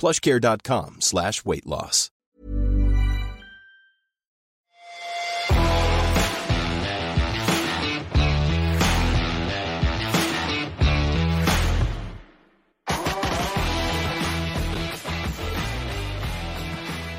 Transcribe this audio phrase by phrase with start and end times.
[0.00, 2.10] plushcare.com slash weight loss.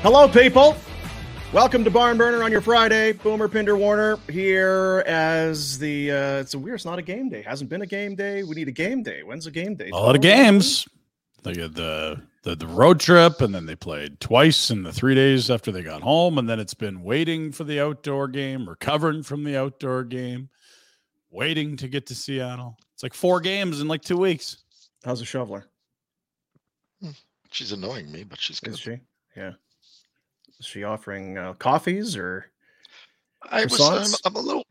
[0.02, 0.76] Hello, people.
[1.52, 3.12] Welcome to Barn Burner on your Friday.
[3.12, 6.10] Boomer Pinder Warrener here as the.
[6.10, 6.74] Uh, it's a weird.
[6.74, 7.42] It's not a game day.
[7.42, 8.42] Hasn't been a game day.
[8.42, 9.22] We need a game day.
[9.22, 9.90] When's a game day?
[9.90, 10.88] A lot of games.
[11.42, 15.14] They had the, the the road trip, and then they played twice in the three
[15.14, 19.22] days after they got home, and then it's been waiting for the outdoor game, recovering
[19.24, 20.48] from the outdoor game,
[21.30, 22.76] waiting to get to Seattle.
[22.94, 24.58] It's like four games in like two weeks.
[25.04, 25.66] How's the shoveler?
[27.50, 28.74] She's annoying me, but she's good.
[28.74, 28.98] Is she?
[29.36, 29.52] Yeah.
[30.58, 32.46] Is she offering uh, coffees or?
[33.50, 33.80] I was.
[33.80, 34.32] I'm.
[34.32, 34.64] I'm a little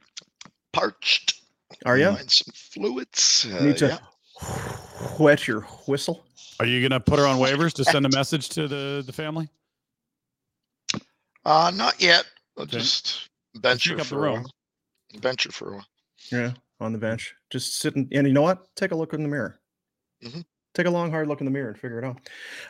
[0.71, 1.41] parched.
[1.85, 2.11] Are you?
[2.11, 3.45] Mind some fluids.
[3.51, 5.17] Uh, Need to yeah.
[5.19, 6.23] wet your whistle.
[6.61, 9.49] Are you gonna put her on waivers to send a message to the the family?
[11.44, 12.23] Uh, not yet.
[12.55, 12.77] I'll Okay.
[12.77, 14.33] just bench Sneak her the for a room.
[14.44, 15.22] while.
[15.22, 15.88] Bench her for a while.
[16.31, 18.07] Yeah, on the bench, just sitting.
[18.11, 18.67] And you know what?
[18.75, 19.59] Take a look in the mirror.
[20.23, 20.45] Mhm.
[20.75, 22.19] Take a long, hard look in the mirror and figure it out.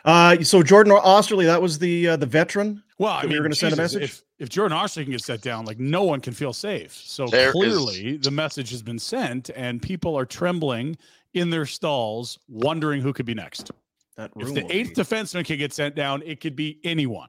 [0.06, 2.82] Uh, so Jordan Oesterle, that was the uh, the veteran.
[2.96, 4.04] Well, I that we mean, were gonna send a message?
[4.04, 6.94] If if Jordan Oesterle can get set down, like no one can feel safe.
[6.94, 10.96] So There is- clearly, the message has been sent, and people are trembling
[11.34, 13.70] in their stalls, wondering who could be next.
[14.16, 17.28] That If the eighth be- defenseman can get sent down, it could be anyone.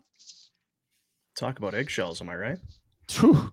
[1.37, 2.57] talk about eggshells, am I right?
[3.11, 3.51] Whew.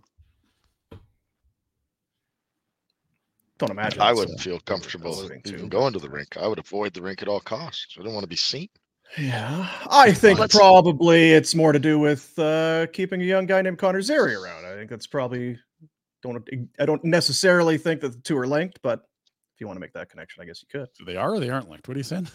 [3.58, 4.00] Don't imagine.
[4.00, 6.36] I wouldn't uh, feel comfortable even going to the rink.
[6.38, 7.96] I would avoid the rink at all costs.
[7.98, 8.68] I don't want to be seen.
[9.18, 13.60] Yeah, I think Let's- probably it's more to do with uh, keeping a young guy
[13.60, 14.64] named Connor Zary around.
[14.64, 15.58] I think that's probably
[16.22, 16.48] don't.
[16.78, 19.00] I don't necessarily think that the two are linked, but
[19.54, 20.88] if you want to make that connection, I guess you could.
[20.94, 21.88] So they are or they aren't linked.
[21.88, 22.28] What are you saying?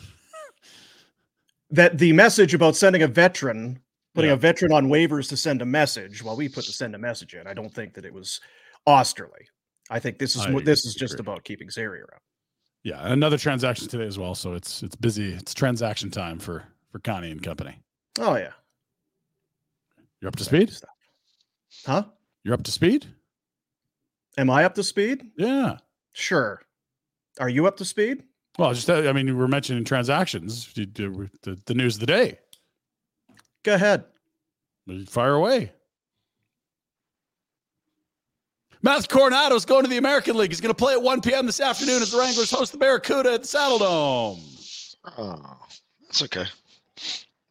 [1.72, 3.80] That the message about sending a veteran,
[4.14, 4.36] putting Yeah.
[4.36, 7.34] a veteran on waivers to send a message, while we put the send a message
[7.34, 8.40] in, I don't think that it was
[8.88, 9.32] Oesterle.
[9.90, 12.22] I think this is I this is just about keeping Zary around.
[12.84, 14.36] Yeah, another transaction today as well.
[14.36, 15.34] So it's it's busy.
[15.34, 17.82] It's transaction time for for Connie and company.
[18.20, 18.54] Oh yeah,
[20.22, 20.72] You're up to speed.
[21.86, 22.06] Huh?
[22.44, 23.08] You're up to speed.
[24.38, 25.32] Am I up to speed?
[25.38, 25.78] Yeah.
[26.14, 26.62] Sure.
[27.40, 28.24] Are you up to speed?
[28.58, 30.72] Well, just uh, I mean, you were mentioning transactions.
[30.74, 32.40] The, the, the news of the day.
[33.64, 34.06] Go ahead.
[35.08, 35.72] Fire away.
[38.82, 40.52] Matthew Coronato's going to the American League.
[40.52, 41.48] He's going to play at 1 p.m.
[41.48, 44.40] this afternoon as the Wranglers host the Barracuda at the Saddle Dome.
[45.18, 45.58] Oh,
[46.08, 46.46] it's okay.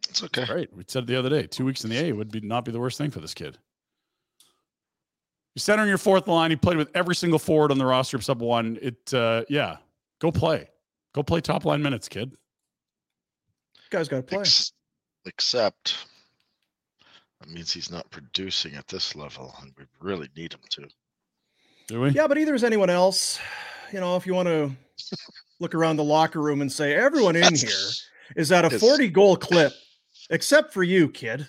[0.08, 0.44] It's okay.
[0.46, 0.72] Great.
[0.72, 1.48] We said it the other day.
[1.48, 3.58] Two weeks in the A would be not be the worst thing for this kid.
[5.56, 6.50] You're centering your fourth line.
[6.50, 8.78] He played with every single forward on the roster except one.
[8.80, 9.78] It, uh, yeah,
[10.20, 10.68] go play.
[11.14, 12.32] Go play top line minutes, kid.
[12.32, 14.40] You guys got to play.
[14.40, 14.72] Ex-
[15.26, 16.06] except
[17.40, 20.88] That means he's not producing at this level, and we really need him to.
[21.88, 22.10] Do we?
[22.10, 23.38] Yeah, but either is anyone else.
[23.92, 24.70] You know, if you want to
[25.60, 28.80] look around the locker room and say everyone in That's- here is at a Yes.
[28.80, 29.72] 40 goal clip,
[30.30, 31.46] except for you, kid.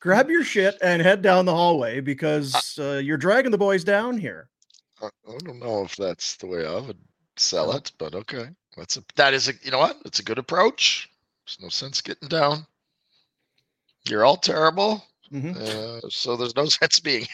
[0.00, 4.16] Grab your shit and head down the hallway because uh, you're dragging the boys down
[4.18, 4.48] here.
[5.02, 6.98] I I don't know if that's the way I would
[7.40, 8.48] sell it, but okay.
[8.76, 9.96] That's a that is a you know what?
[10.04, 11.08] It's a good approach.
[11.46, 12.66] There's no sense getting down.
[14.08, 15.56] You're all terrible, Mhm.
[15.56, 17.26] uh, so there's no sense being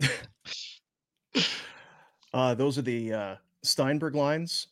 [0.00, 0.10] here.
[2.34, 4.68] Uh, those are the uh, Steinberg lines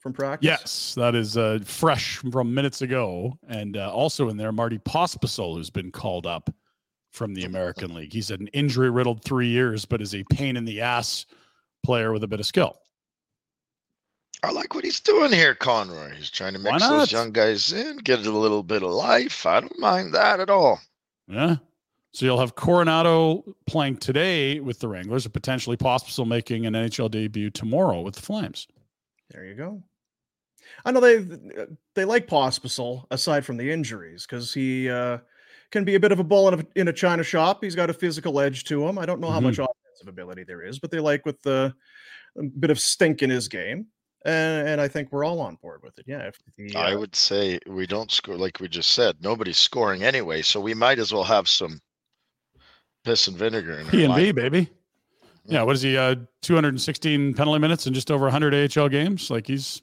[0.00, 0.46] from practice.
[0.46, 5.54] Yes, that is uh, fresh from minutes ago, and uh, also in there, Marty Pospisil,
[5.56, 6.48] who's been called up
[7.10, 8.14] from the American League.
[8.14, 11.26] He's had an injury-riddled three years, but is a pain in the ass
[11.84, 12.78] player with a bit of skill.
[14.42, 16.14] I like what he's doing here, Conroy.
[16.16, 19.46] He's trying to mix those young guys in, get a little bit of life.
[19.46, 20.80] I don't mind that at all.
[21.28, 21.56] Yeah.
[22.12, 27.10] So you'll have Coronato playing today with the Wranglers, and potentially Pospisil making an NHL
[27.10, 28.66] debut tomorrow with the Flames.
[29.30, 29.82] There you go.
[30.84, 31.24] I know they
[31.94, 35.18] they like Pospisil aside from the injuries because he uh,
[35.70, 37.62] can be a bit of a bull in a, in a china shop.
[37.62, 38.98] He's got a physical edge to him.
[38.98, 41.74] I don't know how much offensive ability there is, but they like with the
[42.36, 43.86] a bit of stink in his game,
[44.24, 46.04] and, and I think we're all on board with it.
[46.06, 49.16] Yeah, the, I uh, would say we don't score like we just said.
[49.20, 51.80] Nobody's scoring anyway, so we might as well have some
[53.04, 54.68] piss and vinegar in P and B, baby.
[55.44, 55.96] Yeah, what is he?
[55.96, 59.30] Uh, 216 penalty minutes and just over 100 AHL games.
[59.30, 59.82] Like he's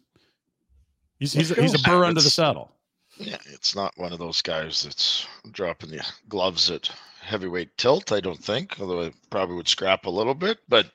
[1.19, 2.71] he's he's, he's a burr under the saddle.
[3.17, 6.89] Yeah, it's not one of those guys that's dropping the gloves at
[7.21, 8.13] heavyweight tilt.
[8.13, 10.59] I don't think, although I probably would scrap a little bit.
[10.69, 10.89] But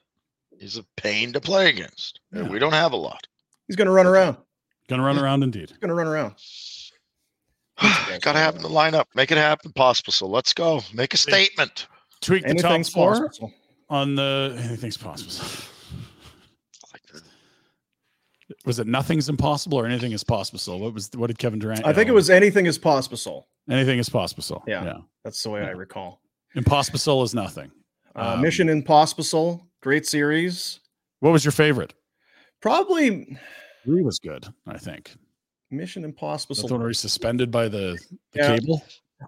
[0.58, 2.48] he's a pain to play against, Yeah.
[2.48, 3.26] we don't have a lot.
[3.66, 4.36] He's going to run around.
[4.88, 5.70] Gonna run around indeed.
[5.70, 6.34] He's going to run around.
[8.20, 10.12] Got to have him to line up, make it happen, possible.
[10.12, 11.86] So let's go, make a statement.
[12.20, 13.30] Tweak the top Anything's four
[13.90, 15.32] on the anything's possible.
[18.66, 20.58] Was it nothing's impossible or anything is possible?
[20.58, 21.84] So what was what did Kevin Durant?
[21.86, 23.48] I think it was anything is possible.
[23.70, 24.62] anything is possible.
[24.66, 24.84] Yeah.
[24.84, 24.98] yeah.
[25.24, 25.70] That's the way I Yeah.
[25.72, 26.20] recall.
[26.54, 27.70] Impossible is nothing.
[28.14, 30.80] Uh, Um, Mission Impossible, great series.
[31.20, 31.94] What was your favorite?
[32.64, 33.36] Probably
[33.84, 34.46] Three was good.
[34.66, 35.12] I think
[35.70, 36.54] Mission Impossible.
[36.54, 37.98] that's the one where he's suspended by the,
[38.32, 38.56] the Yeah.
[38.56, 38.82] cable.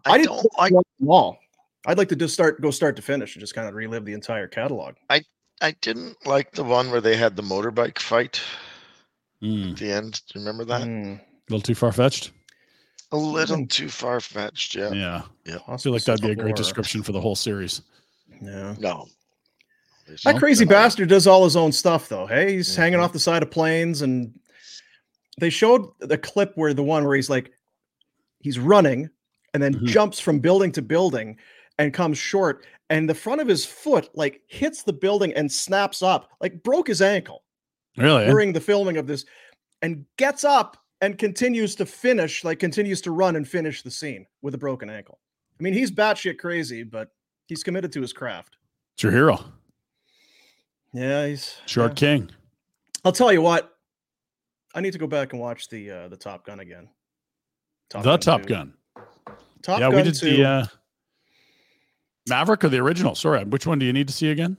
[0.06, 0.73] I, I didn't don't like.
[0.73, 1.38] them all.
[1.87, 4.15] I'd like to just start go start to finish and just kind of relive the
[4.15, 4.94] entire catalog.
[5.11, 5.21] I
[5.61, 8.41] I didn't like the one where they had the motorbike fight
[9.43, 10.23] Mm, at the end.
[10.33, 10.87] Do you remember that?
[10.88, 12.31] Mm, a little too far fetched.
[13.12, 13.69] A little Mm.
[13.69, 14.75] too far fetched.
[14.75, 14.93] Yeah.
[14.93, 15.23] Yeah.
[15.44, 15.59] Yeah.
[15.69, 16.55] I feel like that'd be a great Horror.
[16.56, 17.83] description for the whole series.
[18.41, 18.75] Yeah.
[18.79, 19.06] No.
[20.06, 22.26] There's That crazy bastard does all his own stuff though.
[22.26, 23.03] Hey, he's hanging Mhm.
[23.03, 24.38] off the side of planes and
[25.38, 27.50] they showed the clip where the one where he's like
[28.41, 29.11] he's running
[29.55, 29.87] and then Mhm.
[29.87, 31.38] jumps from building to building
[31.79, 36.03] and comes short and the front of his foot like hits the building and snaps
[36.03, 37.43] up like broke his ankle
[37.97, 38.26] Really?
[38.26, 39.25] during the filming of this
[39.82, 44.26] and gets up and continues to finish like continues to run and finish the scene
[44.43, 45.19] with a broken ankle
[45.59, 47.11] i mean he's batshit crazy but
[47.47, 48.56] he's committed to his craft
[48.94, 49.44] It's your hero,
[50.93, 51.94] yeah he's Short yeah.
[52.19, 52.31] King.
[53.05, 53.73] I'll tell you what.
[54.75, 56.88] I need to go back and watch the uh the Top Gun again.
[57.91, 58.49] Top the Top 2.
[58.49, 58.75] Gun.
[59.62, 60.37] Top yeah, Gun we did 2.
[60.37, 60.67] the uh,
[62.29, 63.15] Maverick or the original.
[63.15, 64.56] Sorry, which one do you need to see again?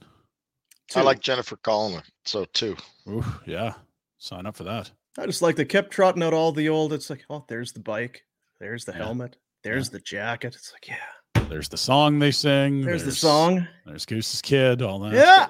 [0.96, 2.02] I like Jennifer Connelly.
[2.26, 2.78] So too.
[3.10, 3.74] Ooh, yeah.
[4.20, 4.90] Sign up for that.
[5.20, 6.94] I just like they kept trotting out all the old.
[6.94, 8.24] It's like, oh, there's the bike,
[8.60, 9.00] there's the Yeah.
[9.00, 10.56] helmet, there's the jacket.
[10.56, 12.82] It's like, yeah, There's the song they sing.
[12.82, 13.68] there's, the song.
[13.86, 15.14] There's Goose's Kid, all that.
[15.14, 15.48] Yeah.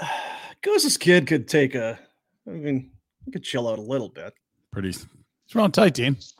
[0.62, 1.98] Goose's kid could take a.
[2.46, 2.90] I mean,
[3.24, 4.34] he could chill out a little bit.
[4.72, 4.90] Pretty.
[4.90, 5.06] It's
[5.54, 6.14] around tight, Dean.
[6.14, 6.34] He's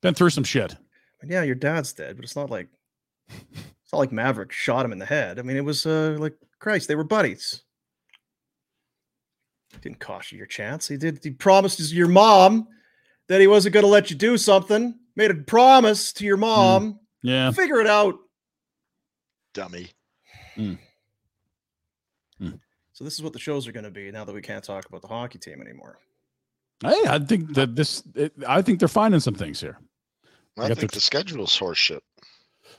[0.00, 0.76] been through some shit.
[1.20, 2.68] And yeah, your dad's dead, but it's not like
[3.28, 5.38] it's not like Maverick shot him in the head.
[5.38, 7.62] I mean, it was uh, like Christ, they were buddies.
[9.80, 10.88] Didn't cost you your chance.
[10.88, 11.20] He did.
[11.22, 12.68] He promised his, your mom
[13.28, 14.94] that he wasn't going to let you do something.
[15.16, 17.00] Made a promise to your mom.
[17.22, 17.50] Yeah.
[17.50, 18.16] Figure it out.
[19.54, 19.90] Dummy.
[22.96, 24.86] So this is what the shows are going to be now that we can't talk
[24.86, 25.98] about the hockey team anymore.
[26.82, 28.02] Hey, I think that this.
[28.14, 29.76] It, I think they're finding some things here.
[30.56, 32.00] I got think the- the schedule's horseshit.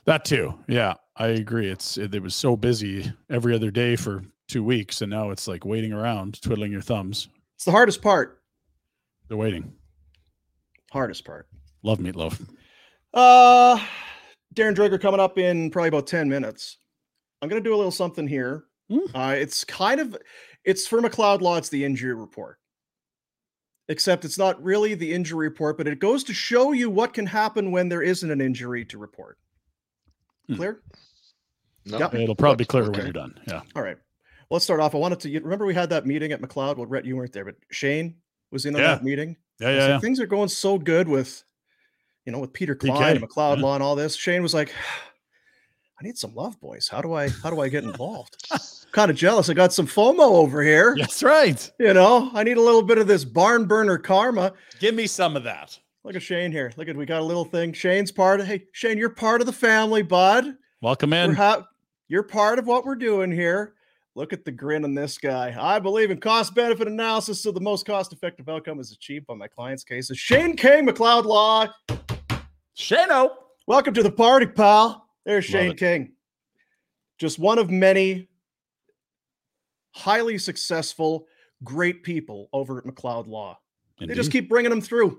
[0.06, 0.58] That too.
[0.66, 1.70] Yeah, I agree.
[1.70, 5.46] It's it, it was so busy every other day for two weeks, and now it's
[5.46, 7.28] like waiting around, twiddling your thumbs.
[7.54, 8.42] It's the hardest part.
[9.28, 9.72] They're waiting.
[10.90, 11.46] Hardest part.
[11.84, 12.44] Love meatloaf.
[13.14, 13.78] Uh,
[14.52, 16.78] Darren Dreger coming up in probably about 10 minutes.
[17.40, 18.64] I'm going to do a little something here.
[18.90, 19.10] Mm.
[19.14, 20.16] Uh, it's kind of,
[20.64, 22.58] it's for McLeod Law, it's the injury report.
[23.90, 27.24] Except it's not really the injury report, but it goes to show you what can
[27.26, 29.38] happen when there isn't an injury to report.
[30.46, 30.56] Hmm.
[30.56, 30.82] Clear?
[31.86, 32.14] No, Yep.
[32.14, 33.38] It'll probably be clearer when you're done.
[33.46, 33.62] Yeah.
[33.74, 33.96] All right.
[34.50, 34.94] Let's start off.
[34.94, 36.76] I wanted to you remember we had that meeting at McLeod.
[36.76, 38.16] Well, Rhett, you weren't there, but Shane
[38.50, 38.94] was in on Yeah.
[38.94, 39.36] that meeting.
[39.58, 39.70] Yeah.
[39.70, 39.80] Yeah.
[39.80, 39.98] said, yeah.
[40.00, 41.42] Things are going so good with,
[42.26, 43.62] you know, with Peter PK, Klein and McLeod yeah.
[43.62, 44.16] Law and all this.
[44.16, 44.72] Shane was like,
[46.00, 46.86] I need some love, boys.
[46.86, 48.36] How do I how do I get involved?
[48.92, 49.50] kind of jealous.
[49.50, 50.94] I got some FOMO over here.
[50.98, 51.70] That's right.
[51.80, 54.52] You know, I need a little bit of this barn burner karma.
[54.78, 55.76] Give me some of that.
[56.04, 56.72] Look at Shane here.
[56.76, 57.72] Look at we got a little thing.
[57.72, 60.54] Shane's part of hey, Shane, you're part of the family, bud.
[60.80, 61.34] Welcome in.
[61.34, 61.66] ha-
[62.06, 63.74] you're part of what we're doing here.
[64.14, 65.54] Look at the grin on this guy.
[65.58, 69.34] I believe in cost benefit analysis, so the most cost effective outcome is achieved by
[69.34, 70.16] my client's cases.
[70.16, 70.80] Shane K.
[70.80, 71.66] McLeod Law.
[72.76, 73.30] Shano.
[73.66, 75.07] Welcome to the party, pal.
[75.28, 75.76] There's Love Shane it.
[75.76, 76.12] King.
[77.18, 78.28] Just one of many
[79.90, 81.26] highly successful,
[81.62, 83.58] great people over at McLeod Law.
[84.00, 85.18] They just keep bringing them through.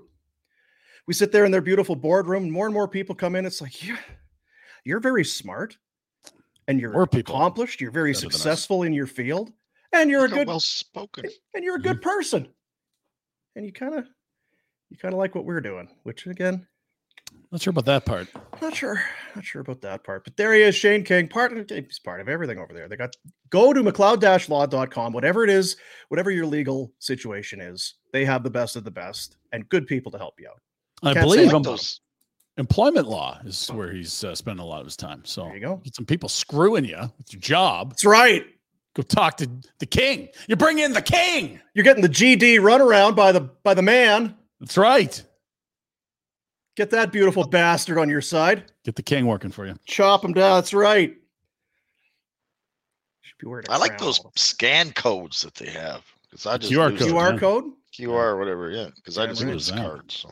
[1.06, 3.46] We sit there in their beautiful boardroom, and more and more people come in.
[3.46, 3.98] It's like, yeah,
[4.84, 5.76] you're very smart
[6.66, 7.80] and you're More accomplished.
[7.80, 9.52] You're very better successful in your field,
[9.92, 11.26] and you're a Look how good well spoken.
[11.54, 12.08] and you're a good mm-hmm.
[12.08, 12.48] person.
[13.54, 14.08] And you kind of
[14.88, 16.66] you kind of like what we're doing, which again,
[17.52, 18.28] Not sure about that part.
[18.62, 19.02] not sure,
[19.34, 20.22] not sure about that part.
[20.22, 22.88] But there he is, Shane King, part of he's part of everything over there.
[22.88, 23.16] They got
[23.50, 25.76] go to McLeod-law.com, whatever it is,
[26.08, 30.12] whatever your legal situation is, they have the best of the best and good people
[30.12, 30.60] to help you out.
[31.02, 31.52] I believe
[32.56, 35.22] employment law is where he's uh, spending a lot of his time.
[35.24, 35.76] So There you go.
[35.76, 37.90] get some people screwing you with your job.
[37.90, 38.44] That's right.
[38.94, 40.28] Go talk to the king.
[40.46, 41.60] You bring in the king.
[41.74, 44.36] You're getting the GD runaround by the by the man.
[44.60, 45.22] That's right.
[46.76, 48.70] Get that beautiful bastard on your side.
[48.84, 49.74] Get the king working for you.
[49.86, 50.56] Chop him down.
[50.56, 51.14] That's right.
[53.20, 54.06] Should be wearing a I like crown.
[54.06, 57.10] those scan codes that they have because I just QR code.
[57.10, 57.38] QR yeah.
[57.38, 57.64] code.
[57.92, 58.70] QR whatever.
[58.70, 59.52] Yeah, because I just right.
[59.52, 59.88] lose What is that?
[59.90, 60.16] cards.
[60.16, 60.30] So.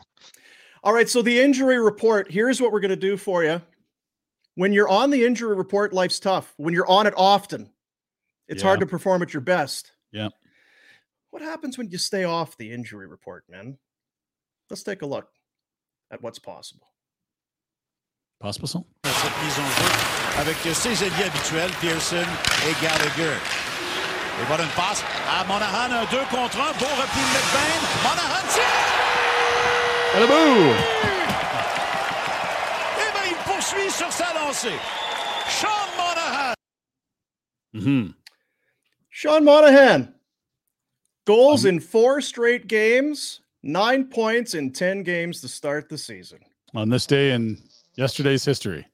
[0.83, 2.31] All right, so the injury report.
[2.31, 3.61] Here's what we're going to do for you.
[4.55, 6.53] When you're on the injury report, life's tough.
[6.57, 7.69] When you're on it often,
[8.47, 9.91] it's hard to perform at your best.
[10.11, 10.31] Yep.
[11.29, 13.77] What happens when you stay off the injury report, man?
[14.69, 15.27] Let's take a look
[16.11, 16.87] at what's possible.
[18.39, 18.67] Possible?
[18.67, 19.89] cette mise en jeu
[20.39, 22.25] avec ses alliés habituels, Pearson
[22.67, 23.35] et Gallagher.
[24.41, 27.81] Et voilà une passe à Monahan, un 2 contre 1, beau repli de McBain.
[28.03, 29.09] Monahan tire!
[30.15, 30.73] Hello.
[32.95, 34.79] Et bien, il poursuit sur sa lancée.
[35.49, 36.53] Sean Monahan!
[37.73, 38.11] hmm
[39.09, 40.07] Sean Monahan,
[41.25, 46.39] goals in four straight games, nine points in 10 games to start the season.
[46.75, 47.57] On this day in
[47.95, 48.85] yesterday's history.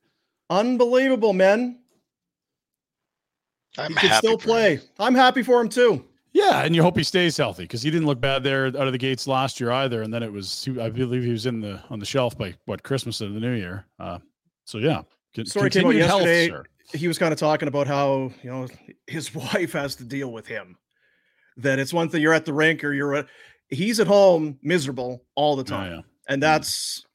[0.50, 1.80] Unbelievable, men.
[3.78, 4.48] I'm He can happy still for him.
[4.50, 4.80] play.
[5.00, 6.06] I'm happy for him too.
[6.34, 8.92] Yeah, and you hope he stays healthy because he didn't look bad there out of
[8.92, 10.02] the gates last year either.
[10.02, 12.84] And then it was, I believe, he was in the on the shelf by what
[12.84, 13.86] Christmas and the New Year.
[14.00, 14.20] Uh,
[14.66, 15.02] so yeah,
[15.34, 16.50] con- Story came out continued health, yesterday.
[16.50, 16.98] sir.
[16.98, 18.68] he was kind of talking about how you know
[19.08, 20.78] his wife has to deal with him.
[21.58, 23.28] That it's one thing you're at the rink or you're at,
[23.70, 26.02] he's at home miserable all the Oh, time, yeah.
[26.30, 26.52] and mm-hmm.
[26.52, 27.06] that's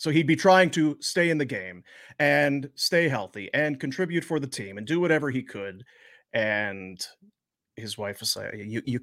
[0.00, 1.82] so he'd be trying to stay in the game
[2.20, 5.82] and stay healthy and contribute for the team and do whatever he could.
[6.32, 7.04] And
[7.76, 9.00] his wife was like, "You you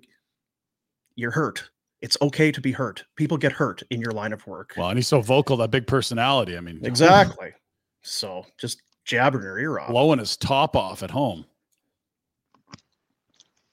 [1.16, 1.70] you're hurt.
[2.02, 3.04] It's okay to be hurt.
[3.16, 5.86] People get hurt in your line of work." Well, and he's so vocal, that big
[5.88, 6.56] personality.
[6.56, 7.52] I mean, exactly.
[8.04, 9.90] So just jabbing her ear off.
[9.90, 11.46] blowing his top off at home.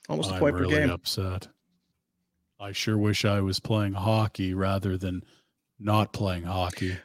[0.08, 0.90] Almost a I'm point really per game.
[0.90, 1.48] upset.
[2.62, 5.24] I sure wish I was playing hockey rather than
[5.80, 6.96] not playing hockey.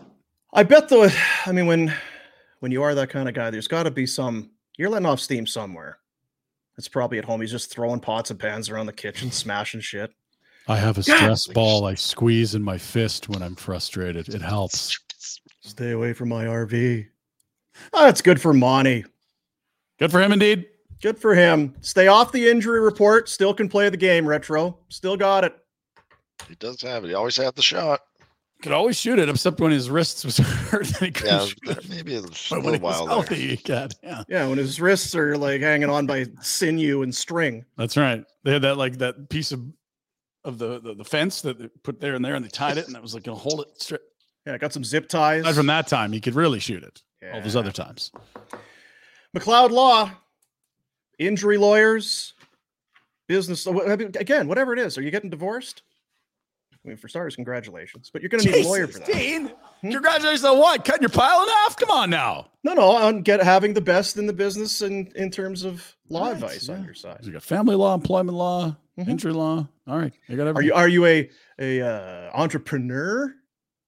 [0.54, 1.10] I bet though,
[1.48, 1.94] I mean, when
[2.60, 4.52] when you are that kind of guy, there's got to be some.
[4.78, 5.98] You're letting off steam somewhere.
[6.78, 7.42] It's probably at home.
[7.42, 10.12] He's just throwing pots and pans around the kitchen, smashing shit.
[10.68, 14.30] I have a stress ball I squeeze in my fist when I'm frustrated.
[14.30, 15.00] It helps.
[15.62, 17.08] Stay away from my RV.
[17.78, 19.06] Oh, ah, that's good for Monty.
[19.98, 20.68] Good for him indeed.
[21.02, 21.76] Good for him.
[21.82, 23.30] Stay off the injury report.
[23.30, 24.28] Still can play the game.
[24.28, 24.78] Retro.
[24.90, 25.56] Still got it.
[26.48, 27.10] He does have it.
[27.10, 28.02] He always had the shot.
[28.64, 30.88] Could always shoot it, except when his wrists was hurt.
[30.98, 31.90] He Yeah, shoot that- it.
[31.90, 33.10] maybe a little when he was while there.
[33.16, 33.94] healthy, he could.
[34.02, 37.66] Yeah, Yeah, when his wrists are like hanging on by sinew and string.
[37.78, 38.24] that's right.
[38.44, 39.62] They had that like that piece of
[40.44, 42.88] of the the, the fence that they put there and there, and they tied it,
[42.88, 44.02] and that was like gonna hold it straight.
[44.48, 45.44] Yeah, got some zip ties.
[45.44, 47.02] Aside from that time, he could really shoot it.
[47.34, 48.12] All those other times.
[49.38, 50.10] McLeod Law,
[51.20, 52.34] injury lawyers,
[53.28, 53.66] business.
[53.68, 54.98] Again, whatever it is.
[54.98, 55.84] Are you getting divorced?
[56.74, 58.10] I mean, for starters, congratulations.
[58.12, 59.08] But you're going to need a lawyer for that.
[59.12, 59.92] Dean, Hmm?
[59.92, 60.84] Congratulations on what?
[60.84, 61.78] Cutting your pile in half?
[61.78, 62.48] Come on now.
[62.64, 66.24] No, no, on get having the best in the business in in terms of law
[66.26, 67.20] Right, advice on your side.
[67.22, 69.08] You got family law, employment law, Mhm.
[69.08, 69.68] injury law.
[69.86, 70.72] All right, you got everything.
[70.72, 73.32] Are you are you a a uh, entrepreneur?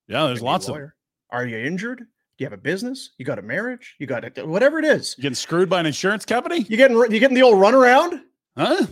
[0.08, 0.78] Yeah, there's Can be a lots of.
[1.32, 2.06] Are you injured?
[2.40, 5.14] You have a business, you got a marriage, you got a, whatever it is.
[5.18, 6.66] You getting screwed by an insurance company?
[6.70, 8.22] You getting you getting the old runaround?
[8.58, 8.88] Huh?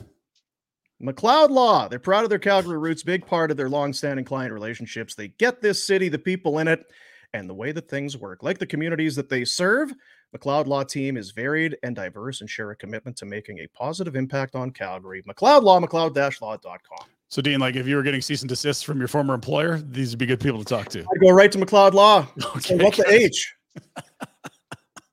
[1.02, 1.88] McLeod Law.
[1.88, 5.16] They're proud of their Calgary roots, big part of their long-standing client relationships.
[5.16, 6.86] They get this city, the people in it,
[7.34, 8.44] and the way that things work.
[8.44, 9.94] Like the communities that they serve,
[10.36, 14.18] McLeod Law team is varied and diverse and share a commitment to making a positive
[14.18, 15.24] impact on Calgary.
[15.24, 17.08] McLeod Law, McLeod-law.com.
[17.30, 20.12] So, Dean, like if you were getting cease and desist from your former employer, these
[20.12, 21.00] would be good people to talk to.
[21.00, 22.28] I'd go right to McLeod Law.
[22.56, 23.06] Okay, And what the.
[23.12, 23.54] H?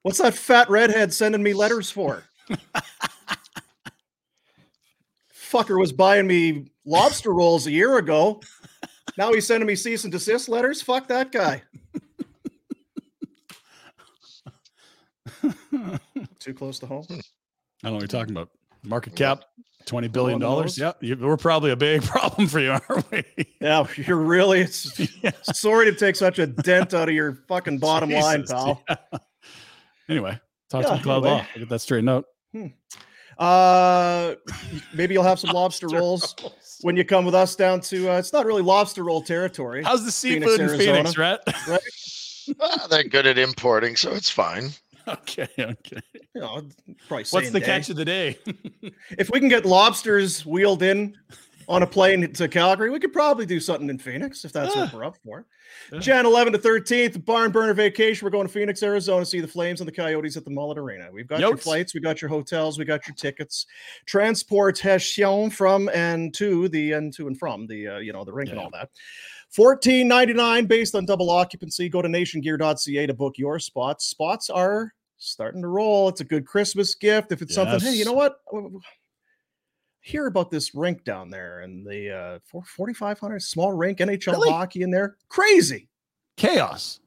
[0.02, 2.24] What's that fat redhead sending me letters for?
[5.34, 8.40] Fucker was buying me lobster rolls a year ago.
[9.16, 10.82] Now he's sending me cease and desist letters.
[10.82, 11.62] Fuck that guy.
[16.38, 17.06] Too close to home.
[17.10, 17.22] I don't
[17.84, 18.50] know what you're talking about.
[18.84, 19.44] Market cap,
[19.86, 20.40] $20 billion.
[20.40, 20.78] One of those?
[20.78, 23.24] Yeah, you, we're probably a big problem for you, aren't we?
[23.60, 25.30] Yeah, you're really it's, Yeah.
[25.42, 28.82] sorry to take such a dent out of your fucking bottom line, pal.
[28.88, 28.96] yeah.
[30.08, 30.38] Anyway,
[30.70, 31.28] talk Yeah, to McLeod anyway.
[31.30, 31.46] Law.
[31.54, 32.24] We'll get that straightened out.
[33.38, 34.34] Uh,
[34.94, 36.36] maybe you'll have some lobster rolls
[36.82, 38.10] when you come with us down to.
[38.10, 39.82] Uh, it's not really lobster roll territory.
[39.82, 41.38] How's the Phoenix, seafood in Phoenix, Arizona.
[42.46, 42.56] Rhett?
[42.60, 44.70] Ah, they're good at importing, so it's fine.
[45.08, 46.00] okay, okay.
[46.34, 46.62] You know,
[47.08, 47.66] probably What's the day.
[47.66, 48.38] catch of the day?
[49.18, 51.16] If we can get lobsters wheeled in
[51.68, 54.92] on a plane to Calgary, we could probably do something in Phoenix if that's what
[54.92, 55.46] we're up for.
[55.92, 55.98] Yeah.
[55.98, 58.24] Jan 11 to 13th, barn burner vacation.
[58.24, 61.08] We're going to Phoenix, Arizona, see the Flames and the Coyotes at the Mullet Arena.
[61.12, 63.66] We've got your flights, we got your hotels, we got your tickets,
[64.06, 68.50] transportation from and to the and to and from the uh, you know the rink
[68.50, 68.90] and all that.
[69.54, 71.88] Fourteen ninety nine based on double occupancy.
[71.88, 74.06] Go to nationgear.ca to book your spots.
[74.06, 76.08] Spots are starting to roll.
[76.08, 77.30] It's a good Christmas gift.
[77.30, 78.40] If it's something, hey, you know what?
[80.00, 84.50] Hear about this rink down there and the uh, 4,500 small rink, NHL Really?
[84.50, 85.16] hockey in there.
[85.28, 85.88] Crazy.
[86.36, 87.00] Chaos.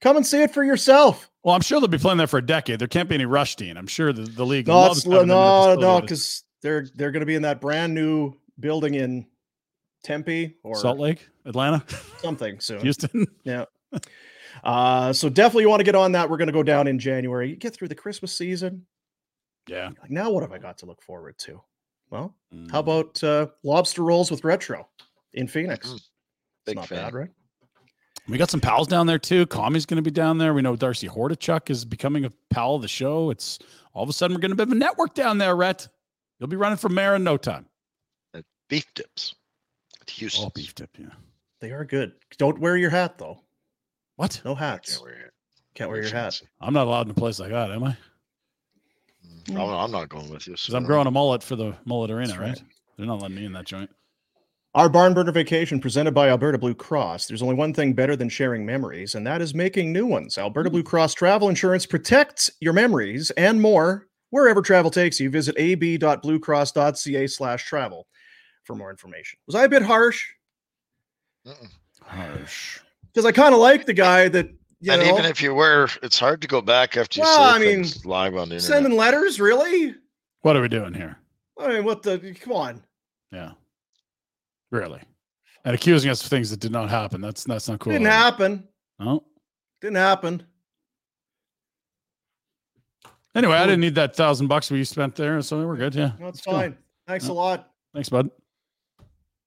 [0.00, 1.30] Come and see it for yourself.
[1.44, 2.80] Well, I'm sure they'll be playing there for a decade.
[2.80, 3.76] There can't be any rush, Dean.
[3.76, 6.88] I'm sure the, the league No, loves it's, having them the no, no, because they're
[6.96, 9.24] they're going to be in that brand new building in
[10.02, 11.82] Tempe or Salt Lake, Atlanta,
[12.18, 12.80] something soon.
[12.80, 13.26] Houston.
[13.44, 13.64] Yeah.
[14.64, 16.28] Uh, so definitely you want to get on that.
[16.28, 17.50] We're going to go down in January.
[17.50, 18.86] You get through the Christmas season.
[19.68, 19.90] Yeah.
[20.00, 21.60] Like now, what have I got to look forward to?
[22.10, 22.70] Well, Mm.
[22.70, 24.86] how about uh, lobster rolls with retro
[25.32, 25.88] in Phoenix?
[25.88, 26.10] Mm, It's
[26.66, 26.98] Big not fan.
[27.04, 27.30] bad, right?
[28.28, 29.46] We got some pals down there too.
[29.46, 30.52] Kami's going to be down there.
[30.54, 33.30] We know Darcy Hordichuk is becoming a pal of the show.
[33.30, 33.58] It's
[33.94, 35.88] all of a sudden we're going to have a network down there, Rhett.
[36.38, 37.66] You'll be running for mayor in no time.
[38.68, 39.34] Beef dips.
[40.02, 40.46] At Houston.
[40.46, 41.06] Oh, beef tip, yeah.
[41.60, 42.12] They are good.
[42.38, 43.40] Don't wear your hat though.
[44.16, 44.40] What?
[44.44, 44.94] No hats.
[44.96, 45.32] Can't wear it.
[45.74, 46.42] Can't wear your hat.
[46.60, 47.96] I'm not allowed in a place like that, am I?
[49.46, 50.54] Mm, I'm, I'm not going with you.
[50.54, 52.48] Because I'm growing a mullet for the mullet arena, right?
[52.48, 52.62] right.
[52.96, 53.90] They're not letting me in that joint.
[54.74, 57.26] Our barn burner vacation presented by Alberta Blue Cross.
[57.26, 60.38] There's only one thing better than sharing memories, and that is making new ones.
[60.38, 65.30] Alberta Blue Cross Travel Insurance protects your memories and more wherever travel takes you.
[65.30, 68.06] Visit ab.bluecross.ca slash travel
[68.64, 69.38] for more information.
[69.46, 70.26] Was I a bit harsh?
[71.46, 71.68] Mm-mm.
[72.02, 72.80] Harsh.
[73.12, 74.48] Because I kind of like the guy that,
[74.80, 77.58] you and know, even if you were, it's hard to go back after you Well,
[77.58, 78.62] say I mean, live on the internet.
[78.62, 79.94] sending letters, really?
[80.42, 81.16] What are we doing here?
[81.60, 82.82] I mean, what the, come on.
[83.30, 83.52] Yeah.
[84.70, 85.00] Really.
[85.64, 87.20] And accusing us of things that did not happen.
[87.20, 87.92] That's that's not cool.
[87.92, 88.18] Didn't at all.
[88.30, 88.68] happen.
[88.98, 89.24] No.
[89.80, 90.42] Didn't happen.
[93.34, 95.94] Anyway, I didn't need that thousand bucks we spent there, so we're good.
[95.94, 96.12] Yeah.
[96.18, 96.52] No, it's Let's go.
[96.52, 96.76] fine.
[97.06, 97.70] Thanks a lot.
[97.94, 98.30] Thanks, bud.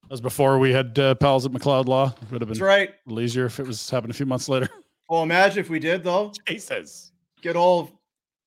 [0.05, 2.13] That was before we had uh, pals at McLeod Law.
[2.31, 2.89] Would have That's been right.
[2.89, 4.69] a little easier if it was happened a few months later.
[5.07, 6.31] Oh, imagine if we did, though.
[6.47, 7.11] Jesus.
[7.39, 7.91] get old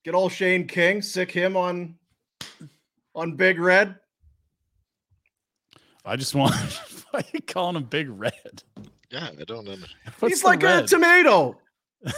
[0.05, 1.95] get old Shane King, sick him on
[3.15, 3.95] on Big Red.
[6.05, 6.53] I just want.
[7.13, 8.65] Why are you calling him Big Red?
[9.09, 9.77] Yeah, I don't know.
[10.19, 10.83] What's He's like red?
[10.83, 11.57] a tomato.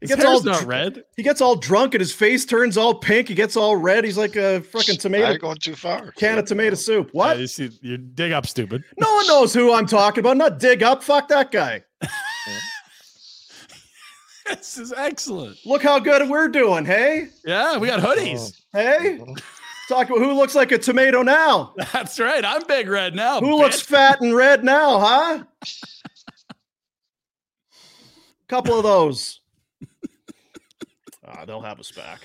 [0.00, 1.04] He His gets hair's all not red.
[1.16, 3.28] He gets all drunk and his face turns all pink.
[3.28, 4.04] He gets all red.
[4.04, 6.12] He's like a fucking I'm tomato going too far.
[6.12, 7.06] can of tomato soup.
[7.08, 7.38] Yeah, What?
[7.38, 8.84] you see, you dig up, stupid.
[8.98, 10.36] No one knows who I'm talking about.
[10.36, 11.02] Not dig up.
[11.02, 11.82] Fuck that guy.
[14.46, 15.56] this is excellent.
[15.64, 16.84] Look how good we're doing.
[16.84, 18.52] Hey, Yeah, we got hoodies.
[18.74, 18.78] Oh.
[18.78, 19.18] hey.
[19.88, 21.72] Talk about who looks like a tomato now.
[21.92, 22.44] That's right.
[22.44, 23.38] I'm Big Red now.
[23.38, 25.44] Who looks fat and red now, huh?
[28.48, 29.40] Couple of those.
[31.26, 32.20] Ah, they'll have us back.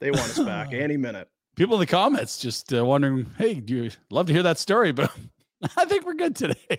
[0.00, 1.28] They want us back any minute.
[1.56, 4.92] People in the comments just uh, wondering, hey, do you love to hear that story?
[4.92, 5.10] But
[5.76, 6.78] I think we're good today.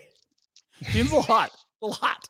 [0.90, 1.50] Seems a lot.
[1.82, 2.28] A lot.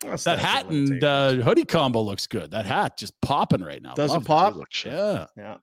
[0.00, 2.50] That's- That hat and uh, hoodie combo looks good.
[2.52, 3.94] That hat just popping right now.
[3.94, 4.26] Does it Love it.
[4.26, 4.56] pop?
[4.56, 4.92] Look, shit.
[4.92, 5.26] Yeah.
[5.36, 5.56] Yeah.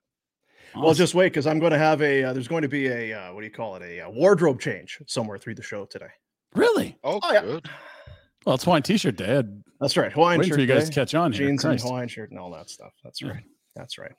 [0.76, 2.24] Well, just wait because I'm going to have a.
[2.24, 3.12] Uh, there's going to be a.
[3.12, 3.82] Uh, what do you call it?
[3.82, 6.08] A, uh wardrobe change somewhere through the show today.
[6.54, 6.96] really.
[7.04, 7.40] Oh, Oh, yeah.
[7.42, 7.68] good.
[8.44, 9.38] Well, it's Hawaiian T-shirt day.
[9.38, 10.10] I'd That's right.
[10.10, 11.46] Hawaiian waiting shirt for you guys catch on here.
[11.46, 12.94] jeans and Hawaiian shirt and all that stuff.
[13.04, 13.32] That's Yeah.
[13.32, 13.44] right.
[13.76, 14.12] That's right.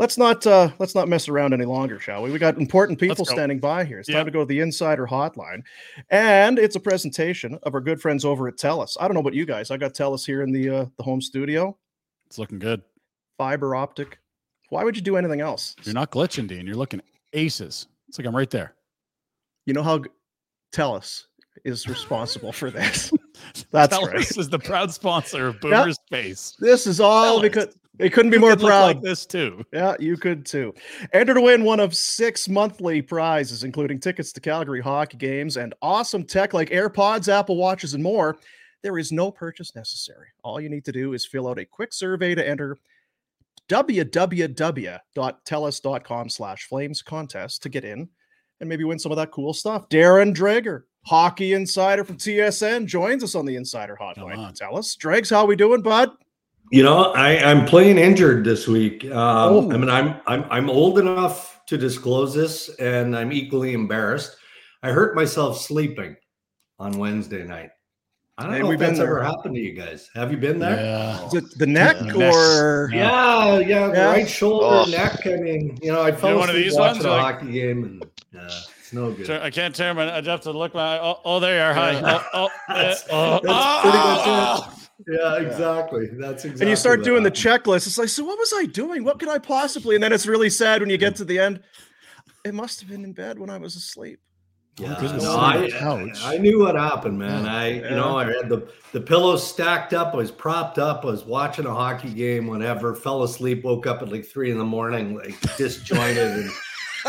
[0.00, 2.32] Let's not uh let's not mess around any longer, shall we?
[2.32, 4.00] We got important people standing by here.
[4.00, 5.62] It's time to go to the insider hotline.
[6.10, 8.96] And it's a presentation of our good friends over at TELUS.
[8.98, 9.70] I don't know about you guys.
[9.70, 11.76] I got TELUS here in the uh the home studio.
[12.26, 12.82] It's looking good.
[13.38, 14.18] Fiber optic.
[14.70, 15.76] Why would you do anything else?
[15.84, 16.66] You're not glitching, Dean.
[16.66, 17.02] You're looking
[17.34, 17.86] aces.
[18.08, 18.74] It's like I'm right there.
[19.64, 20.02] You know how
[20.72, 21.26] TELUS
[21.64, 23.12] is responsible for this.
[23.70, 24.38] That's Telus right.
[24.38, 26.56] is the proud sponsor of Boomer Space.
[26.58, 28.86] This is all because it couldn't be You more could proud.
[28.86, 29.64] like this too.
[29.72, 30.74] Yeah, you could too.
[31.12, 35.74] Enter to win one of six monthly prizes, including tickets to Calgary hockey games and
[35.82, 38.36] awesome tech like AirPods, Apple Watches, and more.
[38.82, 40.28] There is no purchase necessary.
[40.42, 42.76] All you need to do is fill out a quick survey to enter
[43.70, 48.08] www.telus.com slash flames contest to get in
[48.60, 49.88] and maybe win some of that cool stuff.
[49.88, 54.38] Darren Dreger, hockey insider from TSN, joins us on the Insider Hotline.
[54.38, 54.54] on.
[54.54, 56.10] Tell us, Dregs, how we doing, bud?
[56.72, 59.04] You know, I, I'm playing injured this week.
[59.04, 59.72] Um, Oh.
[59.72, 64.36] I mean, I'm I'm I'm old enough to disclose this, and I'm equally embarrassed.
[64.82, 66.16] I hurt myself sleeping
[66.78, 67.70] on Wednesday night.
[68.36, 70.10] I don't Hey, know we've if been that's ever happened to you guys.
[70.14, 70.74] Have you been there?
[70.76, 71.26] Yeah.
[71.26, 72.32] Is it the neck Yeah.
[72.32, 74.06] or Yeah, yeah, Yeah.
[74.10, 74.84] right shoulder, Oh.
[74.90, 75.24] neck.
[75.26, 77.52] I mean, you know, I fell one of asleep these watching ones, a like- hockey
[77.52, 79.30] game, and uh, it's no good.
[79.30, 80.16] I can't turn my.
[80.16, 80.98] I'd have to look my.
[80.98, 81.74] Oh, oh there you are.
[81.74, 81.92] Hi.
[81.92, 82.24] Yeah.
[82.32, 84.68] Oh, oh, That's- oh, eh, that's pretty much oh, it.
[84.68, 84.80] Oh, oh.
[85.08, 86.06] Yeah, exactly.
[86.12, 86.62] That's exactly.
[86.62, 87.86] and you start what doing the checklist.
[87.86, 89.04] It's like, so what was I doing?
[89.04, 89.96] What could I possibly?
[89.96, 91.16] And then it's really sad when you get mm.
[91.16, 91.60] to the end.
[92.44, 94.20] It must have been in bed when I was asleep.
[94.78, 96.34] Yeah, oh, goodness, no, sit I.
[96.34, 97.46] I knew what happened, man.
[97.46, 97.90] I, Yeah.
[97.90, 100.14] you know, I had the the pillows stacked up.
[100.14, 101.04] I was propped up.
[101.04, 102.94] I was watching a hockey game, whatever.
[102.94, 103.62] Fell asleep.
[103.62, 106.50] Woke up at like three in the morning, like disjointed and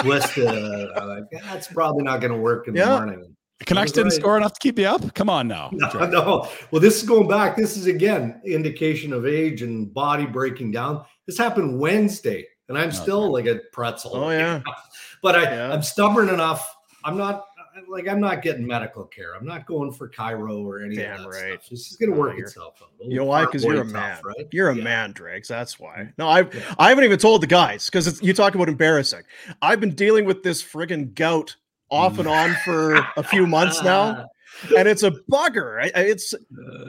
[0.02, 0.48] twisted.
[0.96, 2.86] I'm like, that's probably not going to work in Yeah.
[2.86, 3.36] the morning.
[3.66, 4.20] Canucks didn't Right.
[4.22, 5.14] score enough to keep you up.
[5.16, 5.70] Come on now.
[5.72, 6.50] No, no.
[6.72, 7.56] Well, this is going back.
[7.56, 11.06] This is again indication of age and body breaking down.
[11.26, 14.12] This happened Wednesday, and I'm still like a pretzel.
[14.16, 14.62] Oh, yeah.
[15.24, 15.72] but I, Yeah.
[15.74, 16.70] I'm stubborn enough.
[17.06, 17.46] I'm not
[17.90, 19.36] like I'm not getting medical care.
[19.36, 21.54] I'm not going for chiro or any Damn of that right.
[21.62, 21.70] stuff.
[21.70, 22.90] This is going to work you're- itself out.
[23.00, 23.46] You know why?
[23.46, 24.16] Because you're a man.
[24.16, 24.48] tough, right?
[24.52, 24.84] You're a Yeah.
[24.84, 25.48] man, Dregs.
[25.48, 26.12] That's why.
[26.18, 26.48] No, I
[26.80, 29.22] I haven't even told the guys because you talk about embarrassing.
[29.62, 31.56] I've been dealing with this friggin' gout
[31.92, 34.26] off and on for a few months now,
[34.78, 35.90] and it's a bugger.
[35.96, 36.38] It's Uh,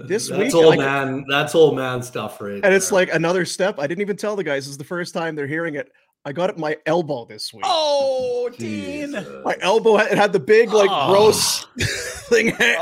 [0.06, 1.24] This that's week, old like- man.
[1.28, 2.60] That's old man stuff, right?
[2.64, 3.78] and it's like another step.
[3.78, 4.64] I didn't even tell the guys.
[4.64, 5.90] This is the first time they're hearing it.
[6.26, 7.62] I got it my elbow this week.
[7.64, 9.12] Oh, Dean.
[9.44, 11.12] My elbow had, it had the big like Oh.
[11.12, 11.64] gross
[12.28, 12.52] thing.
[12.60, 12.76] Ah.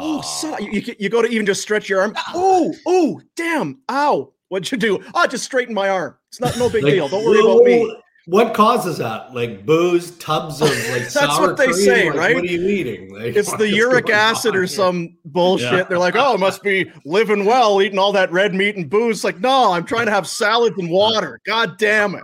[0.00, 0.18] Oh.
[0.18, 2.14] Oh, son, you, you, you go to even just stretch your arm.
[2.32, 3.80] Oh, oh, damn.
[3.90, 4.32] Ow.
[4.48, 5.02] What'd you do?
[5.12, 6.16] Oh, just straighten my arm.
[6.28, 7.08] It's not no big Like, deal.
[7.08, 7.96] Don't worry whoa, about me.
[8.26, 9.34] Whoa, What causes that?
[9.34, 11.76] Like booze, tubs of like That's sour what they cream?
[11.76, 12.34] say, Like, right?
[12.36, 13.12] What are you eating?
[13.14, 14.66] Like, It's the uric acid or here?
[14.68, 15.72] some bullshit.
[15.72, 15.82] Yeah.
[15.84, 19.24] They're like, oh, it must be living well, eating all that red meat and booze.
[19.24, 21.40] Like, no, I'm trying to have salads and water.
[21.46, 22.22] God damn it.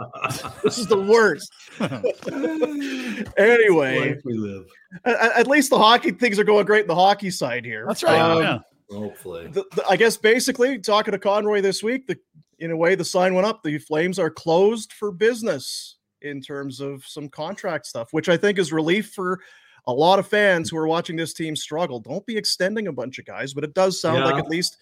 [0.63, 1.53] This is the worst.
[3.37, 4.65] anyway, we live.
[5.05, 7.85] at, at least the hockey things are going great in the hockey side here.
[7.87, 8.19] That's right.
[8.21, 8.59] Um, yeah.
[8.91, 9.49] Hopefully.
[9.49, 12.17] the, the- I guess basically talking to Conroy this week, the
[12.59, 13.63] in a way the sign went up.
[13.63, 18.59] The Flames are closed for business in terms of some contract stuff, which I think
[18.59, 19.41] is relief for
[19.87, 22.01] a lot of fans who are watching this team struggle.
[22.01, 24.77] Don't be extending a bunch of guys, but it does sound like at least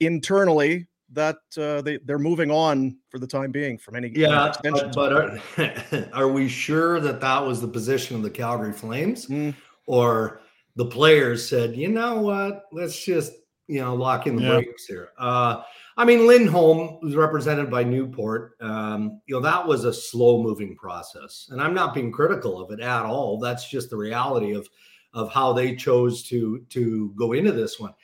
[0.00, 4.52] internally that uh, they they're moving on for the time being from any Yeah,
[4.94, 5.38] but are,
[6.12, 9.54] are we sure that that was the position of the Calgary Flames, Mm.
[9.86, 10.40] or
[10.74, 13.32] the players said, you know what, let's just
[13.68, 14.54] you know lock in the Yeah.
[14.56, 15.10] brakes here?
[15.18, 15.62] Uh,
[15.98, 18.56] I mean, Lindholm was represented by Newport.
[18.60, 22.70] Um, you know that was a slow moving process, and I'm not being critical of
[22.70, 23.38] it at all.
[23.38, 24.68] That's just the reality of
[25.14, 27.94] of how they chose to to go into this one.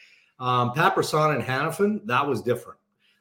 [0.40, 2.78] Um, and Hanifin, that was different.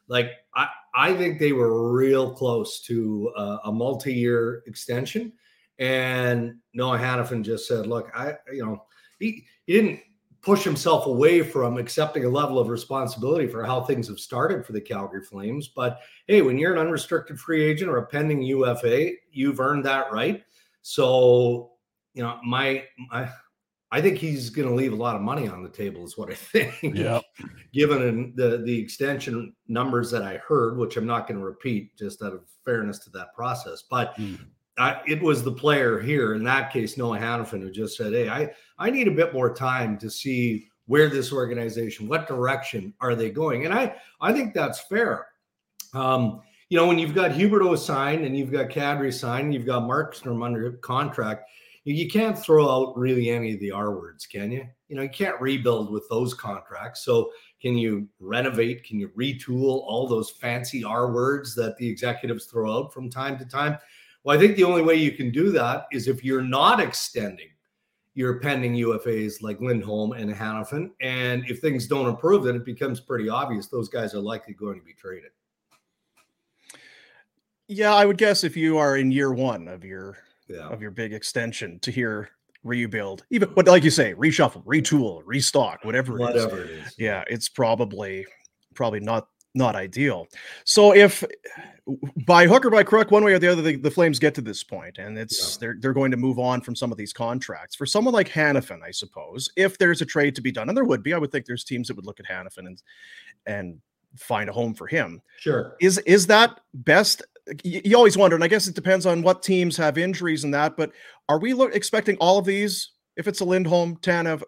[0.08, 5.34] Like I, I think they were real close to uh, a multi-year extension,
[5.80, 8.86] and Noah Hannafin just said, "Look, I, you know,
[9.20, 10.00] he he didn't
[10.42, 14.72] push himself away from accepting a level of responsibility for how things have started for
[14.74, 15.68] the Calgary Flames.
[15.68, 20.12] But hey, when you're an unrestricted free agent or a pending UFA, you've earned that
[20.12, 20.44] right.
[20.82, 21.74] So,
[22.14, 23.30] you know, my my."
[23.94, 26.32] I think he's going to leave a lot of money on the table, is what
[26.32, 27.20] I think Yeah.
[27.74, 32.22] given the the extension numbers that I heard, which I'm not going to repeat, just
[32.24, 33.84] out of fairness to that process.
[33.90, 34.36] But Hmm.
[34.82, 38.30] I, it was the player here in that case, Noah Hanifin, who just said, "Hey,
[38.30, 43.16] I I need a bit more time to see where this organization, what direction are
[43.16, 45.28] they going?" And I I think that's fair.
[45.94, 49.84] Um, you know, when you've got Huberdeau signed and you've got Kadri signed, you've got
[49.84, 51.50] Markstrom under contract.
[51.84, 54.66] You you can't throw out really any of the R words, can you?
[54.88, 57.04] You know, you can't rebuild with those contracts.
[57.04, 58.84] So can you renovate?
[58.84, 63.38] Can you retool all those fancy R words that the executives throw out from time
[63.40, 63.78] to time?
[64.24, 67.48] Well, I think the only way you can do that is if you're not extending
[68.14, 70.92] your pending UFAs like Lindholm and Hanifin.
[71.02, 74.78] And if things don't improve, then it becomes pretty obvious those guys are likely going
[74.78, 75.32] to be traded.
[77.68, 80.18] Yeah, I would guess if you are in year one of your
[80.50, 80.68] Yeah.
[80.68, 82.30] of your big extension to hear
[82.64, 86.44] rebuild, even but like you say, reshuffle, retool, restock, whatever it is.
[86.44, 86.96] Whatever it is.
[86.98, 88.26] Yeah, it's probably
[88.76, 90.28] probably not not ideal.
[90.64, 91.24] So if
[92.26, 94.42] by hook or by crook, one way or the other, the, the Flames get to
[94.42, 97.76] this point, and it's they're they're going to move on from some of these contracts.
[97.76, 100.86] For someone like Hanifin, I suppose, if there's a trade to be done, and there
[100.86, 102.82] would be, I would think there's teams that would look at Hanifin and
[103.46, 103.82] and
[104.16, 105.22] find a home for him.
[105.40, 105.76] Sure.
[105.82, 107.24] Is is that best?
[107.64, 110.54] You, you always wonder, and I guess it depends on what teams have injuries and
[110.54, 110.78] that.
[110.78, 110.92] But
[111.28, 112.92] are we look, expecting all of these?
[113.18, 114.42] If it's a Lindholm, Tanev,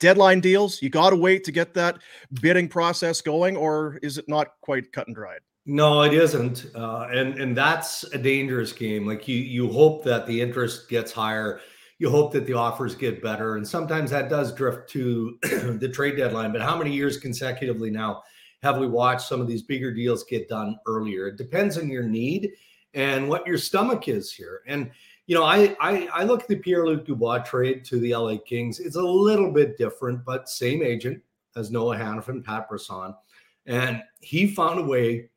[0.00, 1.98] deadline deals, you got to wait to get that
[2.40, 5.40] bidding process going, or is it not quite cut and dried?
[5.66, 9.06] No, it isn't, uh, and and that's a dangerous game.
[9.06, 11.60] Like you, you hope that the interest gets higher,
[11.98, 16.16] you hope that the offers get better, and sometimes that does drift to the trade
[16.16, 16.52] deadline.
[16.52, 18.22] But how many years consecutively now
[18.62, 21.28] have we watched some of these bigger deals get done earlier?
[21.28, 22.50] It depends on your need
[22.92, 24.62] and what your stomach is here.
[24.66, 24.90] And
[25.26, 28.36] you know, I I, I look at the Pierre Luc Dubois trade to the LA
[28.44, 28.80] Kings.
[28.80, 31.22] It's a little bit different, but same agent
[31.56, 33.14] as Noah Hanifin, Pat Brisson,
[33.66, 35.30] and he found a way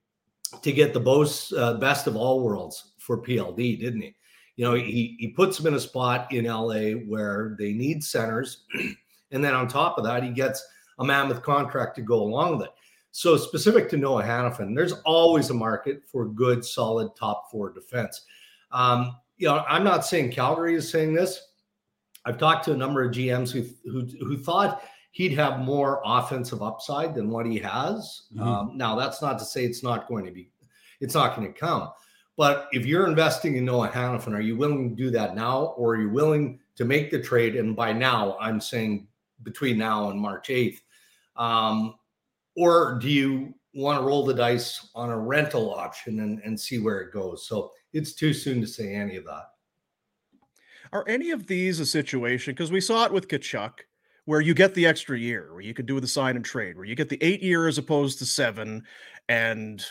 [0.62, 4.16] to get the most, uh, best of all worlds for PLD, didn't he?
[4.56, 8.66] You know, he he puts him in a spot in LA where they need centers,
[9.32, 10.66] and then on top of that, he gets
[11.00, 12.74] a mammoth contract to go along with it.
[13.12, 18.24] So specific to Noah Hanifin, there's always a market for good, solid top four defense.
[18.72, 21.42] Um, you know, I'm not saying Calgary is saying this.
[22.26, 26.62] I've talked to a number of GMs who who, who thought he'd have more offensive
[26.62, 28.28] upside than what he has.
[28.36, 28.42] Mhm.
[28.42, 30.52] Um, now, that's not to say it's not going to be,
[31.00, 31.90] it's not going to come.
[32.36, 35.94] But if you're investing in Noah Hanifin, are you willing to do that now, or
[35.94, 37.56] are you willing to make the trade?
[37.56, 39.08] And by now, I'm saying
[39.42, 40.82] between now and March 8th.
[41.36, 41.96] Um,
[42.56, 46.78] or do you want to roll the dice on a rental option and, and see
[46.78, 47.48] where it goes?
[47.48, 49.52] So it's too soon to say any of that.
[50.94, 52.54] Are any of these a situation?
[52.54, 53.72] Because we saw it with Tkachuk,
[54.26, 56.86] where you get the extra year, where you could do the sign and trade, where
[56.86, 58.84] you get the eight year as opposed to seven,
[59.30, 59.86] and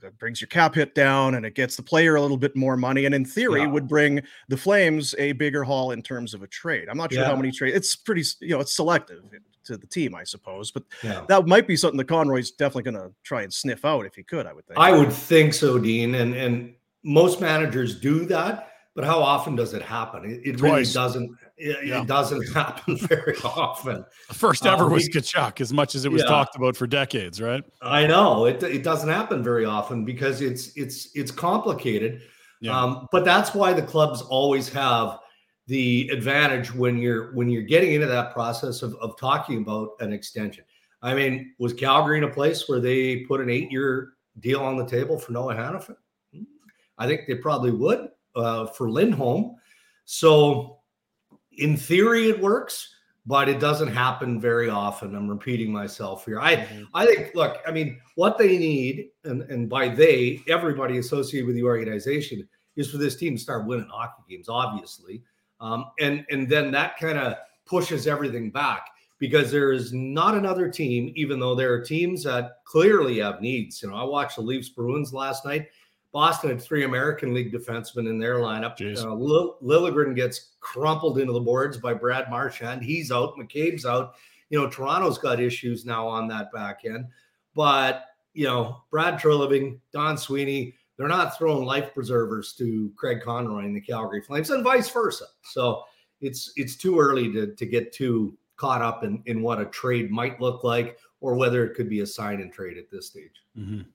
[0.00, 2.76] that brings your cap hit down and it gets the player a little bit more
[2.76, 3.06] money.
[3.06, 3.66] And in theory, Yeah.
[3.68, 6.88] would bring the Flames a bigger haul in terms of a trade.
[6.90, 7.74] I'm not sure how many trades.
[7.76, 9.22] It's pretty, you know, it's selective
[9.64, 10.70] to the team, I suppose.
[10.70, 11.24] But Yeah.
[11.28, 14.22] that might be something that Conroy's definitely going to try and sniff out if he
[14.22, 14.44] could.
[14.46, 14.78] I would think.
[14.78, 16.14] I would think so, Dean.
[16.14, 20.24] And and most managers do that, but how often does it happen?
[20.24, 21.36] It, it really doesn't.
[21.56, 22.02] It, Yeah.
[22.02, 24.04] it doesn't happen very often.
[24.28, 26.28] The first Uh, ever was we- Tkachuk, as much as it was Yeah.
[26.28, 27.64] talked about for decades, right?
[27.80, 28.62] I know it.
[28.62, 32.20] It doesn't happen very often because it's it's it's complicated.
[32.60, 32.78] Yeah.
[32.78, 35.18] Um, but that's why the clubs always have
[35.66, 40.12] the advantage when you're when you're getting into that process of, of talking about an
[40.12, 40.64] extension.
[41.02, 44.86] I mean, was Calgary in a place where they put an eight-year deal on the
[44.86, 45.96] table for Noah Hanifin?
[47.02, 49.56] I think they probably would uh, for Lindholm.
[50.04, 50.78] So,
[51.58, 52.94] in theory, it works,
[53.26, 55.14] but it doesn't happen very often.
[55.14, 56.40] I'm repeating myself here.
[56.40, 56.86] I Mhm.
[56.94, 61.56] I think, look, I mean, what they need, and, and by they, everybody associated with
[61.56, 65.22] the organization, is for this team to start winning hockey games, obviously.
[65.60, 67.34] Um, and, and then that kind of
[67.66, 68.86] pushes everything back
[69.18, 73.80] because there is not another team, even though there are teams that clearly have needs.
[73.80, 75.68] You know, I watched the Leafs Bruins last night.
[76.12, 78.76] Boston had three American League defensemen in their lineup.
[79.02, 82.82] Uh, Lill- Liljegren gets crumpled into the boards by Brad Marchand.
[82.82, 83.34] He's out.
[83.38, 84.14] McCabe's out.
[84.50, 87.06] You know, Toronto's got issues now on that back end.
[87.54, 93.64] But, you know, Brad Treliving, Don Sweeney, they're not throwing life preservers to Craig Conroy
[93.64, 95.24] and the Calgary Flames and vice versa.
[95.42, 95.84] So
[96.20, 100.10] it's it's too early to, to get too caught up in, in what a trade
[100.10, 103.42] might look like or whether it could be a sign and trade at this stage.
[103.58, 103.86] Mhm.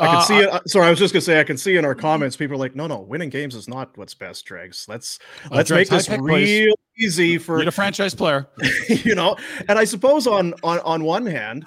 [0.00, 0.68] I can Uh, see it.
[0.68, 2.74] Sorry, I was just gonna say I can see in our comments people are like,
[2.74, 4.86] no, no, winning games is not what's best, Dregs.
[4.88, 8.48] Let's Uh, let's Dregs, make this real easy for Need a franchise player.
[8.88, 9.36] you know.
[9.68, 11.66] And I suppose on on on one hand,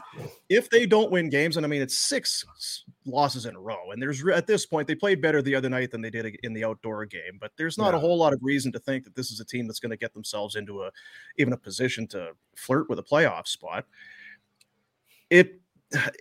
[0.49, 2.43] if they don't win games, and I mean it's six
[3.05, 5.91] losses in a row, and there's at this point they played better the other night
[5.91, 8.71] than they did in the outdoor game, but there's not a whole lot of reason
[8.71, 10.91] to think that this is a team that's going to get themselves into a
[11.37, 13.85] even a position to flirt with a playoff spot.
[15.29, 15.59] It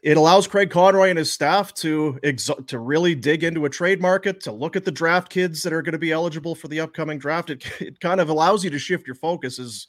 [0.03, 4.01] it allows Craig Conroy and his staff to exo- to really dig into a trade
[4.01, 6.81] market, to look at the draft kids that are going to be eligible for the
[6.81, 7.51] upcoming draft.
[7.51, 9.87] It, it kind of allows you to shift your focus as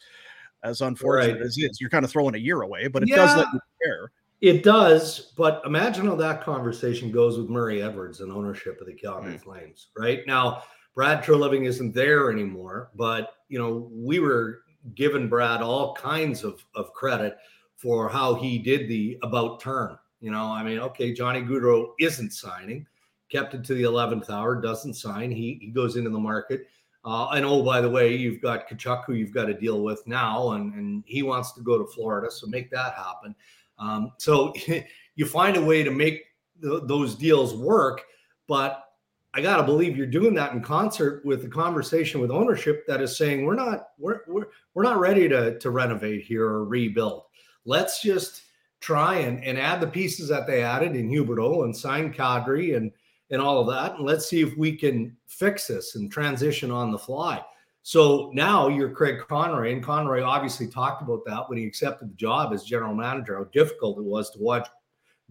[0.63, 1.41] As unfortunate Right.
[1.41, 3.59] as it is, you're kind of throwing a year away, but it does let you
[3.83, 4.11] care.
[4.41, 8.93] It does, but imagine how that conversation goes with Murray Edwards and ownership of the
[8.93, 9.37] Calgary hmm.
[9.37, 9.87] Flames.
[9.97, 10.63] Right now,
[10.95, 14.63] Brad Treliving isn't there anymore, but you know we were
[14.95, 17.37] giving Brad all kinds of of credit
[17.83, 19.97] for how he did the about turn.
[20.21, 22.87] You know, I mean, okay, Johnny Gaudreau isn't signing,
[23.29, 25.29] kept it to the eleventh hour, doesn't sign.
[25.29, 26.67] He he goes into the market.
[27.03, 30.07] Uh, and oh, by the way, you've got Tkachuk, who you've got to deal with
[30.07, 33.35] now, and, and he wants to go to Florida, so make that happen.
[33.77, 34.53] Um, so
[35.15, 36.23] you find a way to make
[36.61, 38.03] th- those deals work,
[38.47, 38.85] but
[39.33, 43.01] I got to believe you're doing that in concert with the conversation with ownership that
[43.01, 47.23] is saying we're not we're we're, we're not ready to to renovate here or rebuild.
[47.65, 48.43] Let's just
[48.79, 52.91] try and, and add the pieces that they added in Huberdeau and sign Kadri and
[53.31, 56.91] and all of that, and let's see if we can fix this and transition on
[56.91, 57.41] the fly.
[57.81, 62.15] So now you're Craig Conroy, and Conroy obviously talked about that when he accepted the
[62.15, 64.67] job as general manager, how difficult it was to watch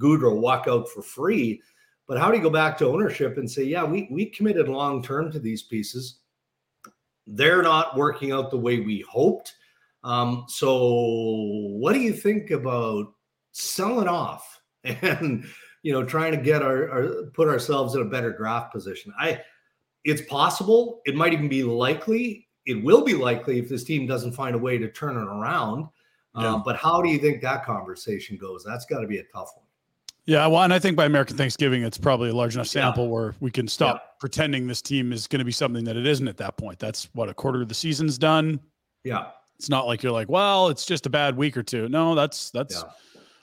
[0.00, 1.62] Gaudreau walk out for free.
[2.08, 5.02] But how do you go back to ownership and say, yeah, we we committed long
[5.02, 6.18] term to these pieces.
[7.26, 9.54] They're not working out the way we hoped.
[10.02, 13.12] Um, so what do you think about
[13.50, 15.44] selling off and
[15.82, 19.12] you know trying to get our, our put ourselves in a better draft position?
[19.18, 19.40] I
[20.04, 21.00] it's possible.
[21.06, 22.46] It might even be likely.
[22.66, 25.88] It will be likely if this team doesn't find a way to turn it around.
[26.38, 26.54] Yeah.
[26.54, 28.62] Um, but how do you think that conversation goes?
[28.64, 29.66] That's got to be a tough one.
[30.24, 32.82] Yeah, well, and I think by American Thanksgiving, it's probably a large enough Yeah.
[32.82, 36.06] sample where we can stop pretending this team is going to be something that it
[36.06, 36.78] isn't at that point.
[36.78, 38.60] That's what a quarter of the season's done.
[39.02, 39.30] Yeah.
[39.58, 41.88] It's not like you're like, well, it's just a bad week or two.
[41.88, 42.90] No, that's that's Yeah.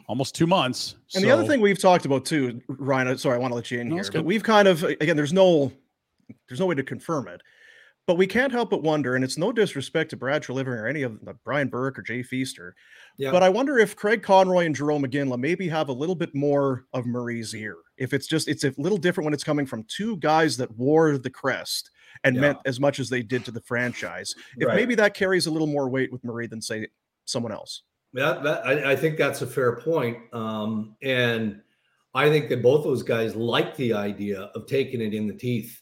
[0.08, 0.96] almost two months.
[1.16, 3.18] And the other thing we've talked about too, Ryan.
[3.18, 4.10] Sorry, I want to let you in No, here.
[4.12, 5.72] But we've kind of again, there's no,
[6.48, 7.42] there's no way to confirm it,
[8.06, 9.16] but we can't help but wonder.
[9.16, 12.22] And it's no disrespect to Brad Treliving or any of the Brian Burke or Jay
[12.22, 12.76] Feaster,
[13.18, 13.32] Yeah.
[13.32, 16.86] but I wonder if Craig Conroy and Jarome Iginla maybe have a little bit more
[16.94, 17.78] of Murray's ear.
[17.98, 21.18] If it's just it's a little different when it's coming from two guys that wore
[21.18, 21.92] the crest
[22.24, 22.42] and Yeah.
[22.42, 24.36] meant as much as they did to the franchise.
[24.58, 24.76] If Right.
[24.76, 26.88] maybe that carries a little more weight with Murray than say
[27.26, 27.84] someone else.
[28.14, 30.18] That, that I, I think that's a fair point.
[30.34, 31.62] Um, and
[32.16, 35.82] I think that both those guys like the idea of taking it in the teeth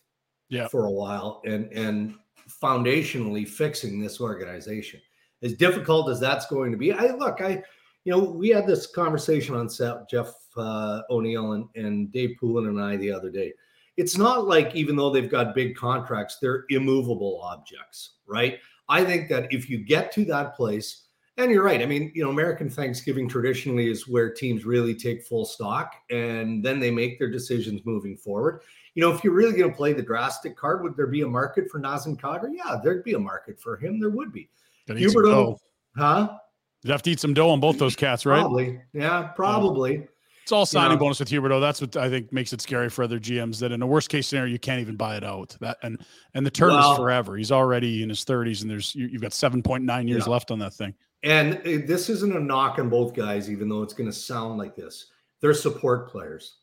[0.50, 0.68] Yeah.
[0.68, 2.16] for a while and and
[2.62, 5.02] foundationally fixing this organization.
[5.44, 7.64] As difficult as that's going to be, I look, I
[8.04, 12.68] you know, we had this conversation on set, Jeff uh, O'Neill and, and Dave Poulin
[12.68, 13.52] and I the other day.
[13.98, 18.60] It's not like even though they've got big contracts, they're immovable objects, right?
[18.90, 21.04] I think that if you get to that place,
[21.38, 21.82] and you're right.
[21.82, 26.66] I mean, you know, American Thanksgiving traditionally is where teams really take full stock and
[26.66, 28.62] then they make their decisions moving forward.
[28.96, 31.28] You know, if you're really going to play the drastic card, would there be a
[31.28, 32.56] market for Nazem Kadri?
[32.56, 34.00] Yeah, there'd be a market for him.
[34.00, 34.50] There would be.
[34.90, 35.58] Huberdeau,
[35.96, 36.38] huh?
[36.82, 38.40] You'd have to eat some dough on both those cats, right?
[38.40, 38.82] Probably.
[38.94, 40.08] Yeah, um, probably.
[40.48, 41.00] It's all signing know.
[41.00, 41.60] bonus with Huberdeau.
[41.60, 43.60] That's what I think makes it scary for other GMs.
[43.60, 45.58] That in a worst case scenario, you can't even buy it out.
[45.60, 46.00] That and
[46.36, 47.36] and the term Well- is forever.
[47.36, 50.32] He's already in his thirties, and there's you, you've got seven point nine years Yeah.
[50.32, 50.94] left on that thing.
[51.24, 54.58] And uh, this isn't a knock on both guys, even though it's going to sound
[54.58, 55.08] like this.
[55.42, 56.60] They're support players,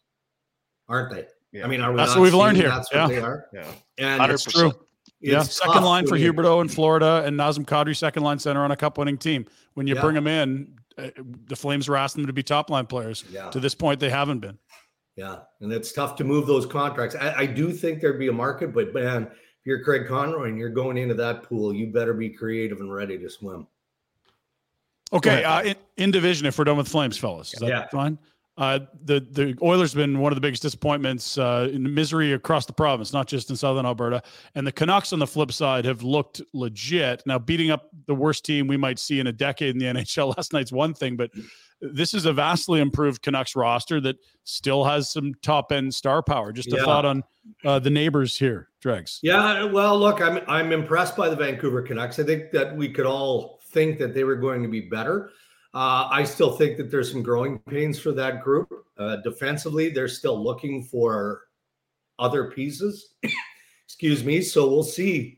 [0.88, 1.27] aren't they?
[1.53, 1.66] Yeah.
[1.66, 2.70] I mean, are we That's what we've learned here.
[2.70, 3.07] That's what Yeah.
[3.09, 3.49] they are.
[3.53, 3.66] Yeah.
[3.99, 4.73] And That's true.
[5.20, 8.64] Yeah, second line for when you- Huberdeau in Florida and Nazem Kadri, second line center
[8.64, 9.44] on a cup winning team.
[9.75, 10.01] When you Yeah.
[10.01, 11.11] bring them in, uh,
[11.46, 13.24] the Flames were asking them to be top line players.
[13.30, 13.50] Yeah.
[13.50, 14.59] To this point, they haven't been.
[15.16, 17.14] Yeah, and it's tough to move those contracts.
[17.14, 20.59] I, I do think there'd be a market, but man, if you're Craig Conroy and
[20.59, 23.68] you're going into that pool, you better be creative and ready to swim.
[25.12, 27.87] Okay, uh, in, in division, if we're done with Flames, fellas, is that Yeah.
[27.88, 28.18] fine?
[28.57, 32.67] Uh, the the Oilers have been one of the biggest disappointments uh, in misery across
[32.67, 34.23] the province, not just in Southern Alberta.
[34.55, 37.23] And the Canucks, on the flip side, have looked legit.
[37.27, 40.37] Now, beating up the worst team we might see in a decade in the NHL
[40.37, 41.31] last night's one thing, but
[41.81, 46.53] this is a vastly improved Canucks roster that still has some top end star power.
[46.53, 46.85] Just a Yeah.
[46.85, 47.25] thought on
[47.64, 49.19] uh, the neighbors here, Dregs.
[49.23, 52.21] Yeah, well, look, I'm I'm impressed by the Vancouver Canucks.
[52.21, 55.31] I think that we could all think that they were going to be better.
[55.75, 58.68] Uh, I still think that there's some growing pains for that group.
[58.97, 61.43] Uh, defensively, they're still looking for
[62.18, 63.14] other pieces.
[63.87, 64.41] Excuse me.
[64.41, 65.37] So we'll see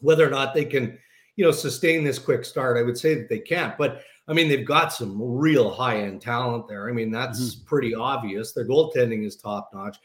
[0.00, 0.98] whether or not they can,
[1.36, 2.78] you know, sustain this quick start.
[2.78, 6.20] I would say that they can't, but I mean, they've got some real high end
[6.20, 6.88] talent there.
[6.88, 8.52] I mean, that's pretty obvious.
[8.52, 9.98] Their goaltending is top notch.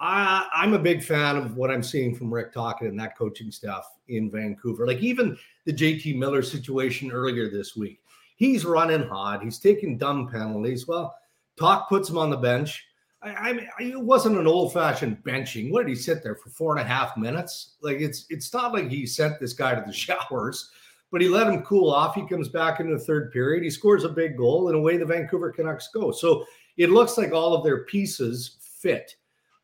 [0.00, 3.50] I, I'm a big fan of what I'm seeing from Rick Tocchet and that coaching
[3.50, 4.86] staff in Vancouver.
[4.86, 8.00] Like even the JT Miller situation earlier this week,
[8.38, 9.42] he's running hot.
[9.42, 10.86] He's taking dumb penalties.
[10.86, 11.14] Well,
[11.58, 12.86] Talk puts him on the bench.
[13.20, 15.70] I, I mean, it wasn't an old fashioned benching.
[15.70, 17.74] What did he sit there for four and a half minutes?
[17.80, 19.92] Like it's it's not like he sent this guy to the
[20.32, 20.70] showers.
[21.10, 22.14] but he let him cool off.
[22.14, 23.64] He comes back in the third period.
[23.64, 26.12] He scores a big goal, and away the Vancouver Canucks go.
[26.12, 26.44] So
[26.76, 29.16] it looks like all of their pieces fit.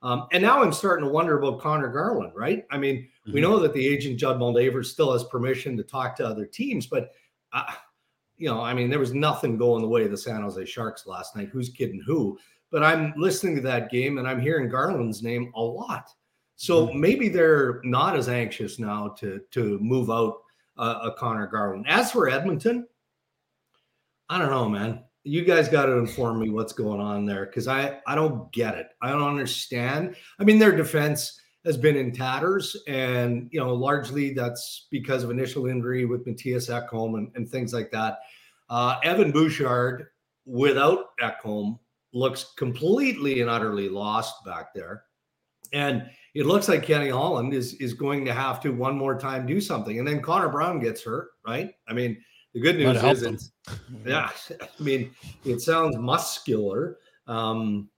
[0.03, 2.66] Um, and now I'm starting to wonder about Connor Garland, right?
[2.70, 3.33] I mean, mm-hmm.
[3.33, 6.87] we know that the agent Judd Moldaver still has permission to talk to other teams,
[6.87, 7.12] but
[7.55, 7.72] uh,
[8.37, 11.07] you know, I mean, there was nothing going the way of the San Jose Sharks
[11.07, 11.51] last night.
[11.53, 12.39] Who's kidding who?
[12.70, 16.09] But I'm listening to that game and I'm hearing Garland's name a lot.
[16.57, 17.01] So mm-hmm.
[17.01, 20.39] maybe they're not as anxious now to to move out
[20.76, 21.87] uh, a Connor Garland.
[21.89, 22.87] As for Edmonton,
[24.28, 25.05] I don't know, man.
[25.24, 28.74] You guys got to inform me what's going on there because I I don't get
[28.74, 28.89] it.
[29.01, 30.16] I don't understand.
[30.39, 35.31] I mean, their defense has been in tatters, and you know, largely that's because of
[35.31, 38.19] initial injury with Mattias Ekholm and, and things like that.
[38.69, 40.09] Uh, Evan Bouchard,
[40.45, 41.79] without Ekholm,
[42.12, 45.05] looks completely and utterly lost back there,
[45.73, 49.47] and it looks like Kenny Holland is is going to have to one more time
[49.47, 51.73] do something, and then Connor Brown gets hurt, right?
[51.89, 52.19] I mean,
[52.53, 53.53] the good news is, it's,
[54.07, 55.11] yeah, I mean,
[55.45, 56.99] it sounds muscular.
[57.27, 57.89] Um,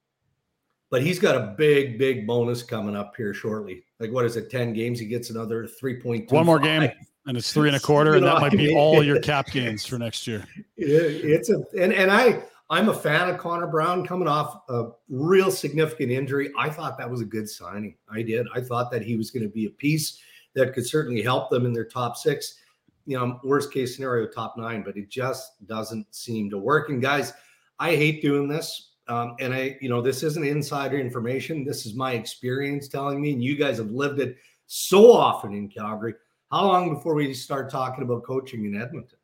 [0.91, 3.83] but he's got a big, big bonus coming up here shortly.
[3.99, 4.51] Like, what is it?
[4.51, 4.99] 10 games.
[4.99, 6.31] He gets another 3.2.
[6.31, 6.91] One more game,
[7.27, 8.15] and it's three and a quarter.
[8.15, 10.45] and that might be all your cap gains for next year.
[10.77, 15.51] It's a, and, and I, I'm a fan of Connor Brown coming off a real
[15.51, 16.51] significant injury.
[16.59, 17.97] I thought that was a good signing.
[18.11, 18.47] I did.
[18.55, 20.21] I thought that he was going to be a piece
[20.55, 22.61] that could certainly help them in their top six.
[23.07, 26.89] You know, worst case scenario, top nine, but it just doesn't seem to work.
[26.89, 27.33] And guys,
[27.79, 31.65] I hate doing this um, and I, you know, this isn't insider information.
[31.65, 34.37] This is my experience telling me, and you guys have lived it
[34.67, 36.15] so often in Calgary.
[36.51, 39.19] How long before we start talking about coaching in Edmonton?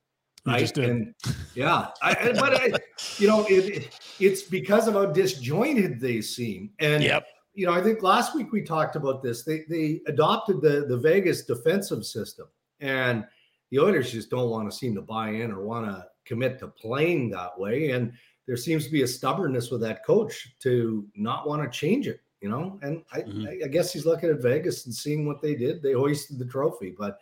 [0.44, 0.76] Right.
[0.76, 1.14] And
[1.54, 2.72] yeah, I, but I,
[3.18, 6.70] you know, it, it's because of how disjointed they seem.
[6.80, 7.26] And yep.
[7.54, 9.44] you know, I think last week we talked about this.
[9.44, 12.48] They they adopted the the Vegas defensive system,
[12.80, 13.24] and
[13.70, 16.68] the Oilers just don't want to seem to buy in or want to commit to
[16.68, 17.90] playing that way.
[17.90, 18.12] And
[18.46, 22.20] there seems to be a stubbornness with that coach to not want to change it,
[22.40, 22.78] you know.
[22.82, 23.64] And I, mm-hmm.
[23.64, 25.82] I, guess he's looking at Vegas and seeing what they did.
[25.82, 27.18] They hoisted the trophy, but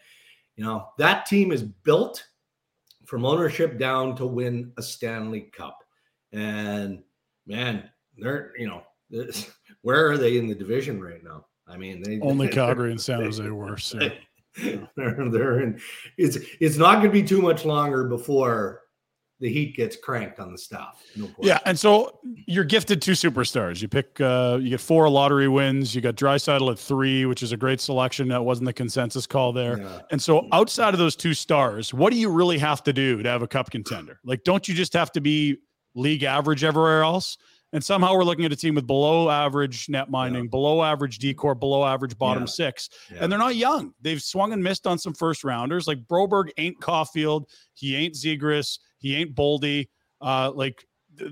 [0.56, 2.24] you know that team is built
[3.06, 5.84] from ownership down to win a Stanley Cup.
[6.32, 7.02] And
[7.46, 8.82] man, they're you know
[9.82, 11.46] where are they in the division right now?
[11.66, 13.94] I mean, they only Calgary and San Jose worse.
[13.98, 14.10] Yeah.
[14.96, 15.80] they're, they're in.
[16.18, 18.82] It's it's not going to be too much longer before
[19.40, 21.02] the heat gets cranked on the staff.
[21.16, 23.80] No yeah, and so you're gifted two superstars.
[23.80, 25.94] You pick, uh, you get four lottery wins.
[25.94, 28.28] You got Draisaitl at three, which is a great selection.
[28.28, 29.78] That wasn't the consensus call there.
[29.80, 30.00] Yeah.
[30.10, 33.28] And so outside of those two stars, what do you really have to do to
[33.28, 34.20] have a cup contender?
[34.24, 35.56] Like, don't you just have to be
[35.94, 37.38] league average everywhere else?
[37.72, 40.50] And somehow we're looking at a team with below average net minding, yeah.
[40.50, 42.48] below average D corps, below average bottom yeah.
[42.48, 42.90] six.
[43.10, 43.18] Yeah.
[43.20, 43.94] And they're not young.
[44.00, 45.86] They've swung and missed on some first rounders.
[45.86, 47.44] Like Broberg ain't Caufield.
[47.74, 48.80] He ain't Zegras.
[49.00, 49.88] He ain't Boldy.
[50.20, 50.86] Uh, like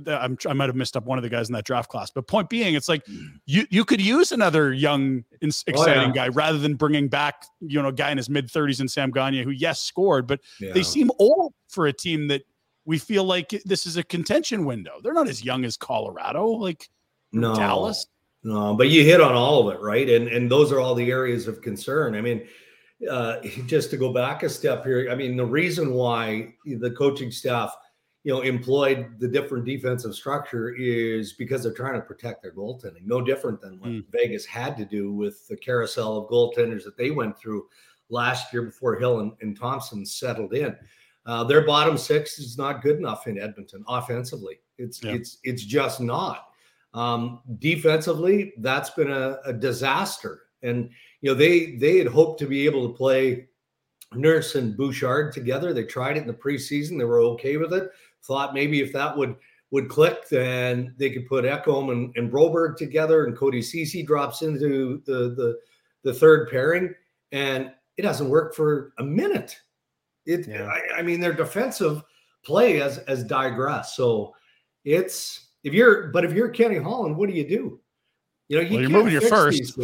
[0.06, 2.10] I'm, i might have missed up one of the guys in that draft class.
[2.10, 3.06] But point being, it's like
[3.46, 6.12] you you could use another young, exciting oh, yeah.
[6.12, 9.10] guy rather than bringing back you know a guy in his mid 30s in Sam
[9.10, 10.72] Gagner who yes scored, but yeah.
[10.72, 12.42] they seem old for a team that
[12.84, 14.94] we feel like this is a contention window.
[15.02, 16.88] They're not as young as Colorado, like
[17.32, 18.06] no, Dallas.
[18.42, 20.08] No, but you hit on all of it, right?
[20.08, 22.14] And and those are all the areas of concern.
[22.14, 22.46] I mean,
[23.08, 27.30] uh, just to go back a step here, I mean, the reason why the coaching
[27.30, 27.74] staff,
[28.24, 33.04] you know, employed the different defensive structure is because they're trying to protect their goaltending.
[33.04, 34.04] No different than what mm.
[34.10, 37.66] Vegas had to do with the carousel of goaltenders that they went through
[38.10, 40.76] last year before Hill and, and Thompson settled in.
[41.26, 44.60] Uh, their bottom six is not good enough in Edmonton offensively.
[44.78, 45.12] It's yeah.
[45.12, 46.46] it's it's just not.
[46.94, 50.44] Um, defensively, that's been a, a disaster.
[50.62, 50.90] And
[51.20, 53.48] you know, they they had hoped to be able to play
[54.14, 55.72] Nurse and Bouchard together.
[55.72, 56.98] They tried it in the preseason.
[56.98, 57.90] They were okay with it.
[58.22, 59.36] Thought maybe if that would
[59.70, 64.42] would click, then they could put Ekholm and, and Broberg together, and Cody Ceci drops
[64.42, 65.58] into the the
[66.04, 66.94] the third pairing,
[67.32, 69.58] and it doesn't work for a minute.
[70.24, 70.66] It, yeah.
[70.66, 72.02] I, I mean, their defensive
[72.44, 73.96] play as has digressed.
[73.96, 74.34] So
[74.84, 77.80] it's if you're, but if you're Kenny Holland, what do you do?
[78.48, 79.78] You know, you well, you're moving your first.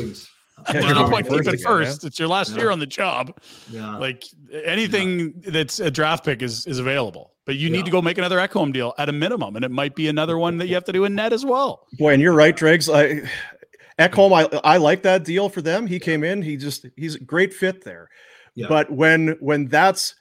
[0.73, 2.03] There's no point keeping first.
[2.03, 2.07] Yeah.
[2.07, 2.59] It's your last yeah.
[2.59, 3.37] year on the job.
[3.71, 3.97] Yeah.
[3.97, 4.25] Like
[4.65, 7.33] anything that's a draft pick is is available.
[7.45, 9.95] But you need to go make another Ekholm deal at a minimum, and it might
[9.95, 11.87] be another one that you have to do in net as well.
[11.99, 12.89] Boy, and you're right, Dregs.
[12.89, 13.29] I
[13.99, 14.61] Ekholm, mm.
[14.65, 15.87] I I like that deal for them.
[15.87, 16.41] He came in.
[16.41, 18.09] He just he's a great fit there.
[18.69, 20.15] But when when that's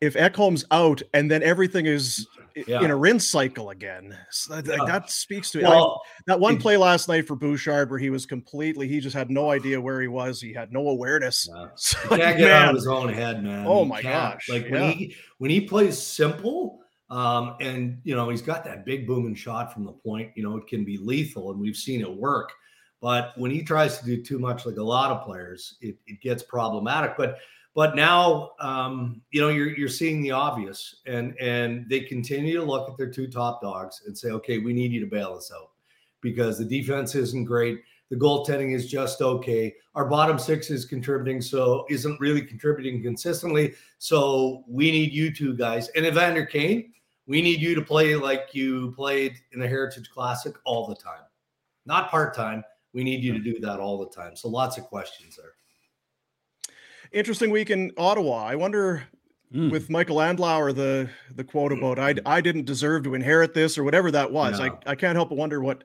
[0.00, 2.26] if Ekholm's out and then everything is
[2.66, 2.82] Yeah.
[2.82, 4.16] in a rinse cycle again.
[4.30, 4.84] So that, Yeah.
[4.86, 8.26] that speaks to Well, I- that one play last night for Bouchard where he was
[8.26, 10.40] completely he just had no idea where he was.
[10.40, 11.48] He had no awareness.
[11.52, 11.66] Yeah.
[11.76, 13.66] So, He can't get out of his own head, man.
[13.66, 14.34] Oh He my can't.
[14.34, 16.80] gosh, Like when he when he plays simple,
[17.10, 20.30] um, and you know he's got that big booming shot from the point.
[20.34, 22.50] You know it can be lethal, and we've seen it work.
[23.00, 26.20] But when he tries to do too much, like a lot of players, it, it
[26.20, 27.14] gets problematic.
[27.16, 27.38] But
[27.74, 32.64] but now um, you know you're you're seeing the obvious, and and they continue to
[32.64, 35.50] look at their two top dogs and say, okay, we need you to bail us
[35.54, 35.70] out
[36.20, 37.80] because the defense isn't great.
[38.10, 39.74] The goaltending is just okay.
[39.94, 43.74] Our bottom six is contributing, so isn't really contributing consistently.
[43.96, 45.88] So we need you two guys.
[45.96, 46.92] And Evander Kane,
[47.26, 51.24] we need you to play like you played in the Heritage Classic all the time,
[51.86, 52.62] not part time.
[52.92, 54.36] We need you to do that all the time.
[54.36, 55.54] So lots of questions there.
[57.12, 58.44] Interesting week in Ottawa.
[58.44, 59.04] I wonder
[59.54, 59.70] Mm.
[59.70, 63.84] with Michael Andlauer the the quote about I I didn't deserve to inherit this or
[63.84, 64.58] whatever that was.
[64.58, 64.70] Yeah.
[64.86, 65.84] I, I can't help but wonder what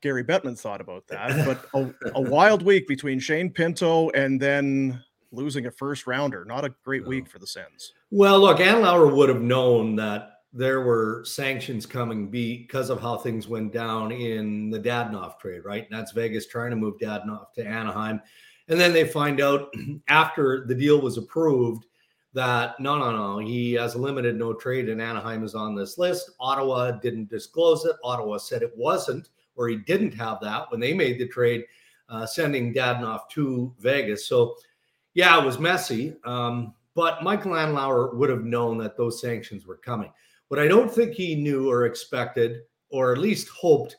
[0.00, 1.44] Gary Bettman thought about that.
[1.44, 5.02] But a, a wild week between Shane Pinto and then
[5.32, 6.44] losing a first rounder.
[6.44, 7.08] Not a great No.
[7.08, 7.92] week for the Sens.
[8.12, 13.48] Well, look, Andlauer would have known that there were sanctions coming because of how things
[13.48, 15.84] went down in the Dadonov trade, right?
[15.90, 18.20] And that's Vegas trying to move Dadonov to Anaheim.
[18.68, 19.72] And then they find out
[20.08, 21.86] after the deal was approved
[22.32, 25.98] that no, no, no, he has a limited no trade and Anaheim is on this
[25.98, 26.32] list.
[26.40, 27.96] Ottawa didn't disclose it.
[28.02, 31.64] Ottawa said it wasn't, or he didn't have that when they made the trade,
[32.08, 34.26] uh, sending Dadonov to Vegas.
[34.26, 34.56] So,
[35.14, 36.16] yeah, it was messy.
[36.24, 40.12] Um, but Michael Andlauer would have known that those sanctions were coming.
[40.48, 43.96] What I don't think he knew or expected, or at least hoped,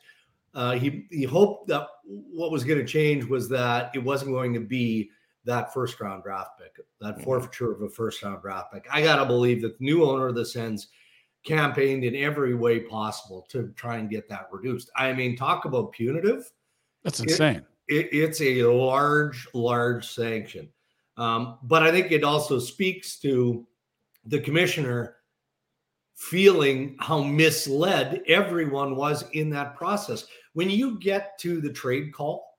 [0.56, 4.54] uh, he he hoped that what was going to change was that it wasn't going
[4.54, 5.10] to be
[5.44, 8.86] that first round draft pick, that forfeiture of a first round draft pick.
[8.92, 10.88] I gotta believe that the new owner of the Sens
[11.46, 14.90] campaigned in every way possible to try and get that reduced.
[14.96, 16.52] I mean, talk about punitive
[17.04, 17.66] That's It- insane.
[17.88, 20.70] it, it's a large, large sanction.
[21.18, 23.68] Um, but I think it also speaks to
[24.26, 25.18] the commissioner
[26.16, 30.26] feeling how misled everyone was in that process.
[30.56, 32.58] When you get to the trade call,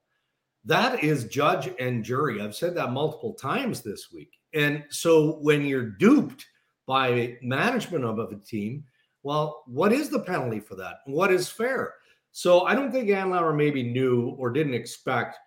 [0.67, 2.43] that is judge and jury.
[2.43, 4.39] I've said that multiple times this week.
[4.53, 6.45] And so when you're duped
[6.87, 8.85] by management of, a team,
[9.23, 10.97] well, what is the penalty for that?
[11.07, 11.95] What is fair?
[12.33, 15.39] So I don't think Andlauer maybe knew or didn't expect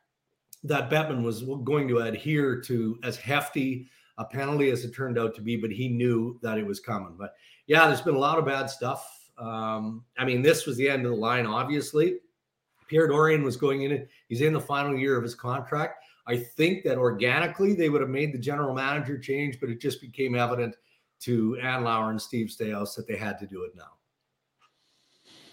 [0.64, 3.88] that Bettman was going to adhere to as hefty
[4.18, 7.16] a penalty as it turned out to be, but he knew that it was coming.
[7.16, 7.36] But
[7.68, 9.08] yeah, there's been a lot of bad stuff.
[9.38, 12.18] Um, I mean, this was the end of the line, obviously.
[12.90, 16.04] Pierre Dorion was going in, he's in the final year of his contract.
[16.28, 20.02] I think that organically they would have made the general manager change, but it just
[20.02, 20.76] became evident
[21.22, 23.92] to Andlauer and Steve Staios that they had to do it now.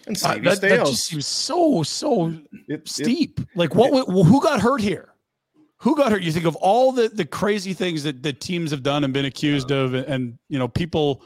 [0.07, 0.85] And Uh, Stevie that, that Staios.
[0.89, 3.39] just seems so so It- it- steep.
[3.55, 3.91] like what?
[3.91, 5.13] wa- who got hurt here?
[5.81, 6.23] Who got hurt?
[6.23, 9.25] You think of all the the crazy things that the teams have done and been
[9.25, 11.23] accused of, and, and you know people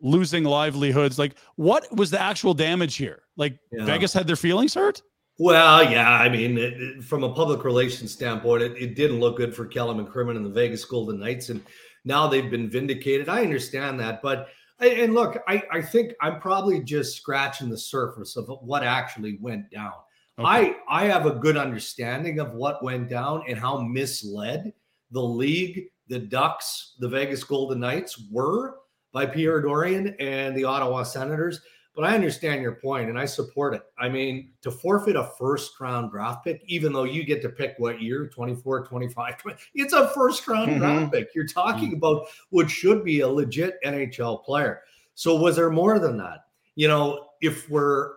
[0.00, 1.18] losing livelihoods.
[1.18, 3.22] Like what was the actual damage here?
[3.36, 3.84] Like Yeah.
[3.86, 5.02] Vegas had their feelings hurt.
[5.38, 9.36] Well, yeah, I mean, it, it- from a public relations standpoint, it, it didn't look
[9.36, 11.62] good for Kelly McCrimmon and the Vegas Golden Knights, and
[12.04, 13.28] now they've been vindicated.
[13.28, 14.48] I understand that, but
[14.80, 19.38] I- and look, I, I think I'm probably just scratching the surface of what actually
[19.40, 19.92] went down.
[20.38, 24.70] I I have a good understanding of what went down and how misled
[25.10, 28.74] the league, the Ducks, the Vegas Golden Knights were
[29.14, 31.62] by Pierre Dorion and the Ottawa Senators.
[31.96, 33.82] But I understand your point and I support it.
[33.98, 37.74] I mean, to forfeit a first round draft pick, even though you get to pick
[37.78, 40.78] what year 24, 25, 20, it's a first round Mhm.
[40.78, 41.34] draft pick.
[41.34, 44.82] You're talking about what should be a legit NHL player.
[45.14, 46.40] So, was there more than that?
[46.74, 48.10] You know, if we're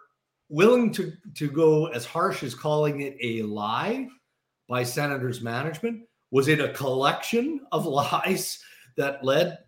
[0.50, 4.10] willing to, to go as harsh as calling it a lie
[4.68, 8.62] by Senators management, was it a collection of lies
[8.98, 9.60] that led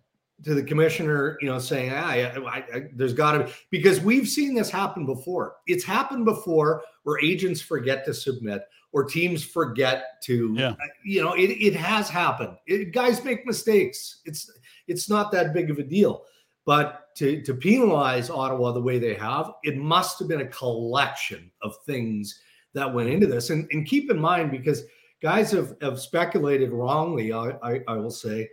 [0.43, 3.99] to the commissioner, you know, saying, ah, I, I, I, there's got to be, because
[3.99, 5.55] we've seen this happen before.
[5.67, 10.75] It's happened before where agents forget to submit or teams forget to, Yeah.
[11.05, 12.57] you know, it, it has happened.
[12.65, 14.21] It, guys make mistakes.
[14.25, 14.51] It's,
[14.87, 16.23] it's not that big of a deal.
[16.65, 21.51] But to, to penalize Ottawa the way they have, it must have been a collection
[21.61, 22.39] of things
[22.73, 23.49] that went into this.
[23.49, 24.83] And, and keep in mind, because
[25.21, 28.49] guys have, have speculated wrongly, I, I, I will say,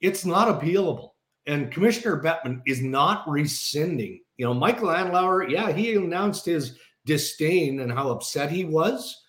[0.00, 1.11] it's not appealable.
[1.46, 4.20] And Commissioner Bettman is not rescinding.
[4.36, 9.26] You know, Michael Andlauer, yeah, he announced his disdain and how upset he was.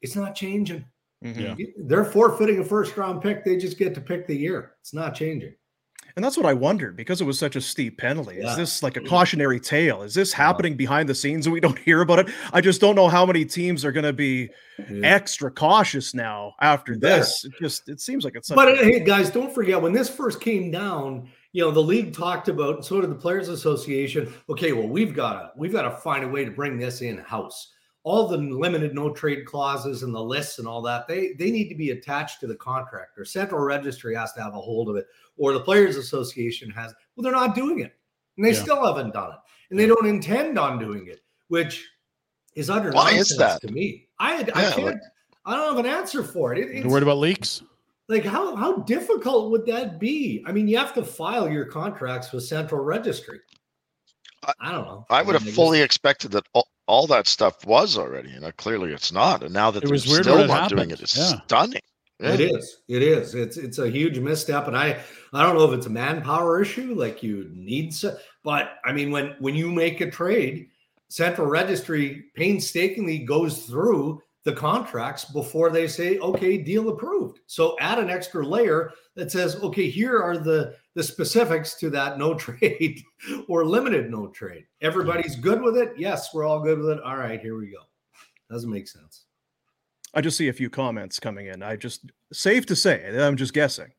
[0.00, 0.84] It's not changing.
[1.24, 1.58] Mhm.
[1.58, 1.66] Yeah.
[1.84, 3.44] They're forfeiting a first round pick.
[3.44, 4.76] They just get to pick the year.
[4.80, 5.54] It's not changing.
[6.16, 8.36] And that's what I wondered because it was such a steep penalty.
[8.40, 8.50] Yeah.
[8.50, 9.08] Is this like a mm-hmm.
[9.10, 10.02] cautionary tale?
[10.02, 12.28] Is this happening behind the scenes and we don't hear about it?
[12.54, 14.48] I just don't know how many teams are going to be
[15.02, 17.44] extra cautious now after this.
[17.44, 20.08] It just it seems like it's But a- uh, hey, guys, don't forget when this
[20.08, 24.32] first came down, you know, the league talked about, so did the Players Association.
[24.48, 27.18] Okay, well, we've got to we've got to find a way to bring this in
[27.18, 27.74] house.
[28.06, 31.68] All the limited no trade clauses and the lists and all that, they they need
[31.70, 33.18] to be attached to the contract.
[33.18, 36.94] Or Central Registry has to have a hold of it, or the Players Association has.
[37.16, 37.96] Well, they're not doing it,
[38.36, 38.62] and they Yeah.
[38.62, 39.38] still haven't done it,
[39.70, 41.84] and they don't intend on doing it, which
[42.54, 43.60] is utter Why is nonsense that?
[43.66, 44.06] to me.
[44.20, 44.84] I I can't.
[44.84, 45.00] like-
[45.44, 46.58] I don't have an answer for it.
[46.58, 47.62] It- You're worried about leaks?
[48.08, 50.44] like how how difficult would that be?
[50.46, 53.40] I mean, you have to file your contracts with Central Registry.
[54.46, 55.06] I- I don't know.
[55.10, 58.52] I would mean, have fully expected that all, all that stuff was already, and know,
[58.52, 59.42] clearly it's not.
[59.42, 61.40] And now that It they're was still when it not doing it, it is Yeah.
[61.44, 61.82] stunning.
[62.20, 62.56] It Yeah.
[62.56, 62.76] is.
[62.88, 63.34] It is.
[63.34, 64.98] It's it's a huge misstep, and I
[65.34, 69.10] I don't know if it's a manpower issue, like you need, so, but I mean,
[69.10, 70.68] when when you make a trade,
[71.08, 77.40] Central Registry painstakingly goes through the contracts before they say, okay, deal approved.
[77.46, 82.18] So add an extra layer that says, okay, here are the the specifics to that
[82.18, 83.02] no trade
[83.48, 84.64] or limited no trade.
[84.80, 85.92] Everybody's good with it.
[85.96, 87.02] Yes, we're all good with it.
[87.04, 87.82] All right, here we go.
[88.50, 89.26] Doesn't make sense.
[90.14, 91.62] I just see a few comments coming in.
[91.62, 93.92] I just safe to say, I'm just guessing,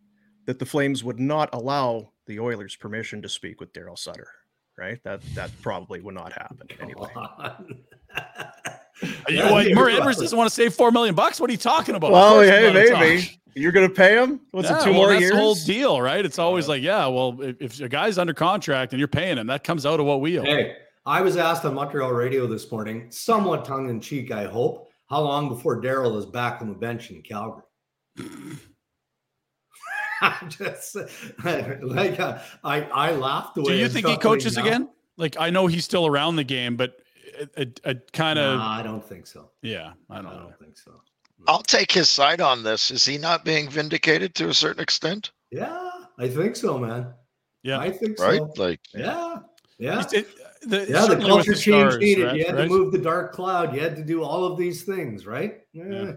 [0.48, 4.30] that the Flames would not allow the Oilers permission to speak with Daryl Sutter.
[4.76, 5.00] Right?
[5.04, 7.10] That that probably would not happen anyway.
[9.02, 10.00] You Yeah, what, Murray right.
[10.02, 11.40] Edwards doesn't want to save four million bucks.
[11.40, 12.08] What are you talking about?
[12.08, 12.46] Of Well, hey,
[12.82, 13.32] he's gonna maybe talk.
[13.56, 14.40] you're going to pay him.
[14.52, 14.84] What's Yeah, it?
[14.84, 15.32] Two well, more that's years.
[15.34, 16.26] the whole deal, right?
[16.26, 19.48] It's always like, yeah, well, if, if a guy's under contract and you're paying him,
[19.48, 20.44] that comes out of what we owe.
[20.44, 20.76] Hey,
[21.06, 25.22] I was asked on Montreal radio this morning, somewhat tongue in cheek, I hope, how
[25.22, 27.64] long before Daryl is back on the bench in Calgary?
[30.22, 30.96] I just
[31.44, 34.64] like uh, I I laughed the way Do you I'm think he coaches now.
[34.66, 34.90] again?
[35.16, 36.98] Like, I know he's still around the game, but
[37.40, 39.50] it, it, it kind of, Nah, I don't think so.
[39.62, 40.40] yeah, I I don't know.
[40.42, 41.02] don't think so.
[41.48, 42.90] I'll take his side on this.
[42.92, 45.32] Is he not being vindicated to a certain extent?
[45.52, 47.14] Yeah, I think so, man.
[47.64, 47.80] Yeah.
[47.80, 48.26] I think so.
[48.26, 48.38] Right?
[48.40, 48.54] so.
[48.64, 49.38] Like, Yeah,
[49.78, 50.04] yeah.
[50.12, 50.28] It-
[50.64, 52.26] the, Yeah, the culture the change stars, needed.
[52.26, 52.36] right?
[52.36, 52.64] You had Right?
[52.64, 53.76] to move the dark cloud.
[53.76, 55.60] You had to do all of these things, right?
[55.72, 56.14] Yeah.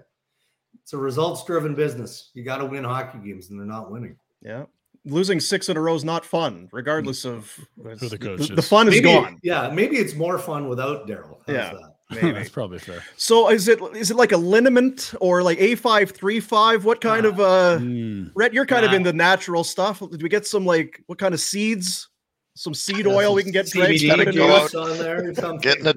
[0.83, 2.31] It's a results driven business.
[2.35, 4.17] You got to win hockey games, and they're not winning.
[4.43, 4.65] Yeah.
[5.07, 7.51] Losing six in a row is not fun, regardless of
[7.83, 8.49] Who the coach The, is.
[8.51, 9.39] the fun is gone.
[9.43, 11.39] yeah, maybe it's more fun without Daryl.
[11.47, 11.73] How's Yeah.
[11.73, 11.97] that?
[12.13, 12.33] Maybe.
[12.33, 13.05] That's probably fair.
[13.17, 16.85] So is it is it like a liniment or like A five three five?
[16.85, 18.33] What kind of uh Mm.
[18.35, 18.97] Rhett, you're kind of Nah.
[18.97, 20.01] in the natural stuff.
[20.11, 22.09] Did we get some like what kind of seeds?
[22.57, 24.51] Some seed Yeah, oil we can get CBD drenched gotta up into go it?
[24.51, 24.75] out.
[24.75, 25.61] on there or something.
[25.61, 25.95] getting a,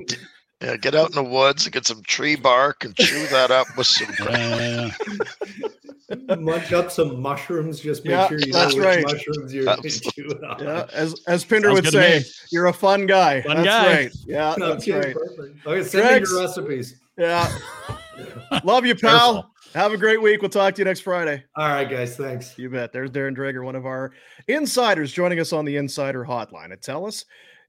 [0.61, 3.65] yeah, get out in the woods and get some tree bark and chew that up
[3.75, 4.07] with some.
[4.29, 4.91] Yeah,
[6.39, 7.79] Munch up some mushrooms.
[7.79, 9.03] Just make Yeah, sure you know which right.
[9.03, 10.11] mushrooms you're Absolutely.
[10.23, 10.63] chewing on.
[10.63, 13.41] Yeah, as as Pinder Sounds would say, you're a fun guy.
[13.41, 13.93] Fun that's guy.
[13.95, 14.11] right.
[14.25, 15.15] Yeah, that's Okay, right.
[15.15, 15.65] perfect.
[15.67, 16.99] Okay, send me your recipes.
[17.17, 17.57] Yeah.
[18.63, 19.33] Love you, pal.
[19.33, 19.49] Careful.
[19.73, 20.41] Have a great week.
[20.41, 21.43] We'll talk to you next Friday.
[21.55, 22.15] All right, guys.
[22.15, 22.57] Thanks.
[22.59, 22.93] You bet.
[22.93, 24.11] There's Darren Dreger, one of our
[24.47, 26.71] insiders, joining us on the Insider Hotline.
[26.71, 27.25] And tell us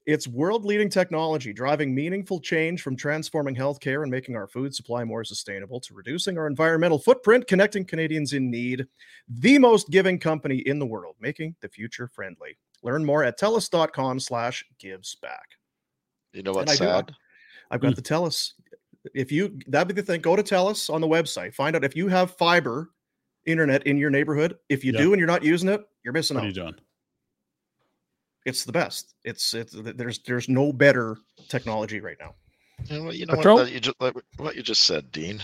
[0.06, 5.02] it's world leading technology driving meaningful change from transforming healthcare and making our food supply
[5.04, 8.86] more sustainable to reducing our environmental footprint, connecting Canadians in need.
[9.28, 12.58] The most giving company in the world, making the future friendly.
[12.82, 15.46] Learn more at telus.com slash gives back.
[16.32, 16.90] You know And what's I do.
[16.90, 17.12] sad?
[17.70, 17.96] I've got mm.
[17.96, 18.52] the TELUS.
[19.14, 21.54] If you that'd be the thing, go to TELUS on the website.
[21.54, 22.90] Find out if you have fiber
[23.46, 24.56] internet in your neighborhood.
[24.68, 24.98] If you Yeah.
[25.00, 26.54] do and you're not using it, you're missing what are out.
[26.56, 26.74] you doing?
[28.44, 29.14] It's the best.
[29.24, 31.16] It's it's there's there's no better
[31.48, 32.34] technology right now.
[32.86, 33.56] You know, what- you know Patrol?
[33.56, 35.40] what, that you just, like what you just said, Dean.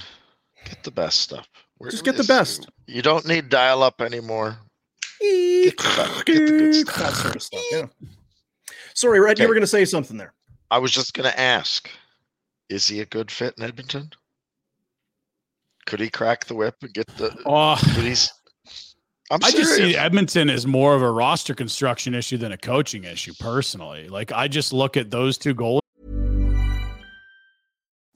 [0.67, 1.49] Get the best stuff.
[1.79, 2.69] We're- Just get the best.
[2.87, 4.59] You don't need dial up anymore.
[5.21, 7.63] Get the, get the good That sort of stuff.
[7.73, 7.87] Yeah.
[8.95, 10.35] Sorry, Rhett, you were going to say something there.
[10.71, 11.89] I was just going to ask
[12.69, 14.11] is he a good fit in Edmonton?
[15.87, 17.35] Could he crack the whip and get the.
[17.47, 18.31] Oh, Could he's.
[19.31, 19.97] I'm I just see.
[19.97, 24.09] Edmonton as more of a roster construction issue than a coaching issue, personally.
[24.09, 25.83] Like, I just look at those two goals.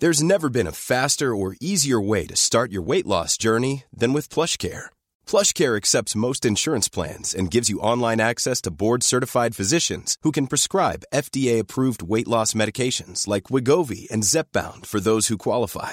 [0.01, 4.13] There's never been a faster or easier way to start your weight loss journey than
[4.13, 4.87] with plush PlushCare.
[5.27, 10.49] PlushCare accepts most insurance plans and gives you online access to board-certified physicians who can
[10.49, 15.93] prescribe FDA-approved weight loss medications like Wegovy and Zepbound for those who qualify.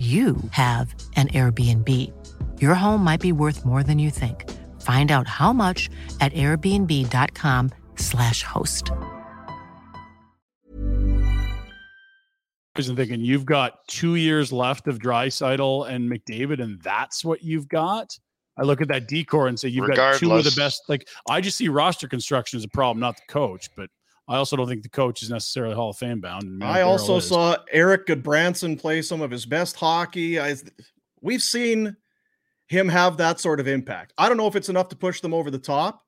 [0.00, 1.86] you have an Airbnb.
[2.58, 4.50] Your home might be worth more than you think.
[4.80, 5.90] Find out how much
[6.20, 8.90] at airbnb.com/slash host.
[12.76, 17.68] And thinking you've got two years left of Draisaitl and McDavid, and that's what you've
[17.68, 18.18] got.
[18.56, 20.84] I look at that D corps and say you've got two of the best.
[20.88, 23.68] Like I just see roster construction as a problem, not the coach.
[23.76, 23.90] But
[24.28, 26.62] I also don't think the coach is necessarily Hall of Fame bound.
[26.62, 27.26] I also is.
[27.26, 30.38] saw Erik Gudbranson play some of his best hockey.
[30.38, 30.54] I,
[31.20, 31.96] we've seen
[32.68, 34.12] him have that sort of impact.
[34.18, 36.02] I don't know if it's enough to push them over the top,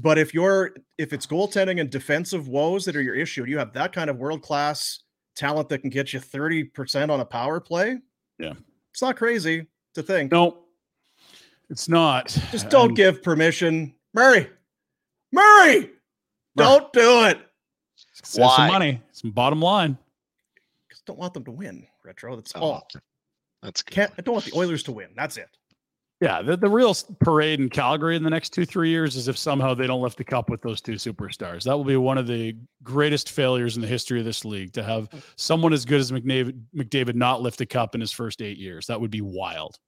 [0.00, 3.72] but if you're if it's goaltending and defensive woes that are your issue, you have
[3.74, 5.00] that kind of world class
[5.36, 7.98] talent that can get you thirty percent on a power play.
[8.40, 8.54] Yeah.
[8.90, 10.32] it's not crazy to think.
[10.32, 10.64] no,
[11.70, 12.36] it's not.
[12.50, 14.48] Just don't And- give permission, Murray.
[15.30, 15.90] Murray,
[16.56, 17.38] don't do it.
[18.22, 18.56] save Why?
[18.56, 19.96] some money, some bottom line.
[20.90, 21.86] Just don't want them to win.
[22.04, 22.36] Retro.
[22.36, 22.88] That's Oh, all.
[23.62, 23.94] That's good.
[23.94, 24.12] Can't.
[24.18, 25.08] I don't want the Oilers to win.
[25.16, 25.48] That's it.
[26.20, 29.36] Yeah, the, the real parade in Calgary in the next two, three years is if
[29.36, 31.64] somehow they don't lift the cup with those two superstars.
[31.64, 34.84] That will be one of the greatest failures in the history of this league to
[34.84, 38.56] have someone as good as McDavid, McDavid not lift the cup in his first eight
[38.56, 38.86] years.
[38.86, 39.78] That would be wild.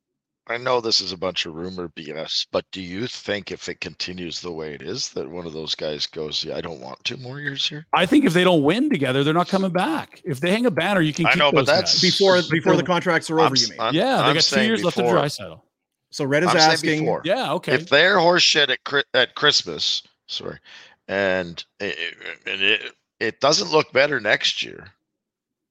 [0.46, 3.80] I know this is a bunch of rumor BS, but do you think if it
[3.80, 7.02] continues the way it is, that one of those guys goes, "Yeah, I don't want
[7.02, 7.86] two more years here"?
[7.94, 10.20] I think if they don't win together, they're not coming back.
[10.24, 12.02] If they hang a banner, you can I keep know, but that's- guys.
[12.02, 13.80] Before before the contracts are I'm over, you mean?
[13.80, 15.60] I'm- yeah, they I'm got two saying years left of before- Draisaitl.
[16.10, 17.00] So Rhett is I'm asking.
[17.00, 17.22] before.
[17.24, 17.74] Yeah, okay.
[17.74, 20.58] If they're horseshit at at Christmas, sorry,
[21.08, 21.96] and it,
[22.46, 24.92] and it it doesn't look better next year,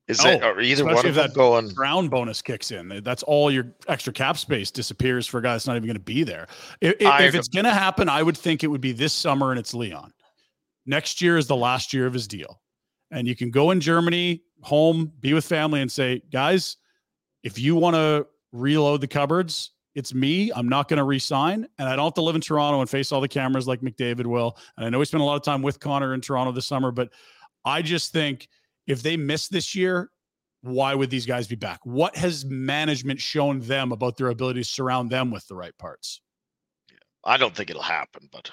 [0.08, 1.70] is oh, it No, or either one of them that going?
[1.70, 3.02] ground bonus kicks in.
[3.04, 6.02] That's all your extra cap space disappears for a guy that's not even going to
[6.02, 6.48] be there.
[6.82, 9.14] If, if, I if it's going to happen, I would think it would be this
[9.14, 10.14] summer and it's Leon.
[10.86, 12.62] Next year is the last year of his deal.
[13.12, 16.78] And you can go in Germany, home, be with family, and say, guys,
[17.44, 20.52] if you want to reload the cupboards, it's me.
[20.54, 21.68] I'm not going to resign.
[21.78, 24.26] And I don't have to live in Toronto and face all the cameras like McDavid
[24.26, 24.58] will.
[24.76, 26.92] And I know we spent a lot of time with Connor in Toronto this summer,
[26.92, 27.10] but
[27.64, 28.50] I just think
[28.88, 30.10] if they miss this year,
[30.62, 31.80] why would these guys be back?
[31.84, 36.22] What has management shown them about their ability to surround them with the right parts?
[37.26, 38.50] I don't think it'll happen, but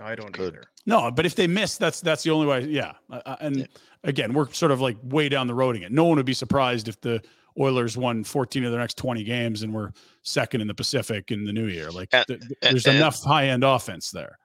[0.00, 0.54] I don't Good.
[0.54, 0.64] either.
[0.86, 2.64] No, but if they miss, that's that's the only way.
[2.64, 3.66] Yeah, I- I- and Yeah.
[4.02, 5.92] again, we're sort of like way down the road it.
[5.92, 7.22] No one would be surprised if the
[7.58, 11.44] Oilers won 14 of their next 20 games and were second in the Pacific in
[11.44, 11.90] the new year.
[11.92, 14.38] Like And- th- th- and- there's and- enough high end offense there.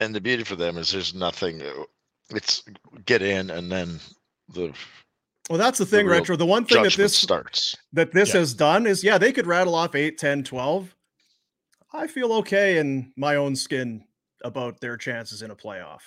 [0.00, 1.62] and the beauty for them is there's nothing.
[1.62, 1.84] uh,
[2.30, 2.62] It's
[3.06, 4.00] get in and then
[4.48, 4.72] the
[5.50, 6.36] Well, that's the thing, real Retro.
[6.36, 7.76] The one thing that this starts.
[7.92, 8.40] that this Yeah.
[8.40, 10.94] has done is, yeah, they could rattle off 8, 10, 12.
[11.92, 14.04] I feel okay in my own skin
[14.44, 16.00] about their chances in a playoff.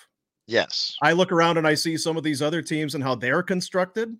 [0.46, 3.42] Yes, I look around and I see some of these other teams and how they're
[3.42, 4.16] constructed.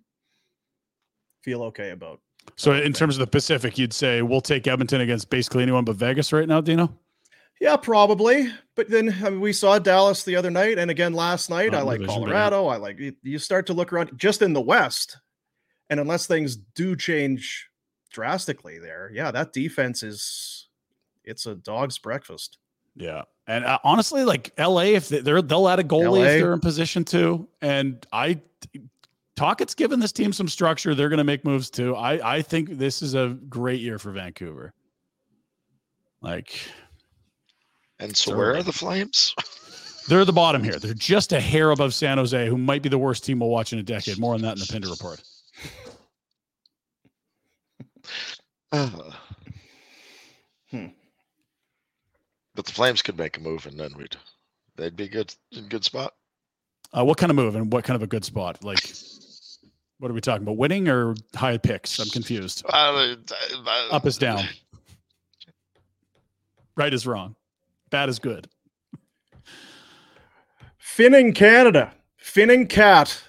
[1.43, 2.19] Feel okay about.
[2.55, 5.95] So in terms of the Pacific, you'd say we'll take Edmonton against basically anyone but
[5.95, 6.97] Vegas right now, Dino.
[7.63, 8.51] Yeah, probably.
[8.75, 11.73] But then I mean, we saw Dallas the other night, and again last night.
[11.73, 12.05] I like.
[12.05, 12.67] Colorado.
[12.67, 15.17] I like you- start to look around just in the West,
[15.89, 17.69] and unless things do change
[18.11, 20.67] drastically there, yeah, that defense is
[21.23, 22.57] it's a dog's breakfast.
[22.97, 26.23] Yeah, and uh, honestly, like LA, if they- they're they'll add a goalie LA.
[26.25, 28.41] if they're in position to, and I.
[29.37, 30.93] Tocchet's given this team some structure.
[30.93, 31.95] They're going to make moves too.
[31.95, 34.73] I I think this is a great year for Vancouver.
[36.21, 36.59] Like
[38.03, 39.33] and so It's where are the Flames?
[40.07, 40.77] they're at the bottom here.
[40.77, 43.71] They're just a hair above San Jose, who might be the worst team we'll watch
[43.71, 44.19] in a decade.
[44.19, 45.21] More on that in the Pinder report.
[48.71, 49.19] Ah.
[50.71, 50.87] Hmm.
[52.55, 54.15] But the Flames could make a move, and then we'd
[54.75, 56.15] they'd be good in good spot.
[56.91, 58.63] Uh, what kind of move and what kind of a good spot?
[58.63, 58.91] Like,
[59.99, 60.57] what are we talking about?
[60.57, 61.99] Winning or high picks?
[61.99, 62.65] I'm confused.
[62.67, 63.15] Uh,
[63.53, 64.43] uh, Up is down.
[66.75, 67.35] Right is wrong.
[67.93, 68.49] Bad is good.
[70.81, 73.21] Finning Canada Finning Cat,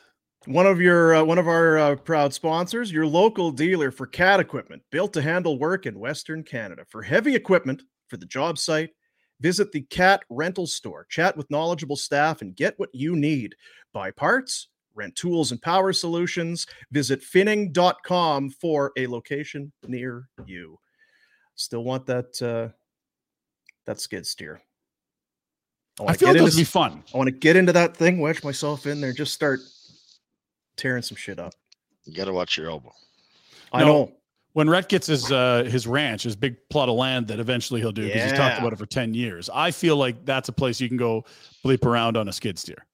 [0.47, 4.41] one of your uh, one of our uh, proud sponsors, your local dealer for cat
[4.41, 6.83] equipment, built to handle work in Western Canada.
[6.89, 8.93] For heavy equipment for the job site,
[9.39, 11.05] visit the Cat Rental Store.
[11.11, 13.55] Chat with knowledgeable staff and get what you need.
[13.93, 16.67] Buy parts, rent tools and power solutions.
[16.91, 20.79] Visit finning.com for a location near you.
[21.55, 22.73] Still want that uh,
[23.87, 24.61] that skid steer.
[25.99, 27.05] I wanna feel get it into would be fun.
[27.13, 29.61] I want to get into that thing, wedge myself in there, just start
[30.77, 31.55] tearing some shit up.
[32.05, 32.93] You got to watch your elbow.
[33.73, 34.13] I No, know.
[34.55, 37.91] When Rhett gets his uh, his ranch, his big plot of land that eventually he'll
[37.93, 39.51] do because he's talked about it for ten years.
[39.53, 41.25] I feel like that's a place you can go
[41.65, 42.87] bleep around on a skid steer.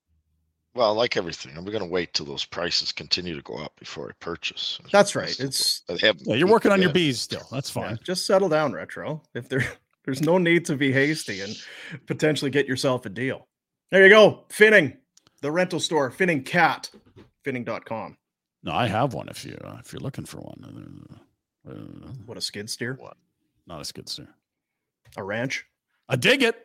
[0.75, 4.09] Well, like everything, I'm going to wait till those prices continue to go up before
[4.09, 4.79] I purchase.
[4.93, 5.39] That's right.
[5.39, 7.47] It's Yeah, you're working on your bees still.
[7.51, 7.99] That's yeah, fine.
[8.05, 9.21] just settle down, retro.
[9.35, 9.65] If there
[10.05, 11.57] there's no need to be hasty and
[12.07, 13.47] potentially get yourself a deal.
[13.91, 14.45] There you go.
[14.51, 14.97] Finning,
[15.43, 16.91] the rental store, Finning Cat,
[17.45, 18.17] finning.com.
[18.63, 19.29] No, I have one.
[19.29, 21.17] If you uh, if you're looking for one,
[21.67, 22.95] uh, uh, What a skid steer.
[22.99, 23.17] What?
[23.67, 24.29] not a skid steer.
[25.17, 25.65] A ranch.
[26.09, 26.57] I dig it.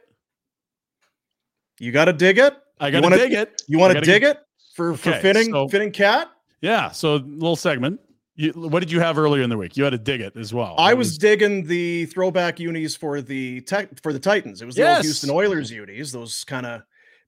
[1.80, 2.54] You got to dig it.
[2.80, 3.62] I got to dig it.
[3.68, 4.38] You want to dig it
[4.76, 6.30] for for Okay, Finning so- Finning Cat?
[6.62, 6.92] Yeah.
[6.92, 8.00] So little segment.
[8.36, 9.78] You, what did you have earlier in the week?
[9.78, 10.76] You had to dig it as well.
[10.78, 14.62] I What was digging the throwback unis for the tech for the Titans.
[14.62, 16.82] It was the old Houston Oilers unis, those kind of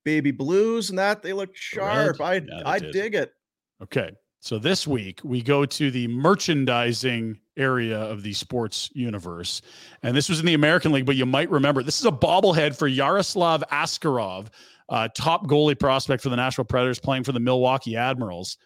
[0.03, 1.21] baby blues and that.
[1.21, 2.19] They look sharp.
[2.19, 2.91] I Yeah, I did.
[2.91, 3.33] dig it.
[3.81, 4.11] Okay.
[4.39, 9.61] So this week we go to the merchandising area of the sports universe.
[10.03, 12.77] And this was in the American League, but you might remember this is a bobblehead
[12.77, 14.47] for Yaroslav Askarov,
[14.89, 18.57] uh, top goalie prospect for the Nashville Predators playing for the Milwaukee Admirals.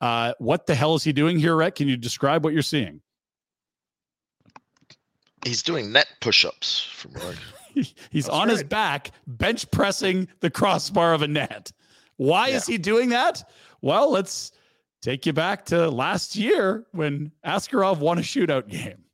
[0.00, 1.74] Uh, what the hell is he doing here, Rhett?
[1.74, 3.00] Can you describe what you're seeing?
[5.44, 7.36] He's doing net push-ups from what
[7.74, 7.94] He's
[8.24, 11.70] That's on his back, bench pressing the crossbar of a net.
[12.16, 13.48] Why is he doing that?
[13.80, 14.52] Well, let's
[15.02, 19.04] take you back to last year when Askarov won a shootout game.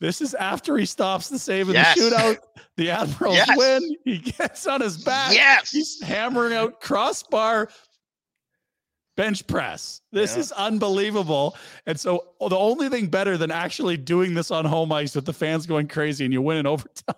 [0.00, 1.96] This is after he stops the save in Yes.
[1.98, 2.36] the shootout.
[2.76, 3.56] The Admirals Yes.
[3.56, 3.96] win.
[4.04, 5.34] He gets on his back.
[5.34, 5.70] Yes.
[5.70, 7.68] He's hammering out crossbar
[9.18, 10.00] bench press.
[10.12, 10.40] This Yeah.
[10.42, 11.56] is unbelievable.
[11.86, 15.32] And so the only thing better than actually doing this on home ice with the
[15.32, 17.14] fans going crazy and you win in overtime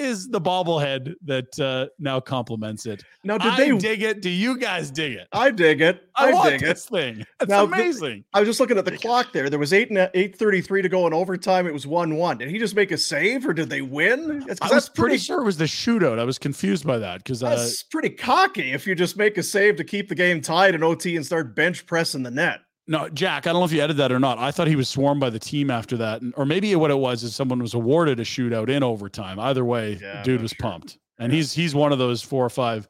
[0.00, 3.04] is the bobblehead that uh, now complements it.
[3.24, 3.76] Now, did I they?
[3.78, 4.22] dig it?
[4.22, 5.28] Do you guys dig it?
[5.32, 6.08] I dig it.
[6.16, 6.66] I, I, want dig it.
[6.66, 7.24] this thing.
[7.40, 8.24] It's Now, th- amazing.
[8.34, 9.48] I was just looking at the clock there.
[9.50, 11.66] There was eight and eight thirty three to go in overtime.
[11.66, 12.38] It was one one.
[12.38, 14.44] Did he just make a save or did they win?
[14.48, 15.18] It's, 'cause I was that's pretty pretty.
[15.24, 16.18] sure it was the shootout.
[16.18, 19.42] I was confused by that because uh, That's pretty cocky if you just make a
[19.42, 22.60] save to keep the game tied in OT and start bench pressing the net.
[22.90, 24.38] No, Jack, I don't know if you edited that or not.
[24.38, 26.22] I thought he was swarmed by the team after that.
[26.22, 29.38] and- Or maybe what it was is someone was awarded a shootout in overtime.
[29.38, 30.68] Either way, Yeah, dude was sure.
[30.70, 30.98] pumped.
[31.16, 32.88] And he's he's one of those four or five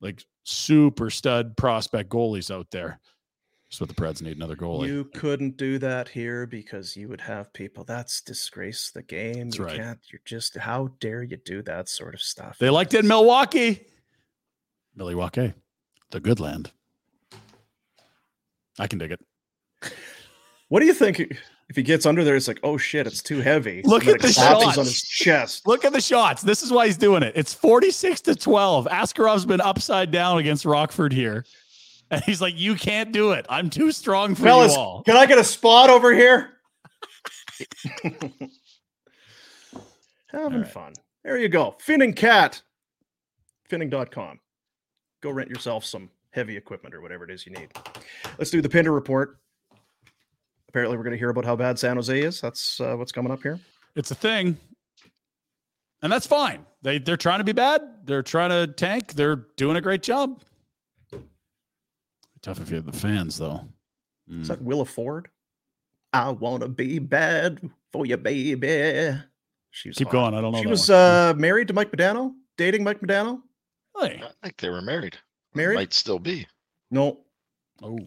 [0.00, 2.98] like super stud prospect goalies out there.
[3.70, 4.88] That's what the Preds need, another goalie.
[4.88, 7.84] You couldn't do that here because you would have people.
[7.84, 9.50] That's disgrace the game.
[9.50, 9.76] That's you right.
[9.76, 10.00] can't.
[10.10, 10.56] You're just.
[10.56, 12.58] How dare you do that sort of stuff?
[12.58, 13.86] they liked it in Milwaukee.
[14.96, 15.52] Milwaukee,
[16.10, 16.72] the good land.
[18.78, 19.20] I can dig it.
[20.68, 22.34] What do you think if he gets under there?
[22.36, 23.82] It's like, oh shit, it's too heavy.
[23.84, 24.78] Look at the shots.
[24.78, 25.66] on his chest.
[25.66, 26.42] Look at the shots.
[26.42, 27.32] This is why he's doing it.
[27.36, 28.86] It's 46 to 12.
[28.86, 31.44] Askarov's been upside down against Rockford here.
[32.10, 33.46] And he's like, You can't do it.
[33.48, 35.02] I'm too strong for Fellas, you all.
[35.04, 36.50] can I get a spot over here?
[40.30, 40.68] Having right.
[40.68, 40.92] fun.
[41.24, 41.76] There you go.
[41.84, 42.62] Finning Cat.
[43.70, 44.38] Finning.com.
[45.22, 47.68] Go rent yourself some heavy equipment or whatever it is you need.
[48.38, 49.38] Let's do the Pinder report.
[50.76, 52.38] Apparently, we're going to hear about how bad San Jose is.
[52.42, 53.58] That's uh, what's coming up here.
[53.94, 54.58] It's a thing.
[56.02, 56.66] And that's fine.
[56.82, 57.80] They they're trying to be bad.
[58.04, 59.14] They're trying to tank.
[59.14, 60.42] They're doing a great job.
[62.42, 63.62] Tough if you have the fans though.
[64.28, 64.46] Is Mm.
[64.48, 65.30] that Willa Ford?
[66.12, 69.18] I want to be bad for you, baby.
[69.70, 70.12] She was Keep hot.
[70.12, 70.34] going.
[70.34, 70.60] I don't know.
[70.60, 73.40] She was uh, married to Mike Modano, dating Mike Modano.
[73.98, 74.22] Hey.
[74.22, 75.16] I think they were married.
[75.54, 75.76] Married?
[75.76, 76.46] Might still be.
[76.90, 77.20] No,
[77.82, 77.98] Oh.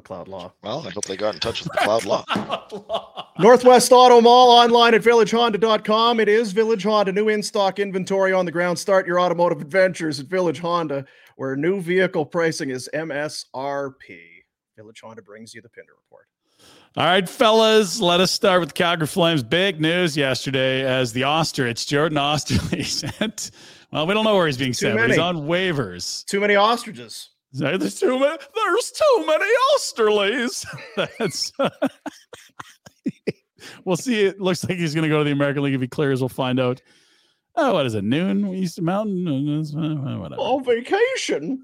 [0.00, 0.52] McLeod Law.
[0.62, 3.26] Well, I hope they got in touch with the Cloud Law.
[3.38, 6.20] Northwest Auto Mall online at villagehonda.com.
[6.20, 8.78] It is Village Honda, new in stock inventory on the ground.
[8.78, 11.04] Start your automotive adventures at Village Honda,
[11.36, 14.18] where new vehicle pricing is MSRP.
[14.76, 16.26] Village Honda brings you the Pinder Report.
[16.96, 19.42] All right, fellas, let us start with the Calgary Flames.
[19.42, 22.84] Big news yesterday as the ostrich, Jordan Oesterle,
[23.18, 23.52] sent.
[23.92, 26.24] Well, we don't know where he's being Too sent, but he's on waivers.
[26.26, 27.29] Too many ostriches.
[27.52, 28.38] There's too many.
[28.54, 29.44] There's too many
[29.74, 30.64] Oesterles.
[31.18, 31.52] That's.
[33.84, 34.24] we'll see.
[34.24, 36.20] It looks like he's going to go to the American League if he clears.
[36.20, 36.80] We'll find out.
[37.56, 38.04] Oh, what is it?
[38.04, 40.40] Noon, East Mountain, uh, whatever.
[40.40, 41.60] On vacation.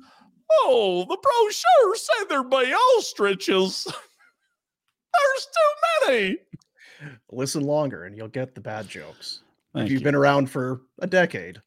[0.50, 3.84] Oh, the brochure said there'd be ostriches.
[5.14, 6.38] There's too many.
[7.30, 9.42] Listen longer and you'll get the bad jokes.
[9.74, 10.04] Thank if you've you.
[10.04, 11.60] been around for a decade,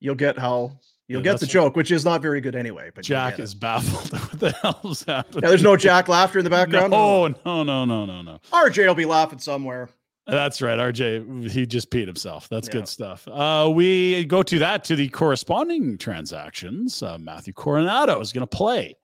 [0.00, 0.78] you'll get how
[1.12, 2.90] you'll Yeah, get the joke, which is not very good anyway.
[2.94, 4.10] But Jack is baffled.
[4.30, 5.42] what the hell's happening?
[5.44, 6.90] Yeah, there's no Jack laughter in the background.
[6.90, 8.40] No, no, no, no, no, no.
[8.52, 9.88] RJ will be laughing somewhere.
[10.26, 10.78] That's right.
[10.78, 12.48] RJ, he just peed himself.
[12.48, 12.72] That's Yeah.
[12.74, 13.26] good stuff.
[13.28, 17.02] Uh, we go to that to the corresponding transactions.
[17.02, 18.96] Uh, Matthew Coronato is going to play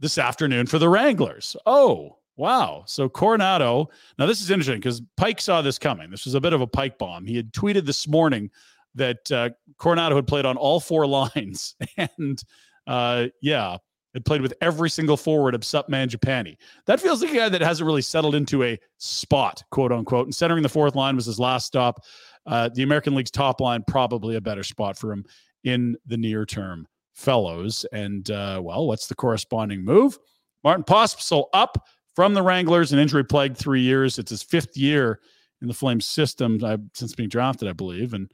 [0.00, 1.54] this afternoon for the Wranglers.
[1.66, 2.84] Oh, wow.
[2.86, 3.88] So Coronato.
[4.18, 6.10] Now, this is interesting because Pike saw this coming.
[6.10, 7.26] This was a bit of a Pike bomb.
[7.26, 8.50] He had tweeted this morning
[8.94, 11.74] that uh, Coronato had played on all four lines.
[12.18, 12.42] And
[12.86, 13.76] uh, yeah,
[14.14, 16.56] had played with every single forward except Mangiapane.
[16.86, 20.26] That feels like a guy that hasn't really settled into a spot, quote unquote.
[20.26, 22.04] And centering the fourth line was his last stop.
[22.46, 25.24] Uh, the American League's top line, probably a better spot for him
[25.64, 27.86] in the near term, fellows.
[27.92, 30.18] And uh, well, what's the corresponding move?
[30.64, 34.18] Martin Pospisil up from the Wranglers, an injury plagued three years.
[34.18, 35.20] It's his fifth year
[35.60, 38.12] in the Flames system uh, since being drafted, I believe.
[38.14, 38.30] And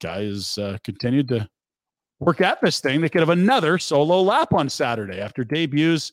[0.00, 1.48] guy has uh, continued to
[2.18, 3.00] work at this thing.
[3.00, 6.12] They could have another solo lap on Saturday after debuts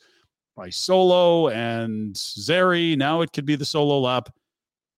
[0.55, 2.95] by Solo and Zary.
[2.95, 4.29] Now it could be the solo lap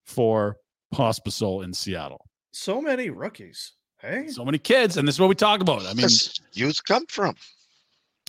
[0.06, 0.58] for
[0.94, 2.26] Pospisil in Seattle.
[2.52, 3.74] So many rookies.
[4.02, 5.86] Hey, So many kids, and this is what we talk about.
[5.86, 6.08] I mean,
[6.54, 7.36] youth come from?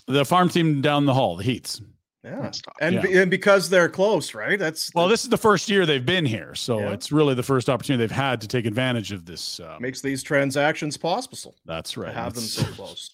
[0.07, 1.81] the farm team down the hall, the Heats.
[2.23, 3.01] Yeah, and Yeah.
[3.01, 4.57] be- and because they're close, right?
[4.59, 6.91] That's Well, this is the first year they've been here, so Yeah.
[6.91, 9.59] it's really the first opportunity they've had to take advantage of this.
[9.59, 11.55] Um, makes these transactions possible.
[11.65, 12.13] that's To right.
[12.13, 13.11] have them so close.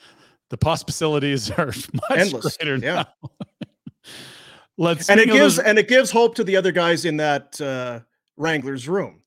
[0.50, 3.04] the possibilities are much Endless, greater yeah.
[3.22, 3.30] now.
[4.78, 7.58] Let's and it gives those- and it gives hope to the other guys in that
[7.60, 8.00] uh,
[8.36, 9.22] Wranglers room.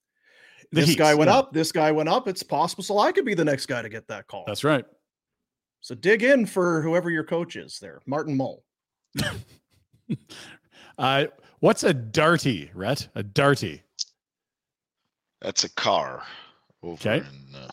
[0.72, 1.38] the this guy went yeah.
[1.40, 1.54] up.
[1.54, 2.28] This guy went up.
[2.28, 2.84] It's possible.
[2.84, 4.44] So I could be the next guy to get that call.
[4.46, 4.86] That's right.
[5.82, 8.64] So dig in for whoever your coach is there, Martin Mull.
[10.97, 11.26] Uh,
[11.62, 13.07] what's a darty, Rhett?
[13.16, 13.80] A darty.
[15.41, 16.24] That's a car.
[16.84, 17.18] Over Okay.
[17.20, 17.70] in, uh,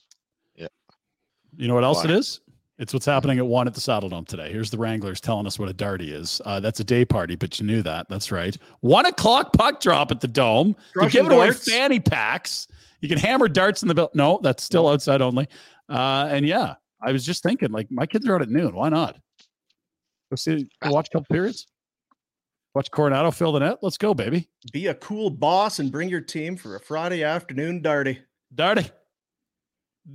[1.58, 2.04] You know what else Why?
[2.04, 2.40] it is?
[2.78, 4.52] It's what's happening at one at the Saddle Dome today.
[4.52, 6.40] Here's the Wranglers telling us what a darty is.
[6.44, 8.06] Uh, that's a day party, but you knew that.
[8.10, 8.54] That's right.
[8.80, 10.76] One o'clock puck drop at the Dome.
[10.94, 12.68] They're giving away fanny packs.
[13.00, 14.10] You can hammer darts in the bill.
[14.14, 15.48] No, that's still outside only.
[15.88, 18.74] Uh, and yeah, I was just thinking, like, my kids are out at noon.
[18.74, 19.16] Why not?
[20.30, 21.66] Go see, watch a couple periods.
[22.74, 23.78] Watch Coronato fill the net.
[23.80, 24.50] Let's go, baby.
[24.70, 28.18] Be a cool boss and bring your team for a Friday afternoon darty.
[28.54, 28.90] Darty.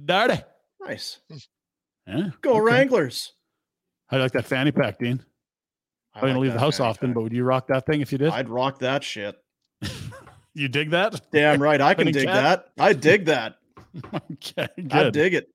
[0.06, 0.44] Darty.
[0.80, 1.20] Nice.
[2.08, 2.30] Yeah.
[2.42, 2.62] Go okay.
[2.62, 3.34] Wranglers.
[4.08, 5.24] How do you like that fanny pack, Dean?
[6.14, 7.16] I don't like leave the house often, pack.
[7.16, 8.30] but would you rock that thing if you did?
[8.30, 9.38] I'd rock that shit.
[10.54, 11.20] you dig that?
[11.32, 11.82] Damn right.
[11.82, 12.68] I can dig cat?
[12.78, 12.84] that.
[12.84, 13.56] I dig that.
[14.14, 14.94] okay, good.
[14.94, 15.50] I dig it.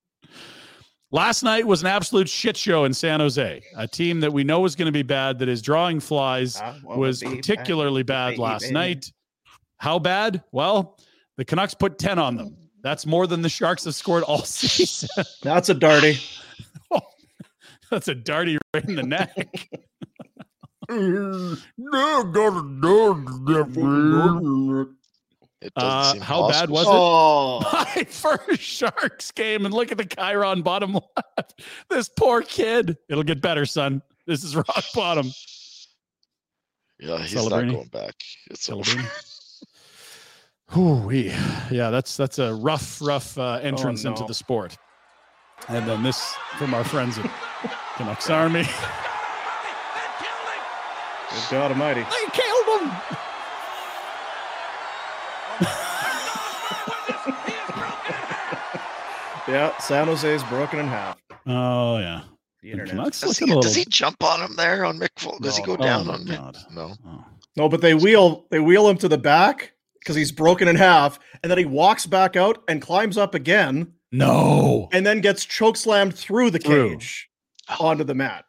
[1.13, 3.63] Last night was an absolute shit show in San Jose.
[3.77, 6.75] A team that we know is going to be bad, that is drawing flies, ah,
[6.75, 8.43] I wanna was be particularly bad baby.
[8.43, 9.13] last night.
[9.79, 10.43] How bad?
[10.53, 10.99] Well,
[11.37, 12.57] the Canucks put 10 on them.
[12.83, 15.09] That's more than the Sharks have scored all season.
[15.43, 16.21] That's a darty.
[17.91, 19.37] That's a darty right in the neck.
[25.75, 26.75] Uh, seem how bad possible.
[26.75, 26.91] was it?
[26.93, 31.63] Oh, my first Sharks game, and look at the Chiron bottom left.
[31.89, 32.97] This poor kid.
[33.09, 34.03] It'll get better, son.
[34.27, 35.31] This is rock bottom.
[36.99, 38.15] Yeah, he's not going back.
[38.51, 39.01] It's over.
[40.77, 44.27] Ooh, yeah, that's that's a rough, rough uh, entrance into no.
[44.27, 44.77] the sport.
[45.69, 47.31] And then this from our friends at
[47.97, 48.63] Canucks Army.
[51.31, 52.03] good God Almighty.
[52.03, 52.93] They killed him.
[59.49, 61.17] Yeah, San Jose is broken in half.
[61.47, 62.23] Oh yeah.
[62.63, 63.13] The The internet.
[63.13, 65.77] Does he, a does he jump on him there on Mick Fol- Does he go
[65.77, 66.37] down Oh, on my Mick?
[66.39, 66.57] God.
[66.73, 66.95] No.
[67.07, 67.25] Oh.
[67.57, 71.21] No, but they wheel they wheel him to the back because he's broken in half,
[71.45, 75.77] and then he walks back out and climbs up again, No, and then gets choke
[75.77, 76.91] slammed through the Through.
[76.97, 77.29] cage
[77.79, 78.45] onto the mat.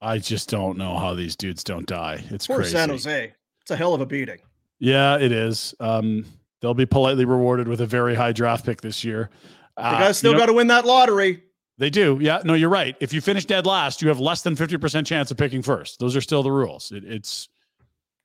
[0.00, 2.24] I just don't know how these dudes don't die.
[2.30, 2.70] It's Poor crazy.
[2.70, 3.32] San Jose.
[3.62, 4.38] It's a hell of a beating.
[4.78, 5.74] Yeah, it is.
[5.80, 6.24] Um,
[6.60, 9.30] they'll be politely rewarded with a very high draft pick this year.
[9.76, 11.42] The Uh, guys still you know- got to win that lottery.
[11.78, 12.18] They do.
[12.20, 12.42] Yeah.
[12.44, 12.96] No, you're right.
[12.98, 16.00] If you finish dead last, you have less than 50% chance of picking first.
[16.00, 16.90] Those are still the rules.
[16.90, 17.48] It, it's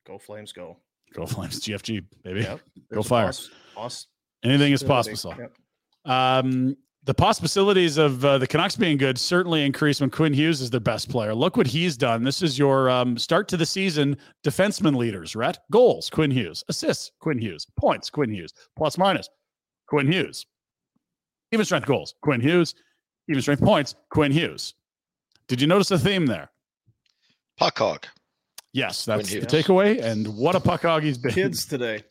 [0.04, 0.76] Go Flames, go.
[1.14, 2.40] go Flames, GFG, baby.
[2.40, 2.60] Yep.
[2.92, 3.26] Go fire.
[3.26, 4.06] poss- poss-
[4.42, 5.34] Anything is possible.
[5.38, 5.52] Yep.
[6.04, 10.70] Um, the possibilities of uh, the Canucks being good certainly increase when Quinn Hughes is
[10.70, 11.34] their best player.
[11.34, 12.24] Look what he's done.
[12.24, 15.58] This is your um, start to the season defenseman leaders, Rhett.
[15.70, 16.64] Goals, Quinn Hughes.
[16.68, 17.66] Assists, Quinn Hughes.
[17.78, 18.52] Points, Quinn Hughes.
[18.76, 19.28] Plus minus,
[19.86, 20.46] Quinn Hughes.
[21.52, 22.74] Even strength goals, Quinn Hughes.
[23.28, 24.74] Even strength points, Quinn Hughes.
[25.46, 26.50] Did you notice a theme there?
[27.58, 28.06] Puck hog.
[28.72, 30.02] Yes, that's the takeaway.
[30.02, 31.32] And what a puck hog he's been.
[31.32, 32.02] Kids today.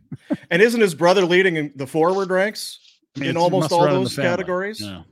[0.50, 2.80] And isn't his brother leading in the forward ranks
[3.16, 4.82] I mean, in almost all run in the those categories?
[4.82, 5.04] Yeah.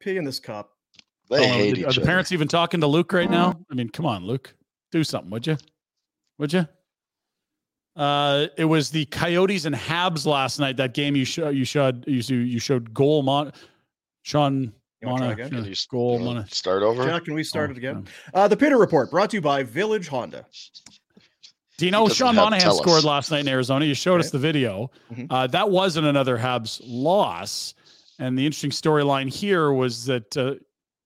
[0.00, 0.70] Pee in this cup.
[1.30, 2.06] They Oh, hate did- each are the other.
[2.06, 3.58] parents even talking to Luke right now?
[3.70, 4.54] I mean, come on, Luke,
[4.92, 5.56] do something, would you?
[6.38, 6.66] Would you?
[7.96, 10.76] Uh, it was the Coyotes and Habs last night.
[10.76, 13.52] That game you showed you showed you showed, you showed goal mon
[14.22, 15.48] Sean You wanna try Mona again?
[15.50, 16.48] Can you goal you wanna Mona.
[16.48, 17.04] Start over.
[17.04, 18.06] Jack, can we start Oh, it again?
[18.34, 18.40] yeah.
[18.42, 20.46] Uh, the Pinder Report brought to you by Village Honda.
[21.78, 23.84] Do you know Sean Monahan scored last night in Arizona?
[23.84, 24.90] You showed us the video.
[25.12, 25.28] Mhm.
[25.30, 27.74] Uh, that wasn't another Habs loss.
[28.18, 30.54] And the interesting storyline here was that uh,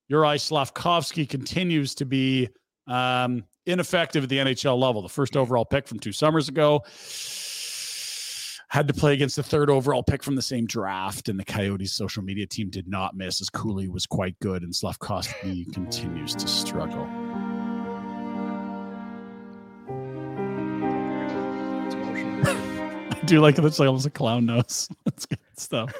[0.08, 2.48] Uri Slafkovsky continues to be
[2.86, 5.02] um, ineffective at the NHL level.
[5.02, 6.82] The first overall pick from two summers ago
[8.68, 11.92] had to play against the third overall pick from the same draft, and the Coyotes'
[11.92, 16.48] social media team did not miss as Cooley was quite good, and Slafkovsky continues to
[16.48, 17.06] struggle.
[23.26, 23.64] do like it.
[23.64, 24.88] It's like almost a clown nose.
[25.04, 25.92] That's good stuff.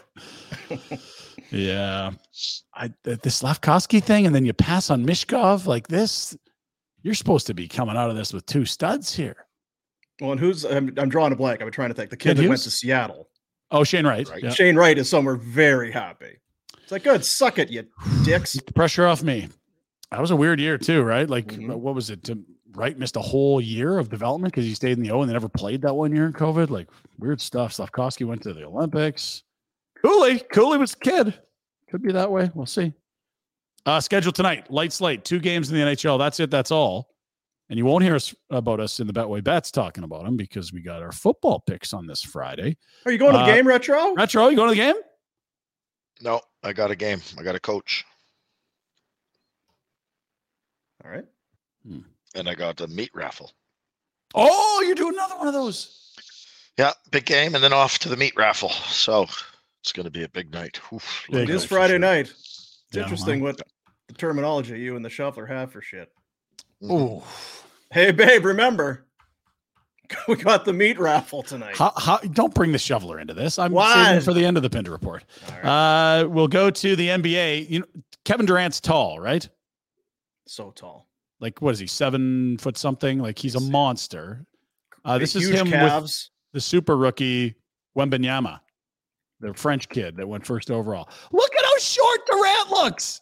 [1.51, 2.11] yeah.
[2.75, 6.37] I th- the Slafkovsky thing, and then you pass on Michkov like this.
[7.03, 9.47] You're supposed to be coming out of this with two studs here.
[10.21, 11.61] well, and who's I'm, I'm drawing a blank.
[11.61, 12.11] I'm trying to think.
[12.11, 13.29] The Kid that went to Seattle.
[13.71, 14.29] Oh, Shane Wright.
[14.29, 14.43] Right.
[14.43, 14.51] Yeah.
[14.51, 16.39] Shane Wright is somewhere very happy.
[16.83, 17.85] It's like, good, suck it, you
[18.25, 18.59] dicks.
[18.75, 19.49] Pressure off me.
[20.11, 21.29] That was a weird year too, right?
[21.29, 21.75] Like, Mhm.
[21.77, 22.29] what was it?
[22.73, 25.29] To, Wright missed a whole year of development because he stayed in the O and
[25.29, 26.71] they never played that one year in COVID.
[26.71, 27.73] Like weird stuff.
[27.75, 29.43] Slafkovsky went to the Olympics.
[30.05, 31.35] Cooley, Cooley was a kid.
[31.91, 32.51] Could be that way.
[32.55, 32.93] We'll see.
[33.85, 36.19] Uh, schedule tonight, light slate, two games in the NHL.
[36.19, 36.51] That's it.
[36.51, 37.09] That's all.
[37.69, 40.73] And you won't hear us about us in the Betway Bets talking about them because
[40.73, 42.77] we got our football picks on this Friday.
[43.07, 44.15] Are you going to the Uh, game, Retro?
[44.15, 44.95] Retro, you going to the game?
[46.21, 47.21] No, I got a game.
[47.39, 48.05] I got a coach,
[51.05, 51.25] All right.
[52.35, 53.53] And I got a meat raffle.
[54.35, 55.99] Oh, you're doing another one of those.
[56.79, 58.71] Yeah, big game, and then off to the meat raffle.
[58.71, 59.27] So
[59.83, 60.81] it's going to be a big night.
[60.93, 61.99] Oof, Big It looking is Friday sure.
[61.99, 62.27] night.
[62.31, 63.53] It's Yeah, interesting well.
[63.53, 63.61] what
[64.09, 66.11] the terminology you and the shuffler have for shit.
[66.89, 67.25] Oh,
[67.91, 69.05] Hey, babe, remember,
[70.29, 71.77] we got the meat raffle tonight.
[71.77, 73.59] How, how, don't bring the shoveler into this.
[73.59, 74.05] I'm Why?
[74.07, 75.25] saving for the end of the Pinder report.
[75.49, 76.21] All right.
[76.23, 77.69] Uh, we'll go to the NBA.
[77.69, 77.87] You know,
[78.25, 79.47] Kevin Durant's tall, right?
[80.47, 81.07] so tall.
[81.43, 81.87] Like, what is he?
[81.89, 83.19] Seven foot something.
[83.19, 84.47] Like he's a monster.
[85.05, 87.57] Uh, this is him with the super rookie
[87.99, 88.61] Wembanyama,
[89.41, 91.09] the French kid that went first overall.
[91.33, 93.21] Look at how short Durant looks.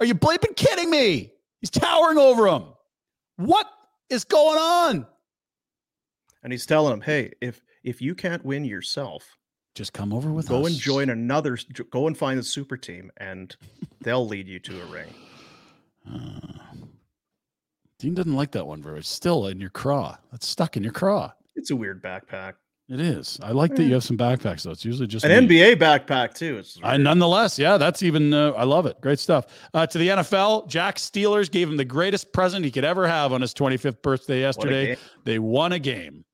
[0.00, 1.32] Are you bleeping kidding me?
[1.60, 2.64] He's towering over him.
[3.36, 3.66] What
[4.08, 5.06] is going on?
[6.42, 9.36] and he's telling him, "Hey, if if you can't win yourself,
[9.74, 10.68] Just come over with go us.
[10.72, 11.58] and join another.
[11.90, 13.54] Go and find the super team, and
[14.00, 15.14] they'll lead you to a ring."
[16.10, 16.40] Uh,
[18.00, 19.04] Dean doesn't like that one very much.
[19.06, 20.16] Still in your craw.
[20.32, 21.32] That's stuck in your craw.
[21.54, 22.54] It's a weird backpack.
[22.88, 23.38] It is.
[23.40, 24.72] I like that you have some backpacks though.
[24.72, 25.58] It's usually just An me.
[25.60, 26.58] NBA backpack too.
[26.58, 28.34] It's I, nonetheless, yeah, that's even.
[28.34, 29.00] Uh, I love it.
[29.00, 29.46] Great stuff.
[29.72, 33.32] Uh, to the NFL, Jack Steelers gave him the greatest present he could ever have
[33.32, 34.96] on his 25th birthday yesterday.
[35.24, 36.24] They won a game,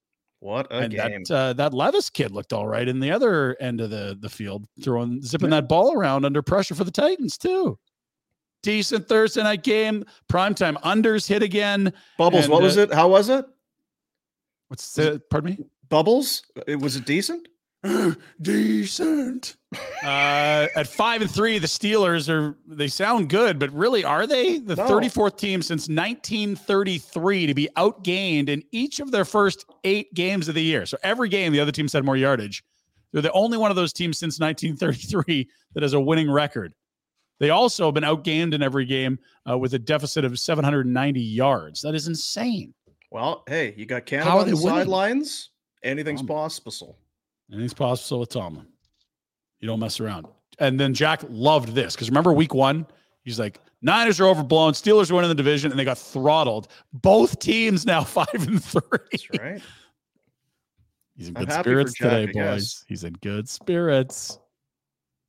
[0.40, 1.24] What a and game!
[1.24, 4.30] that uh, that Levis kid looked all right in the other end of the the
[4.30, 7.78] field, throwing zipping that ball around under pressure for the Titans too.
[8.66, 11.92] Decent Thursday night game, primetime unders hit again.
[12.18, 12.46] Bubbles.
[12.46, 12.92] and, what was uh, it?
[12.92, 13.44] How was it?
[14.66, 15.66] What's the, pardon me?
[15.88, 16.42] Bubbles.
[16.66, 17.46] It was it decent?
[18.42, 19.56] decent.
[20.02, 24.58] Uh, at five and three, the Steelers are they sound good, but really are they
[24.58, 24.86] the No.
[24.86, 30.54] 34th team since 1933 to be outgained in each of their first eight games of
[30.54, 30.86] the year?
[30.86, 32.62] So every game the other teams had more yardage.
[33.12, 36.72] They're the only one of those teams since 1933 that has a winning record.
[37.38, 39.18] They also have been outgained in every game
[39.48, 41.82] uh, with a deficit of 790 yards.
[41.82, 42.72] That is insane.
[43.10, 45.50] Well, hey, you got Canada How are on the sidelines.
[45.82, 46.98] Anything's Um, possible.
[47.50, 48.66] Anything's possible with Tomlin.
[49.60, 50.26] You don't mess around.
[50.58, 52.86] And then Jack loved this because remember week one,
[53.22, 56.68] he's like, Niners are overblown, Steelers are winning the division, and they got throttled.
[56.92, 58.80] Both teams now five and three.
[59.12, 59.62] That's right.
[61.14, 62.84] He's in I'm good spirits Jack, today, boys.
[62.88, 64.38] He's in good spirits.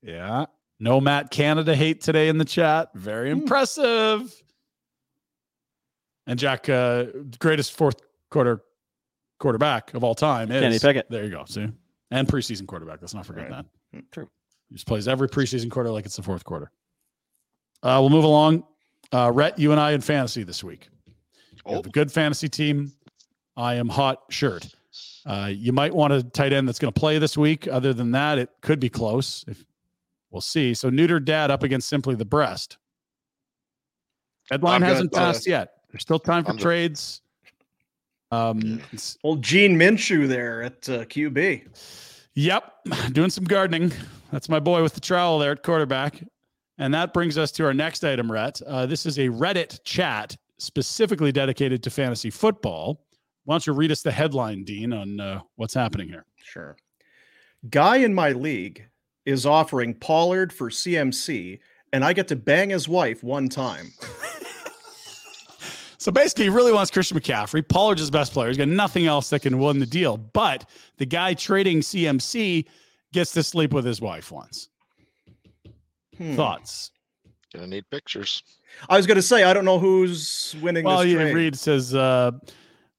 [0.01, 0.45] Yeah.
[0.79, 2.89] No Matt Canada hate today in the chat.
[2.93, 3.39] Very Hmm.
[3.41, 4.43] impressive.
[6.27, 7.05] And Jack, uh,
[7.39, 7.97] greatest fourth
[8.29, 8.61] quarter
[9.39, 11.09] quarterback of all time is Kenny Pickett.
[11.09, 11.45] There you go.
[11.45, 11.67] See,
[12.11, 13.01] and preseason quarterback.
[13.01, 13.65] Let's not forget Right.
[13.93, 14.11] that.
[14.11, 14.29] True.
[14.69, 16.71] He just plays every preseason quarter like it's the fourth quarter.
[17.83, 18.65] Uh, we'll move along.
[19.13, 20.89] Uh, Rhett, you and I in fantasy this week.
[21.67, 22.91] You have a good fantasy team.
[23.55, 24.67] I am hot shirt.
[25.25, 27.67] Uh, you might want a tight end that's going to play this week.
[27.67, 29.45] Other than that, it could be close.
[29.47, 29.63] If
[30.31, 30.73] We'll see.
[30.73, 32.77] So neutered dad up against simply the breast.
[34.49, 35.73] Deadline I'm hasn't Uh, passed yet.
[35.91, 37.21] There's still time for I'm trades.
[38.31, 38.81] Um,
[39.23, 41.65] Old Gene Minshew there at uh, QB.
[42.35, 42.73] Yep,
[43.13, 43.91] doing some gardening.
[44.31, 46.21] That's my boy with the trowel there at quarterback.
[46.77, 48.61] And that brings us to our next item, Rhett.
[48.61, 53.05] Uh, this is a Reddit chat specifically dedicated to fantasy football.
[53.45, 56.25] Why don't you read us the headline, Dean, on uh, what's happening here?
[56.43, 56.75] Sure.
[57.69, 58.87] Guy in my league
[59.27, 61.59] is offering Pollard for CMC,
[61.93, 63.91] and I get to bang his wife one time.
[65.99, 67.67] So basically, he really wants Christian McCaffrey.
[67.67, 68.47] Pollard's his best player.
[68.47, 70.15] He's got nothing else that can win the deal.
[70.15, 72.65] But the guy trading CMC
[73.11, 74.69] gets to sleep with his wife once.
[76.17, 76.35] Hmm.
[76.35, 76.91] Thoughts?
[77.53, 78.43] Gonna need pictures.
[78.89, 81.33] I was going to say I don't know who's winning Well, this you trade.
[81.35, 82.31] read says uh,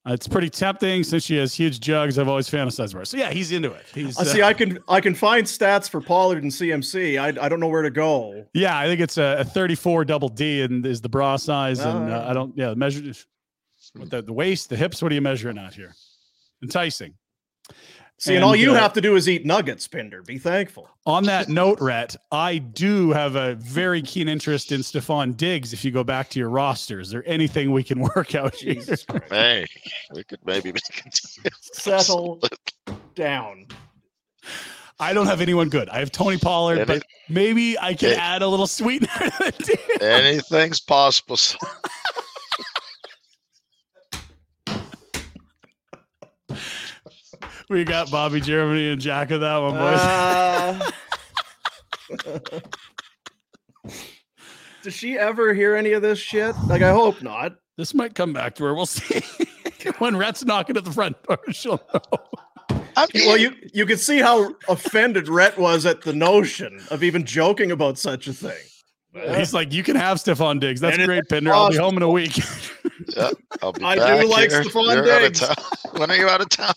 [0.08, 2.18] it's pretty tempting since she has huge jugs.
[2.18, 3.04] I've always fantasized about her.
[3.04, 3.84] So yeah, he's into it.
[3.94, 4.42] He's I uh, see.
[4.42, 7.20] I can I can find stats for Pollard and CMC.
[7.20, 8.46] I, I don't know where to go.
[8.54, 11.80] yeah, I think it's a, a 34 double D and is the bra size.
[11.80, 12.30] and uh, Ah.
[12.30, 13.02] I don't yeah measure
[13.94, 15.02] with the, the waist, the hips.
[15.02, 15.94] What are you measuring out here?
[16.62, 17.14] Enticing.
[18.20, 20.22] See, and, all you uh, have to do is eat nuggets, Pinder.
[20.22, 20.88] Be thankful.
[21.06, 25.72] On that note, Rhett, I do have a very keen interest in Stefon Diggs.
[25.72, 28.74] If you go back to your roster, is there anything we can work out here?
[28.84, 29.06] Christ.
[29.30, 29.66] Hey,
[30.12, 31.02] we could maybe make a
[31.42, 31.52] deal.
[31.60, 32.40] Settle
[33.14, 33.66] down.
[34.98, 35.88] I don't have anyone good.
[35.88, 38.16] I have Tony Pollard, Any- but maybe I can Hey.
[38.16, 39.98] add a little sweetener to the.
[40.02, 41.38] Anything's possible.
[47.68, 50.00] We got Bobby Germany and Jack of that one, boys.
[50.00, 50.90] Uh,
[54.82, 56.54] does she ever hear any of this shit?
[56.66, 57.56] Like, I hope not.
[57.76, 58.74] this might come back to her.
[58.74, 59.20] We'll see.
[59.98, 62.00] when Rhett's knocking at the front door, she'll know.
[62.96, 67.04] I mean, Well, you you can see how offended Rhett was at the notion of
[67.04, 68.56] even joking about such a thing.
[69.36, 70.80] He's like, you can have Stefon Diggs.
[70.80, 71.52] That's Anything great, Pinder.
[71.52, 72.36] I'll be home in a week.
[73.16, 73.30] yeah,
[73.62, 74.62] I'll be I do like here.
[74.62, 75.40] Stefon out of Diggs.
[75.40, 75.56] town.
[75.96, 76.74] When are you out of town?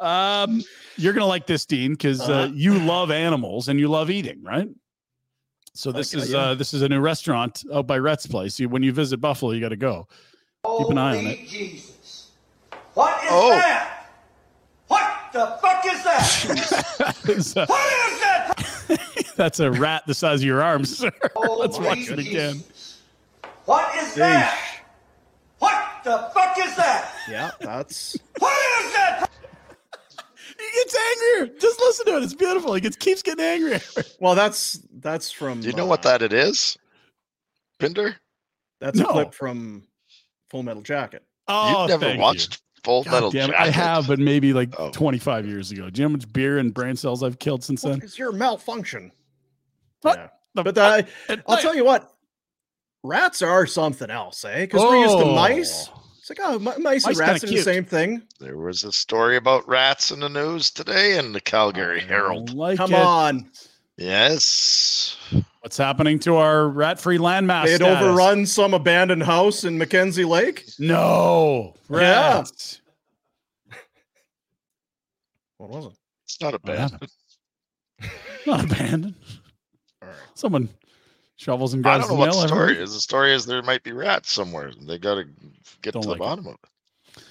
[0.00, 0.62] Um,
[0.96, 2.52] you're gonna like this, Dean, because uh, Uh-huh.
[2.54, 4.68] you love animals and you love eating, right?
[5.74, 8.60] So this is uh, this is a new restaurant out by Rhett's place.
[8.60, 10.06] You, when you visit Buffalo, you got to go.
[10.78, 11.46] Keep an eye on it.
[11.48, 12.30] Jesus.
[12.94, 13.50] What is Oh.
[13.50, 14.06] that?
[14.86, 17.16] What the fuck is that?
[17.28, 19.32] It's, uh, What is that?
[19.36, 21.10] That's a rat the size of your arms, sir.
[21.34, 22.54] Let's Holy watch it again.
[22.54, 23.00] Jesus.
[23.64, 24.82] What is that?
[25.58, 27.12] What the fuck is that?
[27.28, 29.30] Yeah, that's What is that?
[30.74, 31.58] He gets angrier.
[31.60, 32.22] Just listen to it.
[32.24, 32.74] It's beautiful.
[32.74, 33.80] He gets keeps getting angrier.
[34.20, 35.60] well, that's that's from.
[35.60, 36.76] Do you know uh, what that it is?
[37.78, 38.16] Pinder?
[38.80, 39.84] That's a clip from
[40.50, 41.22] Full Metal Jacket.
[41.48, 42.22] Oh, You've never thank you.
[42.22, 43.50] watched Full God Metal damn.
[43.50, 43.62] Jacket?
[43.62, 44.90] I have, but maybe like Oh.
[44.90, 45.88] 25 years ago.
[45.90, 48.00] Do you know how much beer and brain cells I've killed since then?
[48.02, 49.12] It's your malfunction.
[50.02, 50.28] What Yeah.
[50.62, 51.40] But uh, fuck?
[51.48, 52.12] I'll tell you what,
[53.02, 54.60] rats are something else, eh?
[54.62, 55.88] Because we're used to mice.
[56.24, 56.32] Oh.
[56.32, 58.22] It's like, oh, mi- mice, Mice and rats kinda are the same thing.
[58.40, 62.54] There was a story about rats in the news today in the Calgary I Herald.
[62.54, 62.98] Like Come it.
[62.98, 63.50] on.
[63.98, 65.16] Yes.
[65.60, 67.64] What's happening to our rat-free landmass?
[67.66, 68.02] They had status?
[68.02, 70.64] overrun some abandoned house in McKenzie Lake.
[70.78, 71.74] No.
[71.90, 71.98] Yeah.
[72.38, 72.80] Rats.
[75.58, 75.92] What was it?
[76.24, 77.10] It's not a What
[78.46, 79.14] Not abandoned.
[80.02, 80.18] All right.
[80.34, 80.68] Someone
[81.36, 82.94] shovels and I don't know the what the story is.
[82.94, 84.70] The story is there might be rats somewhere.
[84.86, 85.24] They got to
[85.82, 86.26] get Don't to like the it.
[86.26, 87.22] bottom of it.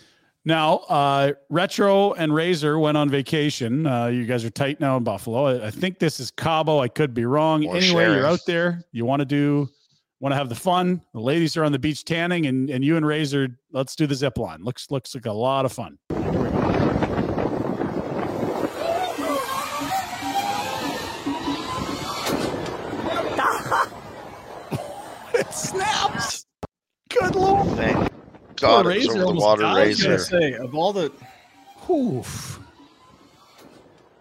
[0.46, 3.88] Now, uh, Retro and Razor went on vacation.
[3.88, 5.46] Uh, you guys are tight now in Buffalo.
[5.46, 6.80] I, I think this is Cabo.
[6.80, 7.66] I could be wrong.
[7.66, 8.84] Or anyway, you're out there.
[8.92, 9.70] You want to do,
[10.20, 11.02] want to have the fun.
[11.14, 14.16] The ladies are on the beach tanning, and and you and Razor, let's do the
[14.16, 14.64] zip line.
[14.64, 15.98] Looks looks like a lot of fun.
[25.54, 26.46] Snaps.
[27.10, 27.68] Good lord.
[27.78, 28.12] Thank
[28.58, 29.78] God it was razor over the almost water died.
[29.78, 30.26] I was gonna razor.
[30.40, 31.12] say of all the
[31.90, 32.60] Oof.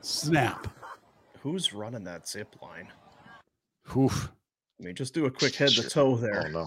[0.00, 0.68] Snap.
[1.40, 2.88] who's running that zip line.
[3.96, 4.30] Oof.
[4.80, 5.90] I mean, just do a quick head to Shit.
[5.92, 6.48] toe Oh there.
[6.50, 6.66] no.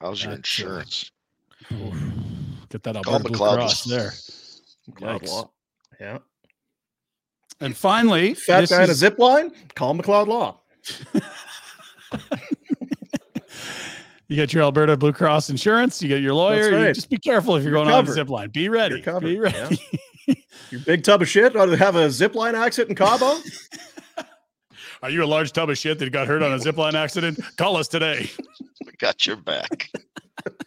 [0.00, 1.10] How's your That's, insurance?
[2.68, 3.54] Get that Call Alberta Blue McLeod.
[3.56, 4.12] Cross there.
[4.90, 5.50] McLeod Law.
[6.00, 6.18] Yeah.
[7.60, 9.52] And finally, Fat this guy in a is- zip line?
[9.74, 10.60] Call McLeod Law.
[14.32, 16.86] you get your Alberta Blue Cross insurance, you get your lawyer.
[16.86, 18.48] You just be careful if you're, You're going on a zip line.
[18.48, 19.02] Be ready.
[19.04, 19.78] You're Be ready.
[20.70, 23.36] Your big tub of shit ought to have a zip line accident in Cabo.
[25.02, 27.38] Are you a large tub of shit that got hurt on a zip line accident?
[27.58, 28.30] Call us today.
[28.84, 29.90] We got your back.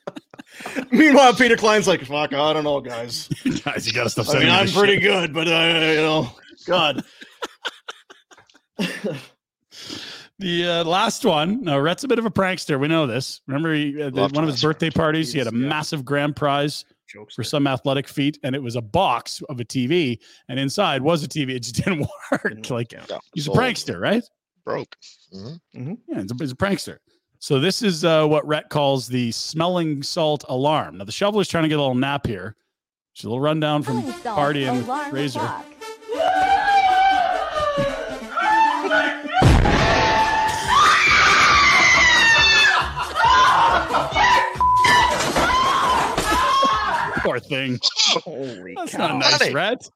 [0.92, 3.28] Meanwhile, Peter Klein's like, fuck, I don't know, guys.
[3.66, 5.04] Guys, you got to stop I mean, I'm pretty shit.
[5.04, 6.32] good, but uh, you know,
[6.66, 7.04] God.
[10.40, 11.62] The uh, last one.
[11.64, 12.78] Now, Rhett's a bit of a prankster.
[12.80, 13.42] We know this.
[13.48, 15.68] Remember, he, uh, one of his birthday parties, he had a Yeah.
[15.68, 17.36] massive grand prize Jokes.
[17.36, 21.24] for some athletic feat, and it was a box of a TV, and inside was
[21.24, 21.52] a TV.
[21.56, 22.00] It just didn't
[22.32, 22.44] work.
[22.44, 23.10] Didn't like work out.
[23.10, 24.24] Yeah, he's a prankster, right?
[24.66, 24.96] Broke.
[25.34, 25.60] Mhm.
[26.08, 26.98] Yeah, he's a, he's a prankster.
[27.40, 30.98] So this is uh, what Rhett calls the smelling salt alarm.
[30.98, 32.56] Now the shoveler's trying to get a little nap here.
[33.14, 35.40] She's a little rundown from partying with Razor.
[47.26, 47.80] Poor thing.
[48.24, 49.08] Holy That's cow.
[49.08, 49.54] not nice, Honey.
[49.54, 49.90] Rhett.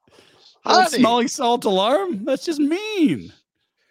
[0.66, 2.24] Old Honey, smelling salt alarm?
[2.24, 3.32] That's just mean.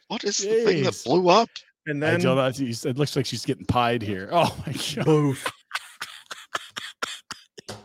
[0.09, 1.49] what is the thing that blew up?
[1.87, 4.29] And I then know that it looks like she's getting pied here.
[4.33, 5.05] Oh my god.
[5.05, 5.51] boof.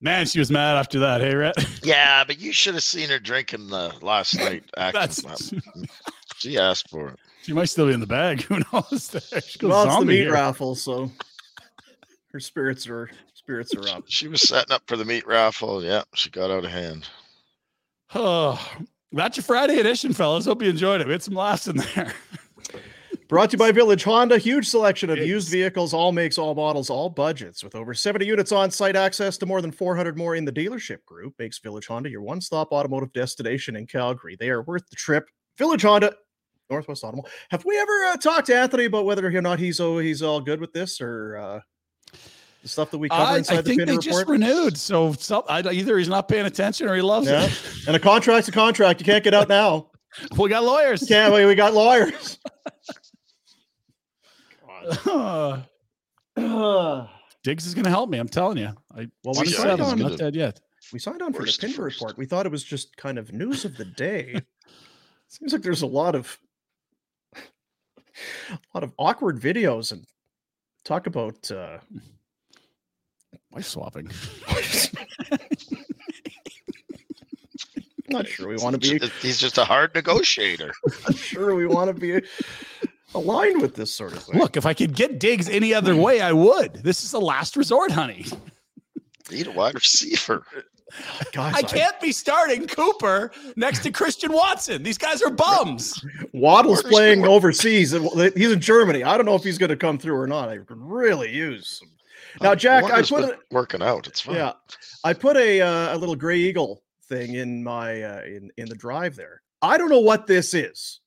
[0.00, 1.20] Man, she was mad after that.
[1.20, 1.54] Hey, Rhett.
[1.82, 4.64] Yeah, but you should have seen her drinking uh, last night.
[4.74, 5.22] That's
[6.36, 7.18] she asked for it.
[7.42, 8.40] she might still be in the bag.
[8.42, 9.14] Who knows?
[9.46, 10.32] She goes Well, it's the meat here.
[10.32, 11.12] raffle, so
[12.32, 13.10] her spirits are
[13.50, 14.04] spirits are up.
[14.06, 15.82] She was setting up for the meat raffle.
[15.82, 17.08] Yeah, she got out of hand.
[18.14, 18.60] Oh,
[19.12, 20.46] that's your Friday edition, fellas.
[20.46, 21.06] Hope you enjoyed it.
[21.06, 22.12] We had some laughs in there.
[23.28, 24.38] Brought to you by Village Honda.
[24.38, 27.62] Huge selection of used vehicles, all makes, all models, all budgets.
[27.62, 31.04] With over 70 units on site, access to more than 400 more in the dealership
[31.04, 34.36] group makes Village Honda your one stop automotive destination in Calgary.
[34.36, 35.28] They are worth the trip.
[35.58, 36.12] Village Honda,
[36.70, 37.32] Northwest Automotive.
[37.52, 40.40] Have we ever uh, talked to Anthony about whether or not he's oh, he's all
[40.40, 41.60] good with this or uh,
[42.62, 44.04] the stuff that we cover I, inside I the think pin they report?
[44.16, 44.76] just renewed.
[44.76, 47.44] So some, I, either he's not paying attention or he loves Yeah.
[47.44, 47.62] it.
[47.86, 49.00] and a contract's a contract.
[49.00, 49.90] You can't get out now.
[50.38, 51.04] we got lawyers.
[51.06, 51.44] Can't we?
[51.46, 52.38] We got lawyers.
[57.42, 58.18] Diggs is going to help me.
[58.18, 58.68] I'm telling you.
[58.94, 60.60] I, Well, we and signed on- not dead yet.
[60.92, 62.18] We signed on for the Worst Pinder report.
[62.18, 64.40] We thought it was just kind of news of the day.
[65.28, 66.36] Seems like there's a lot of
[67.36, 70.04] a lot of awkward videos and
[70.84, 71.78] talk about uh
[73.52, 74.10] Wife swapping.
[78.08, 80.72] not sure we want to be Ju- uh, He's just a hard negotiator.
[81.08, 82.20] not sure we want to be
[83.14, 84.38] aligned with this sort of thing.
[84.38, 86.74] Look, if I could get Diggs any other way, I would.
[86.74, 88.26] This is the last resort, honey.
[89.30, 90.44] Need a wide receiver.
[91.32, 94.82] guys, I can't be starting Cooper next to Christian Watson.
[94.82, 96.04] These guys are bums.
[96.32, 97.92] Waddle's Where's- playing where- overseas.
[97.92, 99.04] He's in Germany.
[99.04, 100.48] I don't know if he's going to come through or not.
[100.48, 101.88] I could really use some.
[102.40, 103.40] Now, Jack, I put been it.
[103.50, 104.06] working out.
[104.06, 104.36] It's fine.
[104.36, 104.52] Yeah,
[105.04, 108.74] I put a uh, a little Grey Eagle thing in my uh, in in the
[108.74, 109.42] drive there.
[109.62, 111.00] I don't know what this is.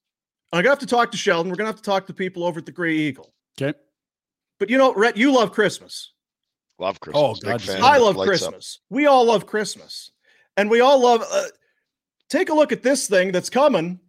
[0.52, 1.50] I'm gonna have to talk to Sheldon.
[1.52, 3.34] We're gonna have to talk to people over at the Grey Eagle.
[3.60, 3.78] Okay.
[4.60, 6.12] But you know, Rhett, you love Christmas.
[6.80, 7.40] Love Christmas.
[7.46, 7.70] Oh, God.
[7.82, 8.28] I love Lights up.
[8.28, 8.80] Christmas.
[8.90, 10.12] We all love Christmas,
[10.58, 11.24] and we all love.
[11.32, 11.46] Uh,
[12.30, 14.00] take a look at this thing that's coming.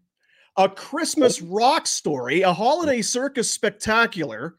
[0.56, 4.54] A Christmas rock story, a holiday circus spectacular,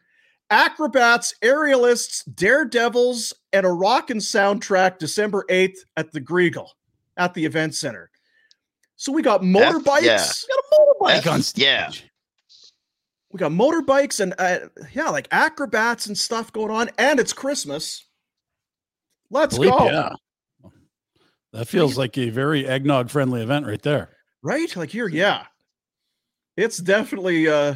[0.49, 6.71] acrobats, aerialists, daredevils, and a rockin' soundtrack December 8th at the Grey Eagle
[7.17, 8.09] at the event center.
[8.95, 10.01] So we got motorbikes.
[10.03, 10.17] yeah.
[10.17, 11.63] Got a motorbike F- on stage.
[11.63, 11.89] yeah.
[13.31, 18.05] We got motorbikes and uh, yeah, like acrobats and stuff going on, and it's Christmas.
[19.29, 19.85] Let's Bleep, go.
[19.85, 20.09] yeah.
[21.51, 24.09] That feels like a very eggnog friendly event right there.
[24.41, 24.73] right?
[24.75, 25.45] Like here, yeah.
[26.55, 27.75] It's definitely uh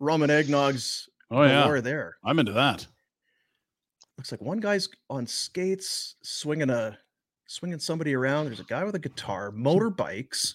[0.00, 1.62] rum and eggnogs Oh, yeah.
[1.62, 2.16] galore there.
[2.24, 2.86] I'm into that.
[4.18, 6.96] Looks like one guy's on skates swinging a
[7.46, 8.46] swinging somebody around.
[8.46, 10.54] There's a guy with a guitar, motorbikes.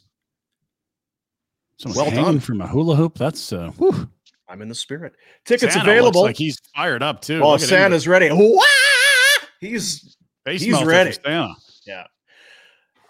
[1.78, 2.40] Someone's Well hanging done.
[2.40, 3.18] from a hula hoop.
[3.18, 4.10] That's uh, whew.
[4.48, 5.14] I'm in the spirit.
[5.46, 6.22] Tickets Santa looks available.
[6.24, 7.42] Like he's fired up too.
[7.44, 7.58] oh.
[7.58, 8.30] Santa's ready.
[8.32, 8.64] Wah!
[9.60, 10.16] He's
[10.46, 11.12] Face he's ready.
[11.12, 11.54] Santa.
[11.86, 12.06] Yeah.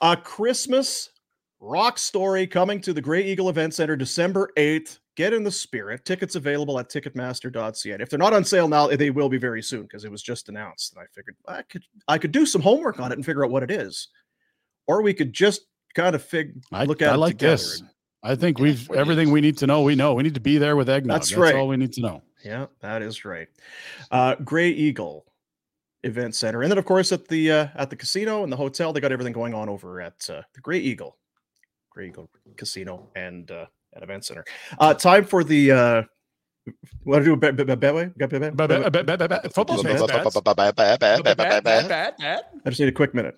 [0.02, 1.10] A Christmas
[1.60, 5.00] rock story coming to the Grey Eagle Event Center December 8th.
[5.20, 6.06] Get in the spirit.
[6.06, 7.92] Tickets available at ticketmaster.ca.
[7.92, 10.22] And if they're not on sale now, they will be very soon because it was
[10.24, 10.94] just announced.
[10.96, 13.52] And I figured I could I could do some homework on it and figure out
[13.52, 14.08] what it is.
[14.88, 15.64] Or we could just
[15.94, 17.82] kind of fig I, look at I it like this.
[17.82, 17.90] and-
[18.24, 19.82] I think we've everything we need to know.
[19.82, 21.16] We know we need to be there with eggnog.
[21.18, 21.56] That's That's, right.
[21.56, 22.24] all we need to know.
[22.46, 23.50] Yeah, that is right.
[24.12, 25.26] Uh Grey Eagle
[26.04, 26.62] Event Center.
[26.62, 29.12] And then of course at the uh at the casino and the hotel, they got
[29.12, 31.18] everything going on over at uh, the Grey Eagle.
[31.90, 33.66] Grey Eagle Casino and uh
[34.02, 34.46] and Event Center.
[34.80, 36.04] Uh time for the uh
[37.06, 38.18] want to do a bet bet bet bet-
[41.38, 41.84] bet- bet-
[42.66, 43.38] I just need a quick minute.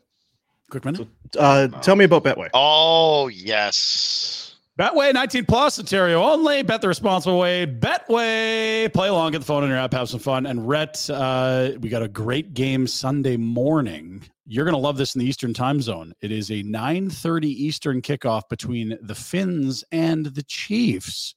[0.70, 1.08] Quick minute.
[1.38, 2.50] Uh tell me about Betway.
[2.54, 4.51] Oh yes.
[4.80, 6.64] Betway 19 plus, Ontario only.
[6.64, 7.66] Bet the responsible way.
[7.66, 8.92] Betway.
[8.94, 10.46] Play along, get the phone in your app, have some fun.
[10.46, 14.24] And Rhett, uh, we got a great game Sunday morning.
[14.46, 16.14] You're going to love this in the Eastern time zone.
[16.22, 21.36] It is a 9:30 Eastern kickoff between the Fins and the Chiefs.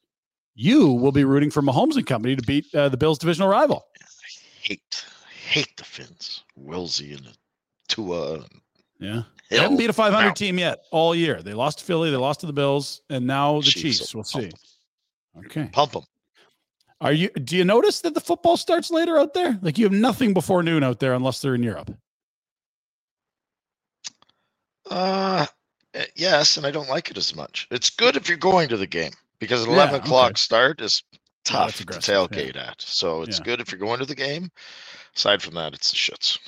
[0.54, 3.84] You will be rooting for Mahomes and company to beat uh, the Bills' divisional rival.
[4.00, 4.06] I
[4.62, 5.04] hate,
[5.48, 6.44] hate the Fins.
[6.56, 7.36] Wilsey and
[7.88, 8.44] Tua.
[9.00, 9.58] And Yeah.
[9.58, 11.42] They haven't beat a 500 team yet all year.
[11.42, 14.14] They lost to Philly, they lost to the Bills, and now the Chiefs Chiefs.
[14.14, 14.50] We'll see.
[15.46, 15.68] Okay.
[15.72, 16.04] Pump them.
[17.00, 19.58] Are you do you notice that the football starts later out there?
[19.60, 21.94] Like you have nothing before noon out there unless they're in Europe.
[24.90, 25.46] Uh,
[25.94, 27.66] eh, yes, and I don't like it as much.
[27.70, 30.04] It's good if you're going to the game because an Yeah, 11 okay.
[30.04, 31.02] o'clock start is
[31.44, 32.20] tough that's to aggressive, yeah.
[32.42, 32.80] tailgate at.
[32.80, 33.44] So it's Yeah.
[33.44, 34.50] good if you're going to the game.
[35.16, 36.38] Aside from that, it's the shits.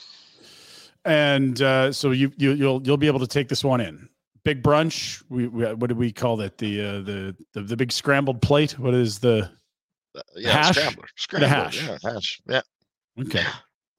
[1.06, 4.08] And uh, so you you you'll you'll be able to take this one in.
[4.44, 5.22] Big brunch.
[5.28, 6.58] We, we what did we call it?
[6.58, 8.78] The uh, the, the the big scrambled plate.
[8.78, 9.48] What is the
[10.16, 10.76] Uh, Yeah, Hash?
[11.16, 11.40] scrambler.
[11.40, 11.86] The hash.
[11.86, 12.40] Yeah, hash.
[12.48, 12.60] Yeah.
[13.20, 13.42] Okay.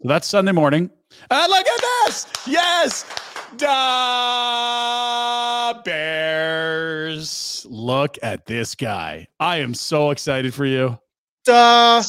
[0.01, 0.89] So that's Sunday morning.
[1.31, 2.27] And look at this.
[2.45, 3.05] Yes.
[3.55, 4.93] Da
[5.83, 7.65] Bears.
[7.69, 9.27] Look at this guy.
[9.39, 10.99] I am so excited for you.
[11.45, 12.03] Duh.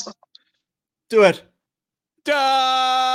[1.11, 1.43] Do it.
[2.25, 3.08] Da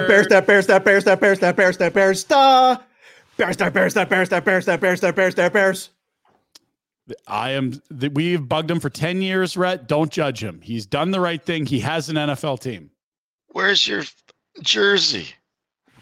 [0.00, 0.26] Bears.
[0.26, 2.78] Bears, that bears, that bears, that bears, that bears, that bears, that bears, duh.
[3.36, 4.44] Bears, that bears, that bears, that
[4.80, 5.90] bears, that bears, that bears.
[7.26, 7.82] I am.
[8.12, 9.88] We've bugged him for 10 years, Rhett.
[9.88, 10.60] Don't judge him.
[10.62, 11.66] He's done the right thing.
[11.66, 12.90] He has an NFL team.
[13.48, 14.02] Where's your
[14.62, 15.26] jersey?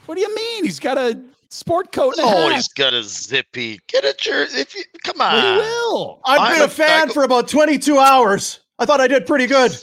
[0.06, 0.64] What do you mean?
[0.64, 2.54] He's got a sport coat and a Oh, hat.
[2.56, 3.80] he's got a zippy.
[3.88, 4.60] Get a jersey.
[4.60, 6.20] If you come Well, he will.
[6.26, 8.60] I've I'm been a- a fan go- for about 22 hours.
[8.78, 9.76] I thought I did pretty good.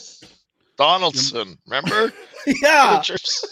[0.78, 2.14] Donaldson, remember?
[2.46, 3.48] Yeah, Get a jersey.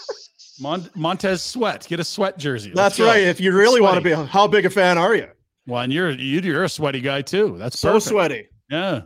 [0.60, 1.86] Mon- Montez Sweat.
[1.88, 2.70] Get a sweat jersey.
[2.74, 3.06] Let's that's go.
[3.08, 3.24] right.
[3.24, 5.28] If you really want to be, how big a fan are you?
[5.68, 7.56] Well, and you're you- you're a sweaty guy too.
[7.58, 8.10] That's So perfect.
[8.10, 8.48] sweaty.
[8.70, 9.02] Yeah.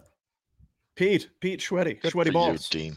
[0.96, 2.68] Pete, Pete, sweaty, Good sweaty for you, balls.
[2.70, 2.96] Dean.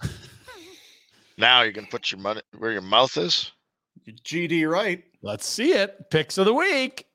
[1.38, 3.52] now you're gonna put your money where your mouth is.
[4.24, 5.02] GD right.
[5.22, 6.10] Let's see it.
[6.10, 7.06] Picks of the week.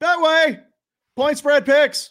[0.00, 0.60] That way.
[1.16, 2.10] Point spread picks.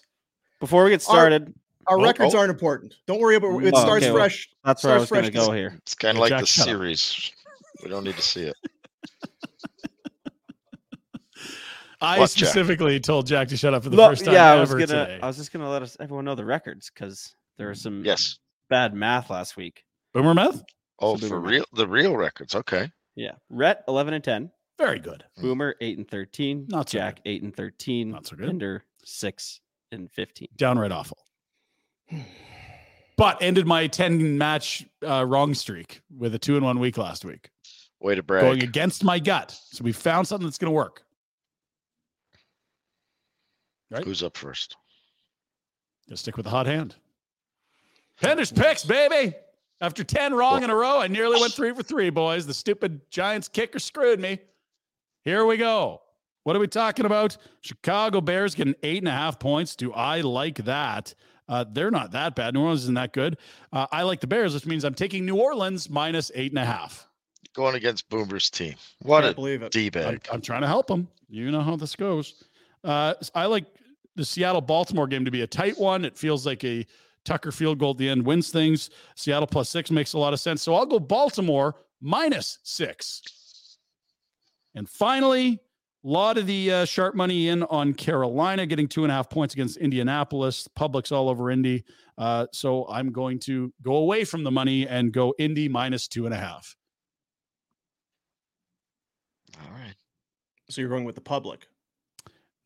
[0.59, 1.53] Before we get started,
[1.85, 2.39] Our Oh, records oh.
[2.39, 2.95] aren't important.
[3.05, 3.73] Don't worry about it.
[3.75, 4.49] Oh, starts okay, well, fresh.
[4.63, 5.45] that's where I was going to fresh.
[5.47, 5.75] go here.
[5.79, 6.67] It's kind of like Jack, the shut up.
[6.69, 7.31] series.
[7.83, 8.55] We don't need to see it.
[12.01, 12.47] I What, Jack?
[12.49, 14.79] specifically told Jack to shut up for the Look, first time yeah, I was ever
[14.85, 15.05] gonna.
[15.05, 15.19] today.
[15.21, 18.39] I was just gonna let us everyone know the records because there was some Yes.
[18.69, 19.83] bad math last week.
[20.13, 20.63] Boomer meth.
[20.99, 22.55] Oh, So for Boomer real, the real records.
[22.55, 22.91] Okay.
[23.15, 25.23] Yeah, Rhett eleven and ten, Very good.
[25.37, 28.47] Boomer eight and thirteen, Not so Jack eight and thirteen, Not so good.
[28.47, 29.61] Pinder six
[29.91, 30.49] and fifteen.
[30.55, 31.17] Downright awful.
[33.15, 37.23] But ended my 10 match uh, wrong streak with a two in one week last
[37.23, 37.51] week,
[38.03, 38.43] Way to brag.
[38.43, 39.57] going against my gut.
[39.71, 41.03] So we found something that's going to work.
[43.89, 44.03] Right?
[44.03, 44.75] Who's up first?
[46.09, 46.95] Just stick with the hot hand.
[48.21, 49.33] Pinder's picks, baby.
[49.79, 52.45] After 10 wrong in a row, I nearly went three for three, boys.
[52.45, 54.39] The stupid Giants kicker screwed me.
[55.23, 56.01] Here we go.
[56.43, 57.37] What are we talking about?
[57.61, 59.77] Chicago Bears getting eight and a half points.
[59.77, 61.15] Do I like that?
[61.47, 62.53] Uh, they're not that bad.
[62.53, 63.37] New Orleans isn't that good.
[63.71, 66.65] Uh, I like the Bears, which means I'm taking New Orleans minus eight and a
[66.65, 67.07] half.
[67.53, 68.75] Going against Boomer's team.
[69.01, 69.71] What Can't a believe it.
[69.71, 70.27] d I'm, bag.
[70.31, 71.07] I'm trying to help them.
[71.29, 72.43] You know how this goes.
[72.83, 73.65] Uh, I like
[74.15, 76.05] the Seattle Baltimore game to be a tight one.
[76.05, 76.85] It feels like a
[77.25, 78.89] Tucker field goal at the end wins things.
[79.15, 80.61] Seattle plus six makes a lot of sense.
[80.61, 83.21] So I'll go Baltimore minus six.
[84.75, 85.59] And finally,
[86.03, 89.29] a lot of the uh, sharp money in on Carolina, getting two and a half
[89.29, 90.67] points against Indianapolis.
[90.67, 91.85] Public's all over Indy.
[92.17, 96.25] Uh, so I'm going to go away from the money and go Indy minus two
[96.25, 96.75] and a half.
[99.63, 99.95] All right.
[100.69, 101.67] So you're going with the public.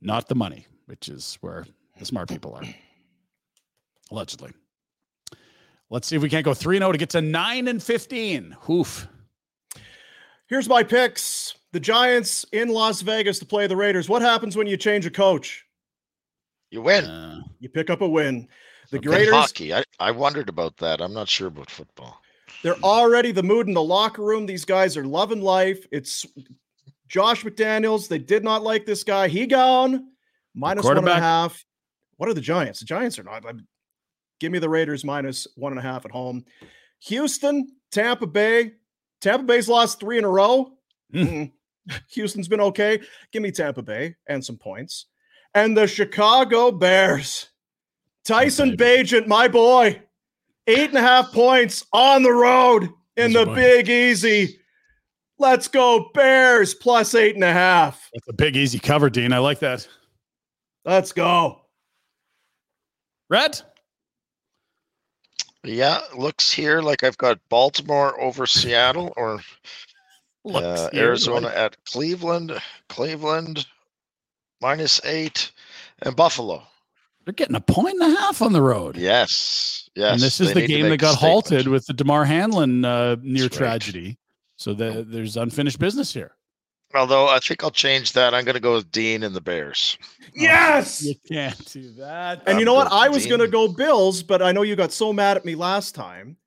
[0.02, 1.66] not the money, which is where
[1.98, 2.64] the smart people are.
[4.12, 4.52] Allegedly.
[5.90, 8.56] Let's see if we can't go 3 0 to get to 9 and 15.
[8.62, 9.08] Hoof.
[10.48, 11.56] Here's my picks.
[11.74, 14.08] The Giants in Las Vegas to play the Raiders.
[14.08, 15.66] What happens when you change a coach?
[16.72, 17.06] You win.
[17.06, 18.48] Uh, You pick up a win.
[18.92, 19.74] The In Raiders, hockey.
[19.74, 21.02] I, I wondered about that.
[21.02, 22.22] I'm not sure about football.
[22.64, 24.46] they're already the mood in the locker room.
[24.46, 25.86] These guys are loving life.
[25.92, 26.26] It's
[27.08, 28.08] Josh McDaniels.
[28.08, 29.28] They did not like this guy.
[29.28, 30.12] He gone
[30.54, 31.64] minus one and a half.
[32.18, 32.80] What are the Giants?
[32.80, 33.44] The Giants are not.
[34.40, 36.46] Give me the Raiders minus one and a half at home.
[37.02, 38.74] Houston, Tampa Bay.
[39.22, 40.74] Tampa Bay's lost three in a row.
[41.12, 41.24] Hmm.
[41.24, 41.52] Mm.
[42.12, 43.00] Houston's been okay.
[43.32, 45.06] Give me Tampa Bay and some points.
[45.54, 47.50] And the Chicago Bears.
[48.26, 50.02] Tyson Bagent, my boy.
[50.68, 53.54] Eight and a half points on the road in Easy the.
[53.54, 54.60] Big Easy.
[55.40, 58.10] Let's go, Bears plus eight and a half.
[58.14, 59.34] that's a big, easy cover, Dean.
[59.34, 59.88] I like that.
[60.84, 61.62] Let's go.
[63.30, 63.62] Rhett.
[65.64, 69.42] Yeah, looks here like I've got Baltimore over Seattle or
[70.46, 72.54] uh, Arizona like- at Cleveland,
[72.90, 73.66] Cleveland
[74.62, 75.52] minus eight,
[76.02, 76.64] and Buffalo.
[77.26, 78.96] They're getting a point and a half on the road.
[78.96, 80.14] Yes, yes.
[80.14, 83.50] and this is they the game that got halted with the Damar Hamlin uh, near
[83.50, 84.18] That's right.
[84.60, 84.94] Tragedy.
[84.94, 86.32] So the, there's unfinished business here.
[86.96, 88.34] Although I think I'll change that.
[88.34, 89.98] I'm going to go with Dean and the Bears.
[90.34, 91.02] Yes.
[91.04, 92.44] You can't do that.
[92.46, 92.92] And you I'm know what?
[92.92, 95.56] I was going to go Bills, but I know you got so mad at me
[95.56, 96.38] last time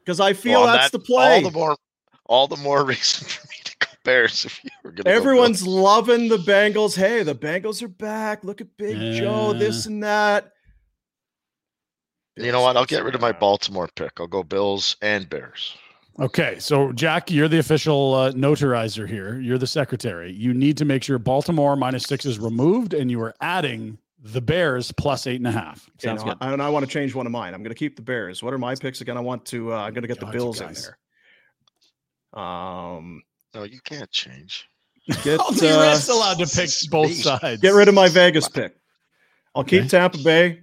[0.00, 1.36] because I feel Well, that's that- the play.
[1.36, 1.76] All the more,
[2.24, 4.44] all the more reason for me to go Bears.
[4.46, 6.96] If you were going to, Everyone's loving the Bengals.
[6.96, 8.42] Hey, the Bengals are back.
[8.42, 10.50] Look at Big Joe, this and that.
[12.36, 12.76] You know what?
[12.76, 14.18] I'll get rid of my Baltimore pick.
[14.18, 15.76] I'll go Bills and Bears.
[16.18, 19.38] Okay, so Jack, you're the official uh, notarizer here.
[19.38, 20.32] You're the secretary.
[20.32, 24.40] You need to make sure Baltimore minus six is removed, and you are adding the
[24.40, 25.86] Bears plus eight and a half.
[25.90, 26.38] Okay, Sounds no, good.
[26.40, 27.52] I, and I want to change one of mine.
[27.52, 28.42] I'm going to keep the Bears.
[28.42, 29.18] What are my picks again?
[29.18, 29.74] I want to.
[29.74, 32.42] Uh, I'm going to get the God, you Bills in there.
[32.42, 33.22] Um,
[33.54, 34.68] No, you can't change.
[35.22, 37.14] get Only uh, Rhett's allowed to pick both me.
[37.14, 37.60] sides.
[37.60, 38.74] get rid of my Vegas pick.
[39.54, 39.80] I'll Okay.
[39.82, 40.62] keep Tampa Bay.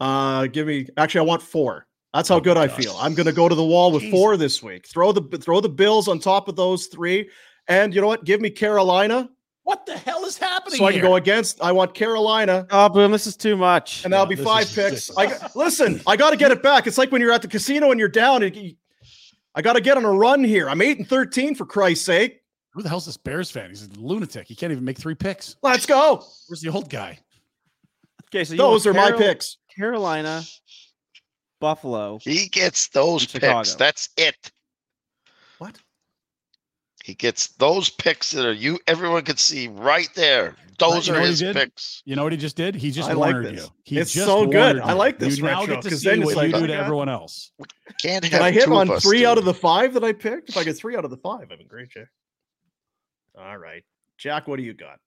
[0.00, 0.86] Uh, give me.
[0.96, 1.86] Actually, I want four.
[2.14, 2.96] That's how Oh, good I feel.
[2.98, 4.18] I'm going to go to the wall with Jesus.
[4.18, 4.86] four this week.
[4.88, 7.28] Throw the throw the Bills on top of those three,
[7.68, 8.24] and you know what?
[8.24, 9.28] Give me Carolina,
[9.64, 11.08] What the hell is happening so I can here?
[11.10, 11.60] go against.
[11.62, 13.12] I want Carolina, Oh, boom!
[13.12, 14.04] This is too much.
[14.04, 15.10] and that'll Yeah, be five is picks.
[15.18, 16.00] I listen.
[16.06, 16.86] I got to get it back.
[16.86, 18.42] It's like when you're at the casino and you're down.
[18.42, 18.74] And you,
[19.54, 20.70] I got to get on a run here.
[20.70, 22.40] I'm eight and thirteen for Christ's sake.
[22.72, 23.68] Who the hell's this Bears fan?
[23.70, 24.46] He's a lunatic.
[24.46, 25.56] He can't even make three picks.
[25.62, 26.24] Let's go.
[26.46, 27.18] Where's the old guy?
[28.30, 29.56] Okay, so you Those are my picks.
[29.74, 30.42] Carolina,
[31.60, 32.18] Buffalo.
[32.22, 33.32] He gets those picks.
[33.44, 33.70] Chicago.
[33.78, 34.50] That's it.
[35.58, 35.76] What?
[37.04, 38.78] He gets those picks that are you.
[38.86, 40.56] Everyone can see right there.
[40.78, 42.02] Those you are his picks.
[42.04, 42.74] You know what he just did?
[42.76, 43.64] He just I like this.
[43.64, 43.68] you.
[43.84, 44.76] He It's just so good.
[44.76, 46.52] warned I like this You now retro, get to 'cause see then what like, you
[46.52, 47.50] do oh, to everyone else.
[48.00, 50.04] Can't have Can I hit two on of us, three out of the five that
[50.04, 50.50] I picked?
[50.50, 52.06] If I get three out of the five, I'm in great shape.
[53.36, 53.82] All right,
[54.18, 55.00] Jack, what do you got?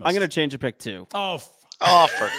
[0.00, 1.06] I'm gonna change a pick too.
[1.12, 1.42] Oh,
[1.82, 2.32] f-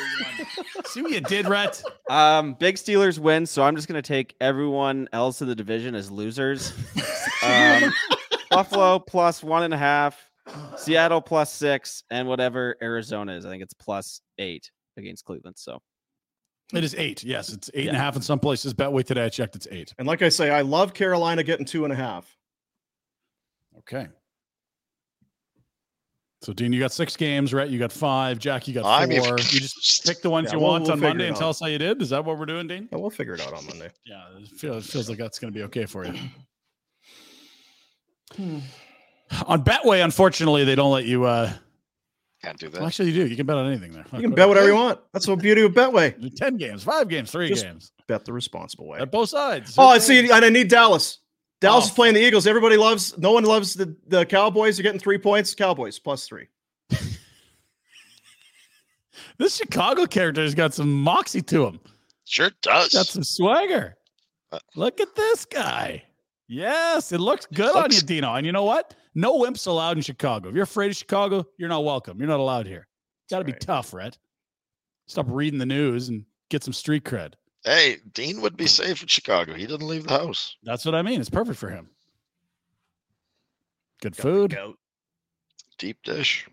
[0.74, 1.82] Oh, see what you did, Rhett?
[2.10, 6.12] Um, big Steelers win, so I'm just gonna take everyone else in the division as
[6.12, 6.74] losers.
[7.44, 7.92] Um,
[8.52, 10.30] Buffalo plus one and a half,
[10.78, 13.46] Seattle plus six, and whatever Arizona is.
[13.46, 15.56] I think it's plus eight against Cleveland.
[15.58, 15.80] So
[16.74, 17.24] It is eight.
[17.24, 18.74] Yes, it's eight and a half in some places.
[18.74, 19.94] Betway today, I checked, it's eight.
[19.98, 22.38] And like I say, I love Carolina getting two and a half.
[23.80, 24.08] Okay.
[26.44, 27.70] So, Dean, you got six games, right?
[27.70, 28.40] You got five.
[28.40, 29.38] Jack, you got I'm four.
[29.38, 31.60] You just pick the ones Yeah, you we'll- want we'll on Monday and tell us
[31.60, 32.02] how you did.
[32.02, 32.90] Is that what we're doing, Dean?
[32.92, 33.92] Yeah, we'll figure it out on Monday.
[34.06, 36.14] Yeah, it feels, it feels like that's going to be okay for you.
[39.46, 41.26] on Betway, unfortunately, they don't let you.
[41.26, 41.52] uh
[42.44, 42.80] can't do that.
[42.80, 43.30] well, Actually, you do.
[43.30, 44.04] You can bet on anything there.
[44.14, 45.00] You can bet whatever you want.
[45.14, 46.36] That's the beauty of Betway.
[46.38, 48.98] Ten games, five games, three Just games Bet the responsible way.
[49.00, 49.76] at both sides.
[49.78, 50.22] Oh, I see.
[50.32, 51.20] And I need Dallas.
[51.62, 51.88] Dallas Oh.
[51.88, 52.46] is playing the Eagles.
[52.48, 53.18] Everybody loves.
[53.18, 54.78] No one loves the the Cowboys.
[54.78, 55.56] You're getting three points.
[55.56, 56.48] Cowboys plus three.
[59.38, 61.80] This Chicago character has got some moxie to him.
[62.26, 62.90] Sure does.
[62.94, 63.96] Got some swagger.
[64.52, 66.04] Uh, Look at this guy.
[66.48, 68.34] Yes, it looks good on Looks- you, Dino.
[68.36, 68.94] And you know what?
[69.16, 70.50] No wimps allowed in Chicago.
[70.50, 72.20] If you're afraid of Chicago, you're not welcome.
[72.20, 72.88] You're not allowed here.
[73.30, 73.62] Got to be right.
[73.62, 74.18] tough, Rhett.
[75.08, 77.34] Stop reading the news and get some street cred.
[77.64, 79.54] Hey, Dean would be safe in Chicago.
[79.54, 80.56] He doesn't leave the house.
[80.64, 81.20] That's what I mean.
[81.22, 81.90] It's perfect for him.
[84.02, 84.56] Good Got food.
[84.56, 84.78] goat.
[85.78, 86.48] Deep dish.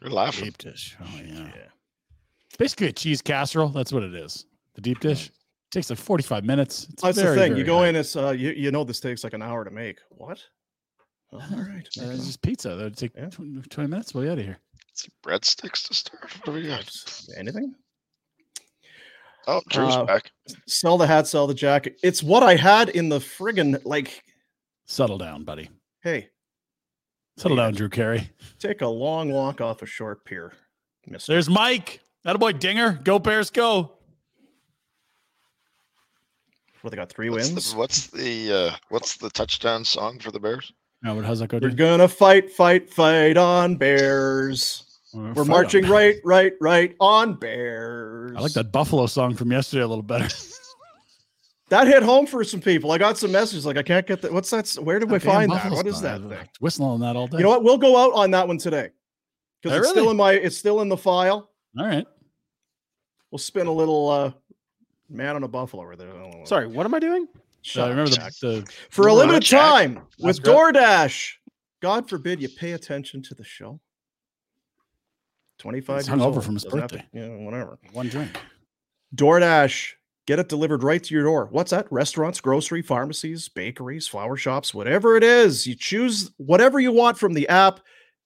[0.00, 0.44] You're laughing.
[0.46, 0.96] Deep dish.
[1.00, 1.34] Oh yeah.
[1.40, 1.68] Yeah.
[2.48, 3.68] It's basically a cheese casserole.
[3.70, 4.46] That's what it is.
[4.74, 5.30] The deep dish.
[5.70, 6.86] takes like 45 minutes.
[6.92, 7.56] It's That's very, the thing.
[7.56, 7.88] You go high.
[7.88, 7.96] in.
[7.96, 8.30] It's uh.
[8.30, 9.98] You, you know this takes like an hour to make.
[10.10, 10.40] What?
[11.32, 11.88] Oh, all right.
[12.00, 12.74] Uh, it's just pizza.
[12.76, 13.30] That'd take Yeah.
[13.30, 14.14] 20, 20 minutes.
[14.14, 14.58] We'll be out of here.
[14.92, 16.30] Some breadsticks to start.
[16.36, 16.90] What do we got?
[17.38, 17.74] Anything?
[19.46, 20.30] Oh, Drew's Uh, back.
[20.66, 21.26] Sell the hat.
[21.26, 21.98] Sell the jacket.
[22.02, 24.22] It's what I had in the friggin' like.
[24.86, 25.68] Settle down, buddy.
[26.02, 26.28] Hey,
[27.38, 27.64] Settle Yeah.
[27.64, 28.30] down, Drew Carey.
[28.58, 30.52] take a long walk off a short pier,
[31.06, 31.32] Mister.
[31.32, 32.00] There's Mike.
[32.24, 33.00] That boy Dinger.
[33.02, 33.92] Go Bears, go.
[36.82, 37.72] Well, they got three What's wins.
[37.72, 40.72] the, what's the uh, what's the touchdown song for the Bears?
[41.02, 41.24] Now, what?
[41.24, 41.58] How's that go?
[41.60, 44.91] We're gonna fight, fight, fight on Bears.
[45.14, 45.92] We're We're marching Bears.
[45.92, 48.34] right, right, right on Bears.
[48.36, 50.28] I like that Buffalo song from yesterday a little better.
[51.68, 52.92] That hit home for some people.
[52.92, 54.30] I got some messages like I can't get that.
[54.30, 54.68] What's that?
[54.82, 55.72] Where did we Damn find that?
[55.72, 56.48] What is that I've thing?
[56.60, 57.38] Whistling on that all day.
[57.38, 57.64] You know what?
[57.64, 58.90] We'll go out on that one today
[59.62, 60.32] because Oh, it's still in my.
[60.32, 61.48] It's still in the file.
[61.78, 62.06] All right.
[63.30, 64.32] We'll spin a little uh
[65.08, 66.10] man on a buffalo over there.
[66.44, 67.26] sorry, what am I doing?
[67.32, 69.60] So Shut I remember the, the for a Remember limited Jack?
[69.70, 70.40] time with That's.
[70.40, 71.32] DoorDash.
[71.80, 73.80] God forbid you pay attention to the show.
[75.62, 76.44] 25 He's years hungover old.
[76.44, 77.08] from his Doesn't to- birthday.
[77.12, 77.78] yeah, whatever.
[77.92, 78.36] One drink.
[79.14, 79.92] DoorDash,
[80.26, 81.48] get it delivered right to your door.
[81.50, 81.86] What's that?
[81.92, 85.66] Restaurants, grocery, pharmacies, bakeries, flower shops, whatever it is.
[85.66, 87.80] You choose whatever you want from the app,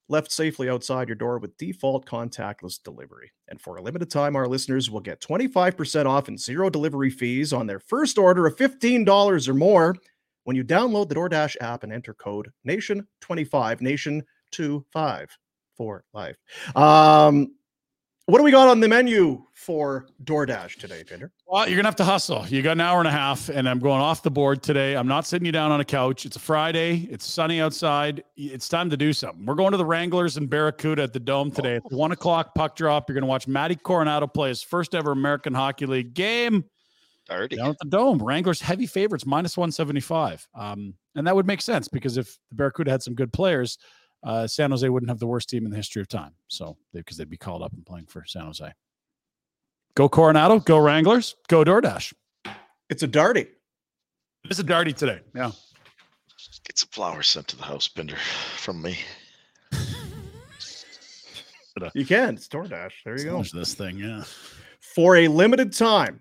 [0.08, 3.32] left safely outside your door with default contactless delivery.
[3.48, 7.52] And for a limited time, our listeners will get 25% off and zero delivery fees
[7.52, 9.96] on their first order of $15 or more
[10.44, 15.26] when you download the DoorDash app and enter code NATION25, NATION25
[15.76, 16.36] for life.
[16.74, 17.52] Um,
[18.26, 21.30] what do we got on the menu for DoorDash today, Pinder?
[21.46, 22.44] Well, you're gonna have to hustle.
[22.48, 24.96] You got an hour and a half, and I'm going off the board today.
[24.96, 26.26] I'm not sitting you down on a couch.
[26.26, 27.06] It's a Friday.
[27.08, 28.24] It's sunny outside.
[28.36, 29.46] It's time to do something.
[29.46, 31.76] We're going to the Wranglers and Barracuda at the Dome today.
[31.76, 33.08] It's one o'clock puck drop.
[33.08, 36.64] You're gonna watch Matty Coronato play his first ever American Hockey League game
[37.30, 37.54] Already.
[37.54, 38.18] down at the Dome.
[38.18, 40.48] Wranglers heavy favorites, minus 175.
[40.52, 43.78] Um, and that would make sense because if the Barracuda had some good players,
[44.24, 46.32] uh, San Jose wouldn't have the worst team in the history of time.
[46.48, 48.72] So because they'd be called up and playing for San Jose.
[49.94, 52.12] Go Coronato, go Wranglers, go DoorDash.
[52.90, 53.48] It's a darty.
[54.44, 55.20] It's a darty today.
[55.34, 55.52] Yeah.
[56.64, 58.16] Get some flowers sent to the house, Bender,
[58.56, 58.98] from me.
[61.94, 62.34] You can.
[62.36, 62.92] It's DoorDash.
[63.04, 63.42] There you go.
[63.42, 63.98] This thing.
[63.98, 64.24] Yeah.
[64.80, 66.20] For a limited time,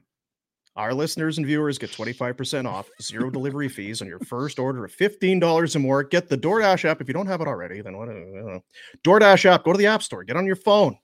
[0.75, 4.95] our listeners and viewers get 25% off, zero delivery fees on your first order of
[4.95, 6.03] $15 or more.
[6.03, 6.99] Get the DoorDash app.
[7.01, 8.09] If you don't have it already, then what?
[8.09, 8.63] I don't know.
[9.03, 10.97] DoorDash app, go to the App Store, get on your phone,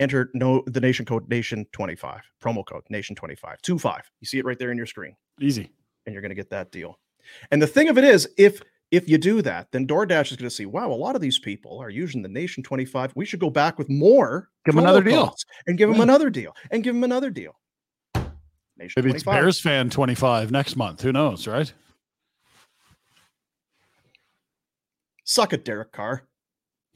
[0.00, 4.10] enter no the nation code nation25, promo code nation25, 25.
[4.20, 5.70] You see it right there in your screen, Easy.
[6.06, 6.98] and you're going to get that deal.
[7.52, 8.60] And the thing of it is, if
[8.90, 11.38] if you do that, then DoorDash is going to see, wow, a lot of these
[11.38, 13.12] people are using the Nation 25.
[13.14, 14.50] We should go back with more.
[14.66, 15.34] Give them another deal.
[15.66, 17.54] and give them another deal and give them another deal.
[18.78, 21.02] Nation Maybe it's Bears fan 25 next month.
[21.02, 21.72] Who knows, right?
[25.24, 26.24] Suck it, Derek Carr.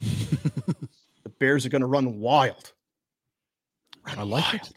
[0.00, 2.72] the Bears are going to run wild.
[4.04, 4.72] I like it.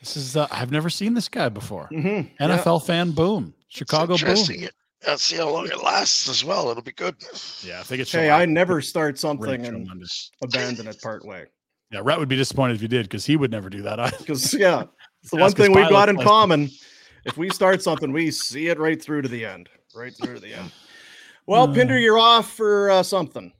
[0.00, 1.88] This is, uh, I've never seen this guy before.
[1.92, 2.36] Mhm.
[2.38, 3.54] NFL fan, boom.
[3.68, 4.28] Chicago, boom.
[4.28, 4.68] Interesting.
[5.06, 6.70] I'll see how long it lasts as well.
[6.70, 7.16] It'll be good.
[7.64, 10.30] Yeah, I think it's Hey, I never start something and tremendous.
[10.42, 11.46] abandon it part way.
[11.90, 13.98] Yeah, Rhett would be disappointed if you did because he would never do that.
[14.00, 14.16] either.
[14.20, 14.84] Because, yeah,
[15.22, 16.70] it's the one thing we've got in common.
[17.24, 19.68] If we start something, we see it right through to the end.
[19.94, 20.72] Right through to the end.
[21.46, 21.74] Well, Uh.
[21.74, 23.52] Pinder, you're off for uh, something.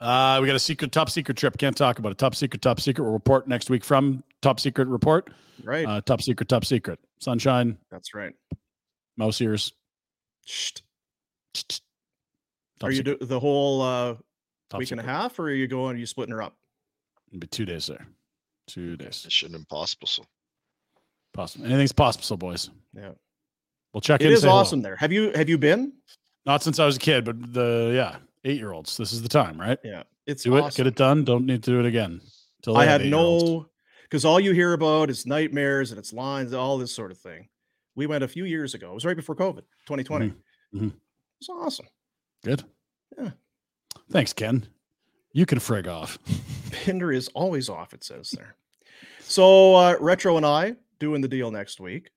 [0.00, 1.56] Uh, we got a secret, top secret trip.
[1.58, 2.18] Can't talk about it.
[2.18, 3.04] Top secret, top secret.
[3.04, 5.30] We'll report next week from top secret report.
[5.62, 5.86] Right.
[5.86, 6.98] Uh, top secret, top secret.
[7.20, 8.34] Sunshine, That's right.
[9.16, 9.72] mouse ears.
[10.44, 10.72] Shh.
[11.54, 14.14] Top Are you secret, do the whole uh,
[14.70, 15.94] top week and a half, or are you going?
[15.96, 16.56] Are you splitting her up?
[17.28, 18.04] It'll be two days there.
[18.66, 19.22] Two days.
[19.24, 20.08] Mission Impossible.
[20.08, 20.24] So
[21.32, 21.66] Possible.
[21.66, 22.70] Anything's possible, boys.
[22.94, 23.12] Yeah.
[23.94, 24.32] We'll check It in.
[24.32, 24.60] is say hello.
[24.60, 24.96] awesome there.
[24.96, 25.92] Have you have you been?
[26.46, 28.96] Not since I was a kid, but the yeah, eight year olds.
[28.96, 29.78] This is the time, right?
[29.84, 31.24] Yeah, it's Do it, get it done.
[31.24, 32.20] Don't need to do it again.
[32.66, 33.66] I have had no
[34.04, 37.48] because all you hear about is nightmares and it's lines, all this sort of thing.
[37.94, 38.90] We went a few years ago.
[38.90, 40.28] It was right before COVID, 2020.
[40.28, 40.34] Mhm.
[40.74, 40.92] Mhm.
[41.40, 41.86] It's awesome.
[42.44, 42.62] Good.
[43.18, 43.30] Yeah.
[44.10, 44.66] Thanks, Ken.
[45.32, 46.18] You can frig off.
[46.84, 48.56] Pinder is always off, it says there.
[49.20, 52.10] So uh, Retro and I doing the deal next week.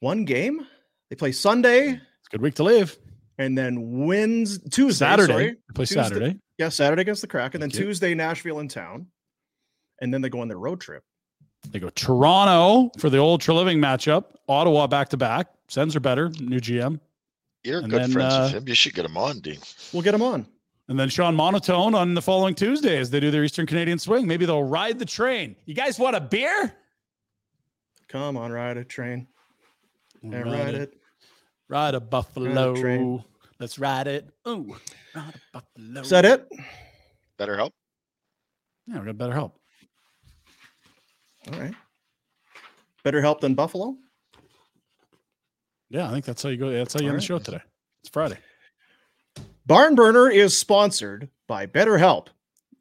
[0.00, 0.66] One game.
[1.10, 2.96] They play Sunday It's a good week to live.
[3.38, 5.06] and then wins Tuesday.
[5.06, 5.32] Saturday.
[5.32, 5.56] sorry.
[5.74, 6.38] Play Tuesday- Saturday.
[6.58, 7.54] Yeah, Saturday against the Crack.
[7.54, 7.86] And then Thank you.
[7.86, 9.06] Tuesday, Nashville in town.
[10.02, 11.02] And then they go on their road trip.
[11.70, 14.24] They go Toronto for the old Treliving matchup.
[14.48, 15.48] Ottawa back to back.
[15.68, 16.28] Sens are better.
[16.40, 17.00] New GM.
[17.64, 18.68] you're And good then, friends uh, with him.
[18.68, 19.58] You should get him on, Dean.
[19.92, 20.46] We'll get him on.
[20.88, 24.26] And then Sean Monahan on the following Tuesday as they do their Eastern Canadian swing.
[24.26, 25.54] Maybe they'll ride the train.
[25.66, 26.74] You guys want a beer?
[28.08, 29.26] Come on, ride a train.
[30.22, 30.94] And ride it.
[31.68, 32.74] Ride a buffalo.
[32.74, 33.22] train.
[33.60, 34.28] Let's ride it.
[34.46, 34.76] Ooh,
[35.14, 36.00] ride a buffalo.
[36.00, 36.48] Is that it?
[37.36, 37.74] Better help.
[38.86, 39.58] Yeah, we got better help.
[41.52, 41.74] All right.
[43.04, 43.96] Better help than Buffalo.
[45.90, 46.70] Yeah, I think that's how you go.
[46.70, 47.60] That's how you end the show today.
[48.00, 48.38] It's Friday.
[49.66, 52.28] Barn Burner is sponsored by BetterHelp.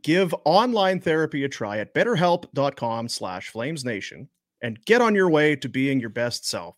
[0.04, 4.28] Give online therapy a try at betterhelp.com slash flamesnation
[4.62, 6.76] and get on your way to being your best self.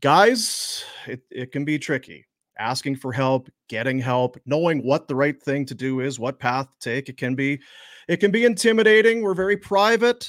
[0.00, 2.24] Guys, it, it can be tricky.
[2.58, 6.66] Asking for help, getting help, knowing what the right thing to do is, what path
[6.66, 7.08] to take.
[7.08, 7.60] It can be
[8.08, 9.22] it can be intimidating.
[9.22, 10.28] We're very private.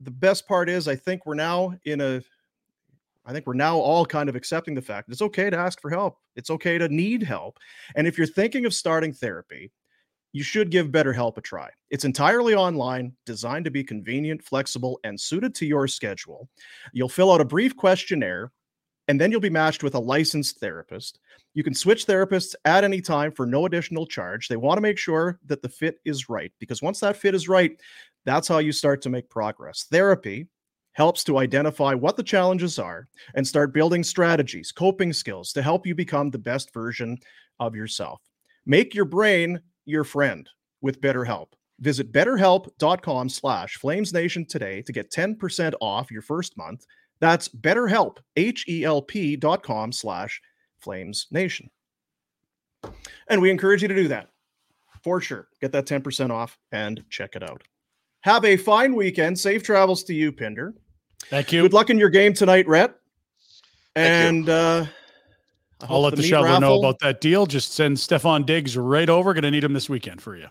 [0.00, 2.20] The best part is I think we're now in a
[3.24, 5.80] I think we're now all kind of accepting the fact that it's okay to ask
[5.80, 6.18] for help.
[6.36, 7.58] It's okay to need help.
[7.96, 9.72] And if you're thinking of starting therapy,
[10.34, 11.70] you should give BetterHelp a try.
[11.90, 16.48] It's entirely online, designed to be convenient, flexible, and suited to your schedule.
[16.92, 18.50] You'll fill out a brief questionnaire
[19.06, 21.20] and then you'll be matched with a licensed therapist.
[21.52, 24.48] You can switch therapists at any time for no additional charge.
[24.48, 27.48] They want to make sure that the fit is right because once that fit is
[27.48, 27.80] right,
[28.24, 29.86] that's how you start to make progress.
[29.88, 30.48] Therapy
[30.94, 33.06] helps to identify what the challenges are
[33.36, 37.16] and start building strategies, coping skills to help you become the best version
[37.60, 38.20] of yourself.
[38.66, 40.48] Make your brain your friend
[40.80, 41.48] with BetterHelp.
[41.80, 46.86] Visit betterhelp.com slash flamesnation today to get 10% off your first month.
[47.20, 50.40] That's betterhelp, H-E-L-P dot com slash
[50.84, 51.68] flamesnation.
[53.28, 54.28] And we encourage you to do that
[55.02, 55.48] for sure.
[55.60, 57.62] Get that 10% off and check it out.
[58.20, 59.38] Have a fine weekend.
[59.38, 60.74] Safe travels to you, Pinder.
[61.26, 61.62] Thank you.
[61.62, 62.94] Good luck in your game tonight, Rhett.
[63.96, 65.03] And uh I
[65.88, 67.46] I'll let the, meat shoveler know about that deal.
[67.46, 69.32] Just send Stefon Diggs right over.
[69.34, 70.46] Going to need him this weekend for you.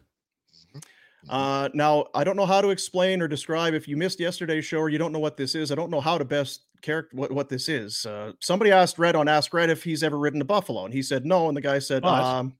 [1.29, 3.73] Uh, now, I don't know how to explain or describe.
[3.73, 6.01] If you missed yesterday's show or you don't know what this is, I don't know
[6.01, 8.05] how to best character what, what this is.
[8.05, 11.01] Uh, somebody asked Rhett on Ask Rhett if he's ever ridden a buffalo, and he
[11.01, 11.47] said no.
[11.47, 12.53] And the guy said, Oh, um,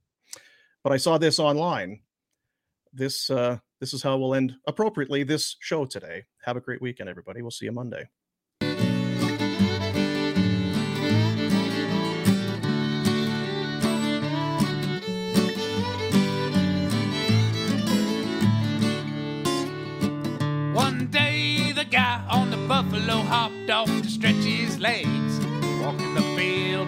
[0.84, 2.00] "But I saw this online.
[2.94, 6.24] This uh, this is how we'll end appropriately this show today.
[6.46, 7.42] Have a great weekend, everybody.
[7.42, 8.08] We'll see you Monday."
[23.08, 25.40] The hopped off to stretch his legs,
[25.82, 26.88] walking the field.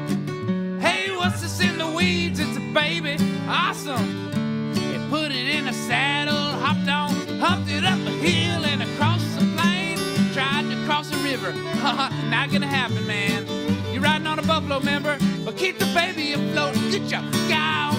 [0.82, 2.40] Hey, what's this in the weeds?
[2.40, 3.18] It's a baby,
[3.48, 4.74] awesome.
[4.76, 9.24] He put it in a saddle, hopped on, humped it up a hill and across
[9.36, 9.98] the plain.
[10.34, 11.52] Tried to cross a river,
[12.30, 13.46] not gonna happen, man.
[13.92, 16.76] You're riding on a buffalo, member, but keep the baby afloat.
[16.92, 17.95] Good job, guy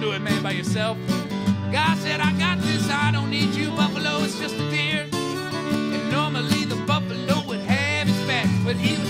[0.00, 0.96] do it, man, by yourself.
[1.70, 5.06] God said, I got this, I don't need you, buffalo, it's just a deer.
[5.12, 9.09] And normally the buffalo would have his back, but he was